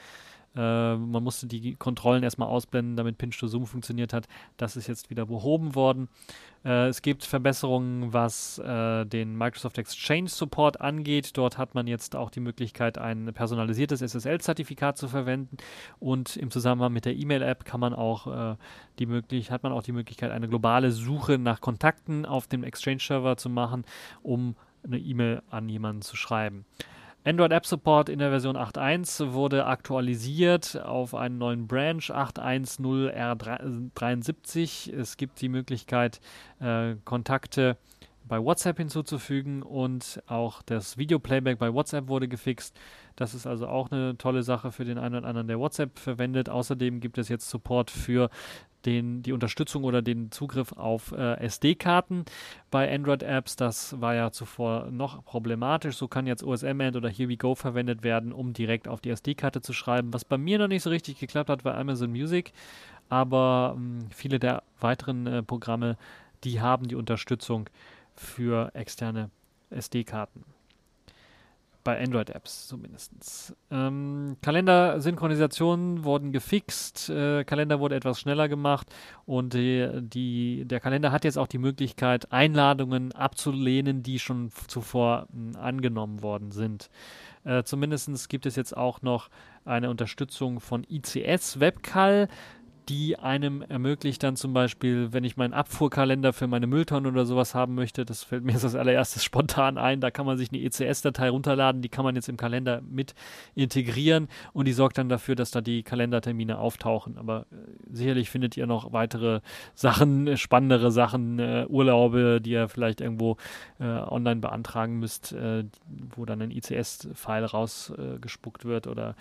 Äh, 0.56 0.95
man 0.95 1.24
musste 1.24 1.47
die 1.47 1.76
Kontrollen 1.76 2.24
erstmal 2.24 2.47
ausblenden, 2.47 2.95
damit 2.95 3.18
Pinch-to-Zoom 3.18 3.66
funktioniert 3.66 4.14
hat. 4.14 4.28
Das 4.58 4.76
ist 4.76 4.88
jetzt 4.88 5.10
wieder 5.10 5.26
behoben 5.26 5.76
worden. 5.76 6.10
Äh, 6.64 6.88
es 6.88 7.01
gibt 7.01 7.24
Verbesserungen, 7.24 8.14
was 8.14 8.60
äh, 8.60 9.06
den 9.06 9.38
Microsoft 9.38 9.78
Exchange 9.78 10.30
Support 10.30 10.82
angeht. 10.82 11.38
Dort 11.38 11.58
hat 11.58 11.76
man 11.76 11.88
jetzt 11.88 12.16
auch 12.16 12.30
die 12.30 12.39
Möglichkeit, 12.39 12.97
ein 12.97 13.32
personalisiertes 13.34 14.01
SSL-Zertifikat 14.01 14.97
zu 14.97 15.08
verwenden. 15.08 15.58
Und 15.99 16.38
im 16.38 16.51
Zusammenhang 16.51 16.93
mit 16.93 17.06
der 17.06 17.16
E-Mail-App 17.16 17.66
kann 17.66 17.80
man 17.80 17.93
auch 17.93 18.28
äh, 18.28 18.56
die 18.99 19.06
möglich 19.06 19.51
hat 19.51 19.64
man 19.64 19.72
auch 19.72 19.84
die 19.84 19.91
Möglichkeit, 19.91 20.32
eine 20.32 20.47
globale 20.47 20.91
Suche 20.91 21.38
nach 21.38 21.62
Kontakten 21.62 22.26
auf 22.26 22.47
dem 22.47 22.64
Exchange-Server 22.64 23.38
zu 23.38 23.49
machen, 23.49 23.86
um 24.24 24.56
eine 24.84 24.99
E-Mail 24.99 25.41
an 25.49 25.68
jemanden 25.70 26.01
zu 26.01 26.16
schreiben. 26.16 26.66
Android 27.28 27.51
App 27.51 27.65
Support 27.65 28.09
in 28.09 28.19
der 28.19 28.30
Version 28.30 28.55
8.1 28.55 29.34
wurde 29.34 29.65
aktualisiert 29.65 30.80
auf 30.80 31.15
einen 31.15 31.39
neuen 31.39 31.65
Branch 31.65 32.03
810R73. 32.03 34.93
Es 34.93 35.17
gibt 35.17 35.41
die 35.41 35.49
Möglichkeit, 35.49 36.19
äh, 36.59 36.93
Kontakte 37.03 37.78
bei 38.28 38.43
WhatsApp 38.43 38.78
hinzuzufügen 38.78 39.63
und 39.63 40.21
auch 40.28 40.61
das 40.61 40.99
Video-Playback 40.99 41.57
bei 41.57 41.73
WhatsApp 41.73 42.09
wurde 42.09 42.28
gefixt. 42.28 42.80
Das 43.15 43.34
ist 43.34 43.47
also 43.47 43.67
auch 43.67 43.89
eine 43.89 44.19
tolle 44.19 44.43
Sache 44.43 44.71
für 44.71 44.86
den 44.86 44.99
einen 44.99 45.15
oder 45.15 45.28
anderen, 45.28 45.47
der 45.47 45.57
WhatsApp 45.57 45.97
verwendet. 45.97 46.47
Außerdem 46.47 46.99
gibt 46.99 47.17
es 47.17 47.28
jetzt 47.28 47.49
Support 47.49 47.89
für 47.89 48.30
den, 48.86 49.23
die 49.23 49.33
Unterstützung 49.33 49.83
oder 49.83 50.01
den 50.01 50.31
Zugriff 50.31 50.73
auf 50.73 51.11
äh, 51.11 51.39
SD-Karten 51.45 52.25
bei 52.71 52.93
Android-Apps. 52.93 53.55
Das 53.55 53.99
war 53.99 54.15
ja 54.15 54.31
zuvor 54.31 54.89
noch 54.91 55.23
problematisch. 55.25 55.97
So 55.97 56.07
kann 56.07 56.27
jetzt 56.27 56.43
OSM-End 56.43 56.95
oder 56.95 57.09
Here 57.09 57.29
We 57.29 57.38
Go 57.38 57.55
verwendet 57.55 58.03
werden, 58.03 58.31
um 58.31 58.53
direkt 58.53 58.88
auf 58.88 59.01
die 59.01 59.09
SD-Karte 59.09 59.61
zu 59.61 59.73
schreiben. 59.73 60.13
Was 60.13 60.25
bei 60.25 60.38
mir 60.38 60.59
noch 60.59 60.67
nicht 60.67 60.83
so 60.83 60.89
richtig 60.89 61.19
geklappt 61.19 61.49
hat, 61.49 61.65
war 61.65 61.75
Amazon 61.75 62.11
Music. 62.11 62.53
Aber 63.09 63.75
mh, 63.77 64.01
hm, 64.01 64.11
viele 64.11 64.39
der 64.39 64.63
weiteren 64.79 65.27
äh, 65.27 65.43
Programme, 65.43 65.97
die 66.43 66.61
haben 66.61 66.88
die 66.88 66.95
Unterstützung 66.95 67.69
für 68.15 68.71
externe 68.73 69.29
SD-Karten 69.69 70.55
bei 71.86 72.01
Android-Apps 72.01 72.67
zumindest. 72.67 73.55
Ähm, 73.71 74.36
Kalendersynchronisationen 74.41 76.03
wurden 76.03 76.33
gefixt, 76.33 77.09
äh, 77.09 77.45
Kalender 77.45 77.79
wurde 77.79 77.95
etwas 77.95 78.19
schneller 78.19 78.49
gemacht 78.49 78.93
und 79.25 79.53
die, 79.53 79.88
die, 80.01 80.65
der 80.65 80.81
Kalender 80.81 81.13
hat 81.13 81.23
jetzt 81.23 81.38
auch 81.38 81.47
die 81.47 81.59
Möglichkeit, 81.59 82.33
Einladungen 82.33 83.13
abzulehnen, 83.13 84.03
die 84.03 84.19
schon 84.19 84.51
zuvor 84.67 85.27
mh, 85.31 85.59
angenommen 85.59 86.21
worden 86.23 86.51
sind. 86.51 86.89
Äh, 87.45 87.63
zumindest 87.63 88.27
gibt 88.29 88.47
es 88.47 88.55
jetzt 88.55 88.75
auch 88.75 89.01
noch 89.03 89.29
eine 89.63 89.89
Unterstützung 89.89 90.59
von 90.59 90.86
ICS 90.89 91.59
Webcall 91.59 92.27
die 92.89 93.17
einem 93.17 93.61
ermöglicht 93.61 94.23
dann 94.23 94.36
zum 94.36 94.53
Beispiel, 94.53 95.11
wenn 95.11 95.23
ich 95.23 95.38
meinen 95.38 95.53
Abfuhrkalender 95.53 96.33
für 96.33 96.47
meine 96.47 96.67
Mülltonne 96.67 97.07
oder 97.07 97.25
sowas 97.25 97.55
haben 97.55 97.75
möchte, 97.75 98.05
das 98.05 98.23
fällt 98.23 98.43
mir 98.43 98.51
jetzt 98.53 98.63
als 98.63 98.75
allererstes 98.75 99.23
spontan 99.23 99.77
ein, 99.77 100.01
da 100.01 100.11
kann 100.11 100.25
man 100.25 100.38
sich 100.38 100.51
eine 100.51 100.61
ECS-Datei 100.61 101.29
runterladen, 101.29 101.81
die 101.81 101.89
kann 101.89 102.05
man 102.05 102.15
jetzt 102.15 102.29
im 102.29 102.38
Kalender 102.38 102.81
mit 102.81 103.15
integrieren 103.55 104.27
und 104.53 104.65
die 104.65 104.73
sorgt 104.73 104.97
dann 104.97 105.09
dafür, 105.09 105.36
dass 105.36 105.51
da 105.51 105.61
die 105.61 105.83
Kalendertermine 105.83 106.57
auftauchen. 106.57 107.17
Aber 107.17 107.45
äh, 107.51 107.55
sicherlich 107.91 108.29
findet 108.29 108.57
ihr 108.57 108.67
noch 108.67 108.93
weitere 108.93 109.41
Sachen, 109.73 110.27
äh, 110.27 110.38
spannendere 110.38 110.91
Sachen, 110.91 111.39
äh, 111.39 111.65
Urlaube, 111.67 112.39
die 112.41 112.51
ihr 112.51 112.69
vielleicht 112.69 113.01
irgendwo 113.01 113.38
äh, 113.79 113.86
online 113.86 114.41
beantragen 114.41 114.99
müsst, 114.99 115.33
äh, 115.33 115.63
wo 116.15 116.25
dann 116.25 116.41
ein 116.41 116.51
ICS-File 116.51 117.45
rausgespuckt 117.45 118.65
wird 118.65 118.88
oder 118.88 119.15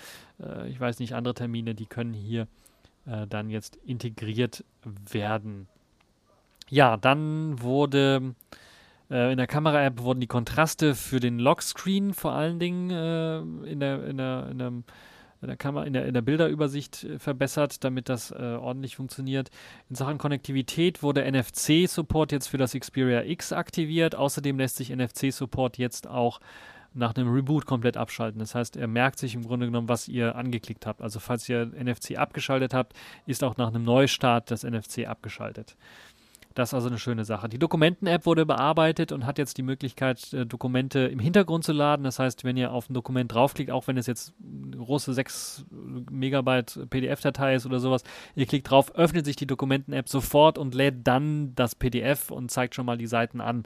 ich 0.68 0.80
weiß 0.80 0.98
nicht, 0.98 1.14
andere 1.14 1.34
Termine, 1.34 1.76
die 1.76 1.86
können 1.86 2.12
hier 2.12 2.48
äh, 3.06 3.26
dann 3.26 3.50
jetzt 3.50 3.76
integriert 3.76 4.64
werden. 5.10 5.68
Ja, 6.68 6.96
dann 6.96 7.60
wurde 7.60 8.34
äh, 9.10 9.32
in 9.32 9.38
der 9.38 9.46
Kamera-App 9.46 10.00
wurden 10.00 10.20
die 10.20 10.26
Kontraste 10.26 10.94
für 10.94 11.20
den 11.20 11.38
Lockscreen 11.38 12.14
vor 12.14 12.32
allen 12.32 12.58
Dingen 12.58 12.90
äh, 12.90 13.38
in 13.70 13.80
der, 13.80 14.04
in 14.06 14.16
der, 14.16 14.48
in 14.50 14.58
der 14.58 14.72
in 15.44 15.48
der, 15.48 15.56
Kamera, 15.58 15.84
in 15.84 15.92
der, 15.92 16.06
in 16.06 16.14
der 16.14 16.22
Bilderübersicht 16.22 17.04
äh, 17.04 17.18
verbessert, 17.18 17.84
damit 17.84 18.08
das 18.08 18.30
äh, 18.30 18.36
ordentlich 18.36 18.96
funktioniert. 18.96 19.50
In 19.90 19.96
Sachen 19.96 20.16
Konnektivität 20.16 21.02
wurde 21.02 21.30
NFC-Support 21.30 22.32
jetzt 22.32 22.48
für 22.48 22.56
das 22.56 22.72
Xperia 22.72 23.22
X 23.24 23.52
aktiviert. 23.52 24.14
Außerdem 24.14 24.58
lässt 24.58 24.76
sich 24.76 24.90
NFC-Support 24.90 25.76
jetzt 25.76 26.08
auch 26.08 26.40
nach 26.94 27.14
einem 27.14 27.32
Reboot 27.32 27.66
komplett 27.66 27.96
abschalten. 27.96 28.38
Das 28.38 28.54
heißt, 28.54 28.76
er 28.76 28.86
merkt 28.86 29.18
sich 29.18 29.34
im 29.34 29.46
Grunde 29.46 29.66
genommen, 29.66 29.88
was 29.88 30.08
ihr 30.08 30.36
angeklickt 30.36 30.86
habt. 30.86 31.02
Also 31.02 31.20
falls 31.20 31.48
ihr 31.48 31.66
NFC 31.66 32.16
abgeschaltet 32.16 32.72
habt, 32.72 32.94
ist 33.26 33.44
auch 33.44 33.56
nach 33.56 33.68
einem 33.68 33.84
Neustart 33.84 34.50
das 34.50 34.62
NFC 34.62 35.06
abgeschaltet. 35.06 35.76
Das 36.54 36.70
ist 36.70 36.74
also 36.74 36.86
eine 36.86 36.98
schöne 36.98 37.24
Sache. 37.24 37.48
Die 37.48 37.58
Dokumenten-App 37.58 38.26
wurde 38.26 38.46
bearbeitet 38.46 39.10
und 39.10 39.26
hat 39.26 39.38
jetzt 39.38 39.58
die 39.58 39.62
Möglichkeit, 39.62 40.32
äh, 40.32 40.46
Dokumente 40.46 41.00
im 41.00 41.18
Hintergrund 41.18 41.64
zu 41.64 41.72
laden. 41.72 42.04
Das 42.04 42.20
heißt, 42.20 42.44
wenn 42.44 42.56
ihr 42.56 42.72
auf 42.72 42.88
ein 42.88 42.94
Dokument 42.94 43.32
draufklickt, 43.32 43.72
auch 43.72 43.88
wenn 43.88 43.96
es 43.96 44.06
jetzt 44.06 44.34
eine 44.40 44.76
große 44.76 45.12
6 45.12 45.66
Megabyte 46.10 46.88
PDF-Datei 46.90 47.56
ist 47.56 47.66
oder 47.66 47.80
sowas, 47.80 48.04
ihr 48.36 48.46
klickt 48.46 48.70
drauf, 48.70 48.94
öffnet 48.94 49.24
sich 49.24 49.34
die 49.34 49.48
Dokumenten-App 49.48 50.08
sofort 50.08 50.56
und 50.56 50.74
lädt 50.74 51.06
dann 51.06 51.56
das 51.56 51.74
PDF 51.74 52.30
und 52.30 52.52
zeigt 52.52 52.76
schon 52.76 52.86
mal 52.86 52.98
die 52.98 53.08
Seiten 53.08 53.40
an. 53.40 53.64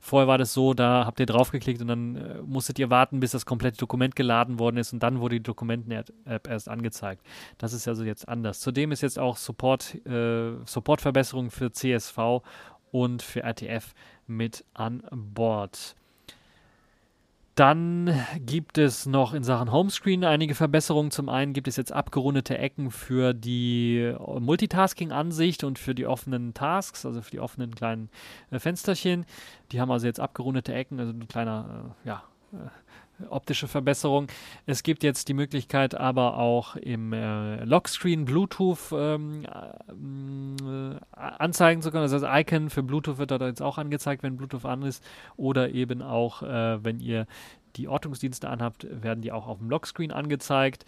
Vorher 0.00 0.28
war 0.28 0.38
das 0.38 0.54
so, 0.54 0.74
da 0.74 1.06
habt 1.06 1.18
ihr 1.18 1.26
draufgeklickt 1.26 1.80
und 1.80 1.88
dann 1.88 2.16
äh, 2.16 2.42
musstet 2.42 2.78
ihr 2.78 2.88
warten, 2.88 3.18
bis 3.18 3.32
das 3.32 3.46
komplette 3.46 3.78
Dokument 3.78 4.14
geladen 4.14 4.60
worden 4.60 4.76
ist 4.76 4.92
und 4.92 5.02
dann 5.02 5.18
wurde 5.18 5.36
die 5.36 5.42
Dokumenten-App 5.42 6.46
erst 6.46 6.68
angezeigt. 6.68 7.26
Das 7.58 7.72
ist 7.72 7.88
also 7.88 8.04
jetzt 8.04 8.28
anders. 8.28 8.60
Zudem 8.60 8.92
ist 8.92 9.00
jetzt 9.00 9.18
auch 9.18 9.36
Support, 9.36 10.06
äh, 10.06 10.52
Supportverbesserung 10.64 11.50
für 11.50 11.72
CSV 11.72 12.27
und 12.90 13.22
für 13.22 13.42
RTF 13.42 13.94
mit 14.26 14.64
an 14.74 15.02
Bord. 15.10 15.96
Dann 17.58 18.14
gibt 18.38 18.78
es 18.78 19.04
noch 19.04 19.34
in 19.34 19.42
Sachen 19.42 19.72
Homescreen 19.72 20.22
einige 20.22 20.54
Verbesserungen. 20.54 21.10
Zum 21.10 21.28
einen 21.28 21.54
gibt 21.54 21.66
es 21.66 21.74
jetzt 21.74 21.92
abgerundete 21.92 22.56
Ecken 22.56 22.92
für 22.92 23.34
die 23.34 24.14
Multitasking-Ansicht 24.16 25.64
und 25.64 25.76
für 25.76 25.92
die 25.92 26.06
offenen 26.06 26.54
Tasks, 26.54 27.04
also 27.04 27.20
für 27.20 27.32
die 27.32 27.40
offenen 27.40 27.74
kleinen 27.74 28.10
äh, 28.52 28.60
Fensterchen. 28.60 29.26
Die 29.72 29.80
haben 29.80 29.90
also 29.90 30.06
jetzt 30.06 30.20
abgerundete 30.20 30.72
Ecken, 30.72 31.00
also 31.00 31.12
ein 31.12 31.26
kleiner, 31.26 31.94
äh, 32.04 32.08
ja, 32.08 32.22
äh, 32.52 32.68
optische 33.30 33.68
Verbesserung. 33.68 34.28
Es 34.66 34.82
gibt 34.82 35.02
jetzt 35.02 35.28
die 35.28 35.34
Möglichkeit, 35.34 35.94
aber 35.94 36.38
auch 36.38 36.76
im 36.76 37.12
äh, 37.12 37.64
Lockscreen 37.64 38.24
Bluetooth 38.24 38.92
ähm, 38.92 39.44
äh, 39.44 40.96
anzeigen 41.12 41.82
zu 41.82 41.90
können. 41.90 42.10
Das 42.10 42.22
Icon 42.22 42.70
für 42.70 42.82
Bluetooth 42.82 43.18
wird 43.18 43.30
dort 43.30 43.42
jetzt 43.42 43.62
auch 43.62 43.78
angezeigt, 43.78 44.22
wenn 44.22 44.36
Bluetooth 44.36 44.64
an 44.64 44.82
ist. 44.82 45.02
Oder 45.36 45.70
eben 45.70 46.02
auch, 46.02 46.42
äh, 46.42 46.82
wenn 46.84 47.00
ihr 47.00 47.26
die 47.76 47.88
Ortungsdienste 47.88 48.48
anhabt, 48.48 48.86
werden 48.90 49.22
die 49.22 49.32
auch 49.32 49.46
auf 49.46 49.58
dem 49.58 49.70
Lockscreen 49.70 50.12
angezeigt. 50.12 50.84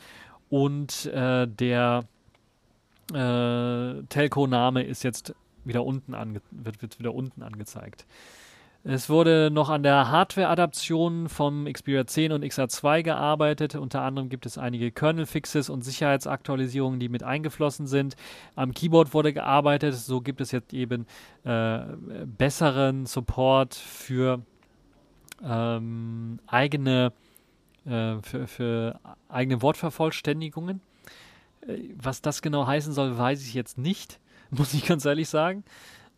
Und 0.48 1.06
äh, 1.06 1.46
der 1.46 2.04
äh, 3.12 4.02
Telco-Name 4.08 4.82
ist 4.82 5.02
jetzt 5.02 5.34
wieder 5.64 5.84
unten 5.84 6.14
wird, 6.50 6.82
wird 6.82 6.98
wieder 6.98 7.14
unten 7.14 7.42
angezeigt. 7.42 8.06
Es 8.82 9.10
wurde 9.10 9.50
noch 9.52 9.68
an 9.68 9.82
der 9.82 10.10
Hardware-Adaption 10.10 11.28
vom 11.28 11.70
Xperia 11.70 12.06
10 12.06 12.32
und 12.32 12.42
XR2 12.42 13.02
gearbeitet. 13.02 13.74
Unter 13.74 14.00
anderem 14.00 14.30
gibt 14.30 14.46
es 14.46 14.56
einige 14.56 14.90
Kernel-Fixes 14.90 15.68
und 15.68 15.84
Sicherheitsaktualisierungen, 15.84 16.98
die 16.98 17.10
mit 17.10 17.22
eingeflossen 17.22 17.86
sind. 17.86 18.16
Am 18.56 18.72
Keyboard 18.72 19.12
wurde 19.12 19.34
gearbeitet. 19.34 19.94
So 19.96 20.22
gibt 20.22 20.40
es 20.40 20.50
jetzt 20.50 20.72
eben 20.72 21.06
äh, 21.44 21.80
besseren 22.24 23.04
Support 23.04 23.74
für 23.74 24.40
ähm, 25.44 26.38
eigene, 26.46 27.12
äh, 27.84 28.16
für, 28.22 28.46
für 28.46 29.00
eigene 29.28 29.60
Wortvervollständigungen. 29.60 30.80
Äh, 31.66 31.80
was 31.96 32.22
das 32.22 32.40
genau 32.40 32.66
heißen 32.66 32.94
soll, 32.94 33.18
weiß 33.18 33.42
ich 33.42 33.52
jetzt 33.52 33.76
nicht, 33.76 34.20
muss 34.50 34.72
ich 34.72 34.86
ganz 34.86 35.04
ehrlich 35.04 35.28
sagen. 35.28 35.64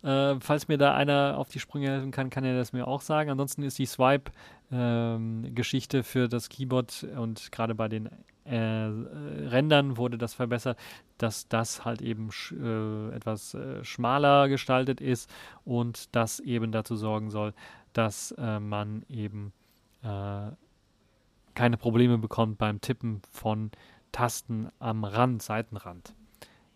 Äh, 0.03 0.35
falls 0.39 0.67
mir 0.67 0.77
da 0.77 0.93
einer 0.95 1.37
auf 1.37 1.49
die 1.49 1.59
Sprünge 1.59 1.89
helfen 1.89 2.11
kann, 2.11 2.29
kann 2.29 2.43
er 2.43 2.55
das 2.57 2.73
mir 2.73 2.87
auch 2.87 3.01
sagen. 3.01 3.29
Ansonsten 3.29 3.63
ist 3.63 3.79
die 3.79 3.85
Swipe-Geschichte 3.85 5.97
ähm, 5.97 6.03
für 6.03 6.27
das 6.27 6.49
Keyboard 6.49 7.07
und 7.15 7.49
gerade 7.51 7.75
bei 7.75 7.87
den 7.87 8.09
äh, 8.45 8.57
Rändern 8.57 9.95
wurde 9.97 10.17
das 10.17 10.33
verbessert, 10.33 10.77
dass 11.17 11.47
das 11.47 11.85
halt 11.85 12.01
eben 12.01 12.29
äh, 12.51 13.15
etwas 13.15 13.53
äh, 13.53 13.81
schmaler 13.83 14.49
gestaltet 14.49 14.99
ist 14.99 15.29
und 15.63 16.13
das 16.15 16.41
eben 16.41 16.73
dazu 16.73 16.97
sorgen 16.97 17.29
soll, 17.29 17.53
dass 17.93 18.33
äh, 18.37 18.59
man 18.59 19.05
eben 19.07 19.53
äh, 20.01 20.51
keine 21.53 21.77
Probleme 21.77 22.17
bekommt 22.17 22.57
beim 22.57 22.81
Tippen 22.81 23.21
von 23.31 23.71
Tasten 24.11 24.67
am 24.79 25.05
Rand, 25.05 25.41
Seitenrand, 25.41 26.13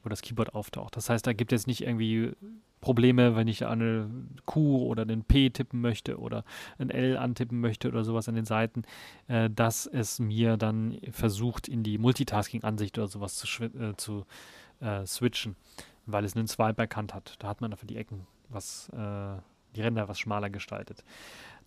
das 0.09 0.21
Keyboard 0.21 0.53
auftaucht. 0.53 0.95
Das 0.95 1.09
heißt, 1.09 1.25
da 1.25 1.33
gibt 1.33 1.53
es 1.53 1.67
nicht 1.67 1.81
irgendwie 1.81 2.33
Probleme, 2.81 3.35
wenn 3.35 3.47
ich 3.47 3.65
eine 3.65 4.09
Q 4.45 4.85
oder 4.85 5.05
den 5.05 5.23
P 5.23 5.49
tippen 5.49 5.81
möchte 5.81 6.19
oder 6.19 6.43
ein 6.77 6.89
L 6.89 7.17
antippen 7.17 7.59
möchte 7.59 7.87
oder 7.87 8.03
sowas 8.03 8.29
an 8.29 8.35
den 8.35 8.45
Seiten, 8.45 8.83
äh, 9.27 9.49
dass 9.49 9.87
es 9.87 10.19
mir 10.19 10.57
dann 10.57 10.99
versucht, 11.11 11.67
in 11.67 11.83
die 11.83 11.97
Multitasking-Ansicht 11.97 12.97
oder 12.97 13.07
sowas 13.07 13.35
zu, 13.35 13.63
äh, 13.63 13.95
zu 13.97 14.25
äh, 14.79 15.05
switchen, 15.05 15.55
weil 16.05 16.23
es 16.23 16.35
einen 16.35 16.47
Swipe 16.47 16.81
erkannt 16.81 17.13
hat. 17.13 17.35
Da 17.39 17.47
hat 17.47 17.61
man 17.61 17.71
dafür 17.71 17.87
die 17.87 17.97
Ecken 17.97 18.27
was, 18.49 18.89
äh, 18.89 19.41
die 19.75 19.81
Ränder 19.81 20.07
was 20.07 20.19
schmaler 20.19 20.49
gestaltet. 20.49 21.03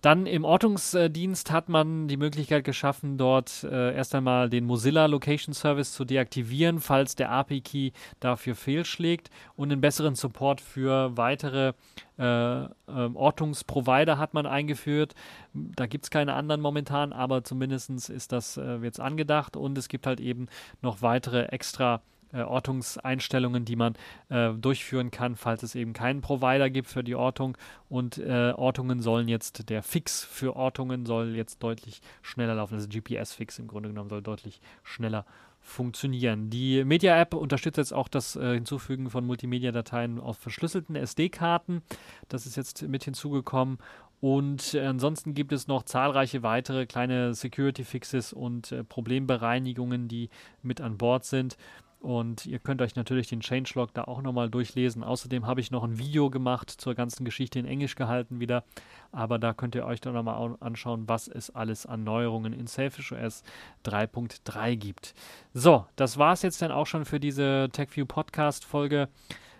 Dann 0.01 0.25
im 0.25 0.45
Ortungsdienst 0.45 1.51
hat 1.51 1.69
man 1.69 2.07
die 2.07 2.17
Möglichkeit 2.17 2.63
geschaffen, 2.63 3.19
dort 3.19 3.63
äh, 3.63 3.95
erst 3.95 4.15
einmal 4.15 4.49
den 4.49 4.65
Mozilla 4.65 5.05
Location 5.05 5.53
Service 5.53 5.93
zu 5.93 6.05
deaktivieren, 6.05 6.79
falls 6.79 7.15
der 7.15 7.29
API-Key 7.29 7.91
dafür 8.19 8.55
fehlschlägt 8.55 9.29
und 9.55 9.71
einen 9.71 9.79
besseren 9.79 10.15
Support 10.15 10.59
für 10.59 11.15
weitere 11.17 11.73
äh, 12.17 12.63
äh, 12.63 12.67
Ortungsprovider 12.87 14.17
hat 14.17 14.33
man 14.33 14.47
eingeführt. 14.47 15.13
Da 15.53 15.85
gibt 15.85 16.05
es 16.05 16.09
keine 16.09 16.33
anderen 16.33 16.61
momentan, 16.61 17.13
aber 17.13 17.43
zumindest 17.43 18.09
ist 18.09 18.31
das 18.31 18.57
äh, 18.57 18.77
jetzt 18.77 18.99
angedacht 18.99 19.55
und 19.55 19.77
es 19.77 19.87
gibt 19.87 20.07
halt 20.07 20.19
eben 20.19 20.47
noch 20.81 21.03
weitere 21.03 21.43
extra 21.45 22.01
äh, 22.33 22.41
Ortungseinstellungen, 22.41 23.65
die 23.65 23.75
man 23.75 23.95
äh, 24.29 24.51
durchführen 24.53 25.11
kann, 25.11 25.35
falls 25.35 25.63
es 25.63 25.75
eben 25.75 25.93
keinen 25.93 26.21
Provider 26.21 26.69
gibt 26.69 26.87
für 26.87 27.03
die 27.03 27.15
Ortung. 27.15 27.57
Und 27.89 28.17
äh, 28.17 28.53
Ortungen 28.55 29.01
sollen 29.01 29.27
jetzt, 29.27 29.69
der 29.69 29.83
Fix 29.83 30.23
für 30.23 30.55
Ortungen 30.55 31.05
soll 31.05 31.35
jetzt 31.35 31.61
deutlich 31.63 32.01
schneller 32.21 32.55
laufen. 32.55 32.75
Also 32.75 32.87
GPS-Fix 32.87 33.59
im 33.59 33.67
Grunde 33.67 33.89
genommen 33.89 34.09
soll 34.09 34.21
deutlich 34.21 34.61
schneller 34.83 35.25
funktionieren. 35.61 36.49
Die 36.49 36.83
Media-App 36.83 37.33
unterstützt 37.33 37.77
jetzt 37.77 37.93
auch 37.93 38.07
das 38.07 38.35
äh, 38.35 38.55
Hinzufügen 38.55 39.09
von 39.09 39.25
Multimedia-Dateien 39.25 40.19
auf 40.19 40.37
verschlüsselten 40.37 40.95
SD-Karten. 40.95 41.83
Das 42.29 42.45
ist 42.45 42.57
jetzt 42.57 42.81
mit 42.83 43.03
hinzugekommen. 43.03 43.77
Und 44.19 44.75
äh, 44.75 44.85
ansonsten 44.85 45.33
gibt 45.33 45.51
es 45.51 45.67
noch 45.67 45.83
zahlreiche 45.83 46.43
weitere 46.43 46.85
kleine 46.85 47.33
Security-Fixes 47.33 48.33
und 48.33 48.71
äh, 48.71 48.83
Problembereinigungen, 48.83 50.07
die 50.07 50.29
mit 50.61 50.81
an 50.81 50.97
Bord 50.97 51.25
sind. 51.25 51.57
Und 52.01 52.47
ihr 52.47 52.57
könnt 52.57 52.81
euch 52.81 52.95
natürlich 52.95 53.27
den 53.27 53.41
Changelog 53.41 53.93
da 53.93 54.05
auch 54.05 54.23
nochmal 54.23 54.49
durchlesen. 54.49 55.03
Außerdem 55.03 55.45
habe 55.45 55.61
ich 55.61 55.69
noch 55.69 55.83
ein 55.83 55.99
Video 55.99 56.31
gemacht 56.31 56.71
zur 56.71 56.95
ganzen 56.95 57.25
Geschichte 57.25 57.59
in 57.59 57.67
Englisch 57.67 57.93
gehalten 57.93 58.39
wieder. 58.39 58.63
Aber 59.11 59.37
da 59.37 59.53
könnt 59.53 59.75
ihr 59.75 59.85
euch 59.85 60.01
dann 60.01 60.15
nochmal 60.15 60.55
anschauen, 60.61 61.07
was 61.07 61.27
es 61.27 61.51
alles 61.51 61.85
an 61.85 62.03
Neuerungen 62.03 62.53
in 62.53 62.65
Selfish 62.65 63.11
OS 63.11 63.43
3.3 63.85 64.77
gibt. 64.77 65.13
So, 65.53 65.85
das 65.95 66.17
war 66.17 66.33
es 66.33 66.41
jetzt 66.41 66.59
dann 66.63 66.71
auch 66.71 66.87
schon 66.87 67.05
für 67.05 67.19
diese 67.19 67.69
TechView 67.71 68.07
Podcast 68.07 68.65
Folge. 68.65 69.07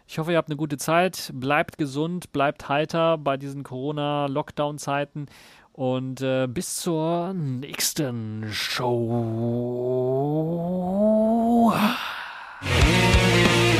Ich 0.07 0.17
hoffe, 0.17 0.31
ihr 0.31 0.37
habt 0.37 0.49
eine 0.49 0.57
gute 0.57 0.77
Zeit. 0.77 1.29
Bleibt 1.35 1.77
gesund, 1.77 2.31
bleibt 2.31 2.67
heiter 2.69 3.19
bei 3.19 3.37
diesen 3.37 3.61
Corona-Lockdown-Zeiten. 3.61 5.27
Und 5.73 6.21
äh, 6.21 6.47
bis 6.47 6.77
zur 6.77 7.33
nächsten 7.33 8.51
Show. 8.51 9.21
Yeah. 12.63 13.70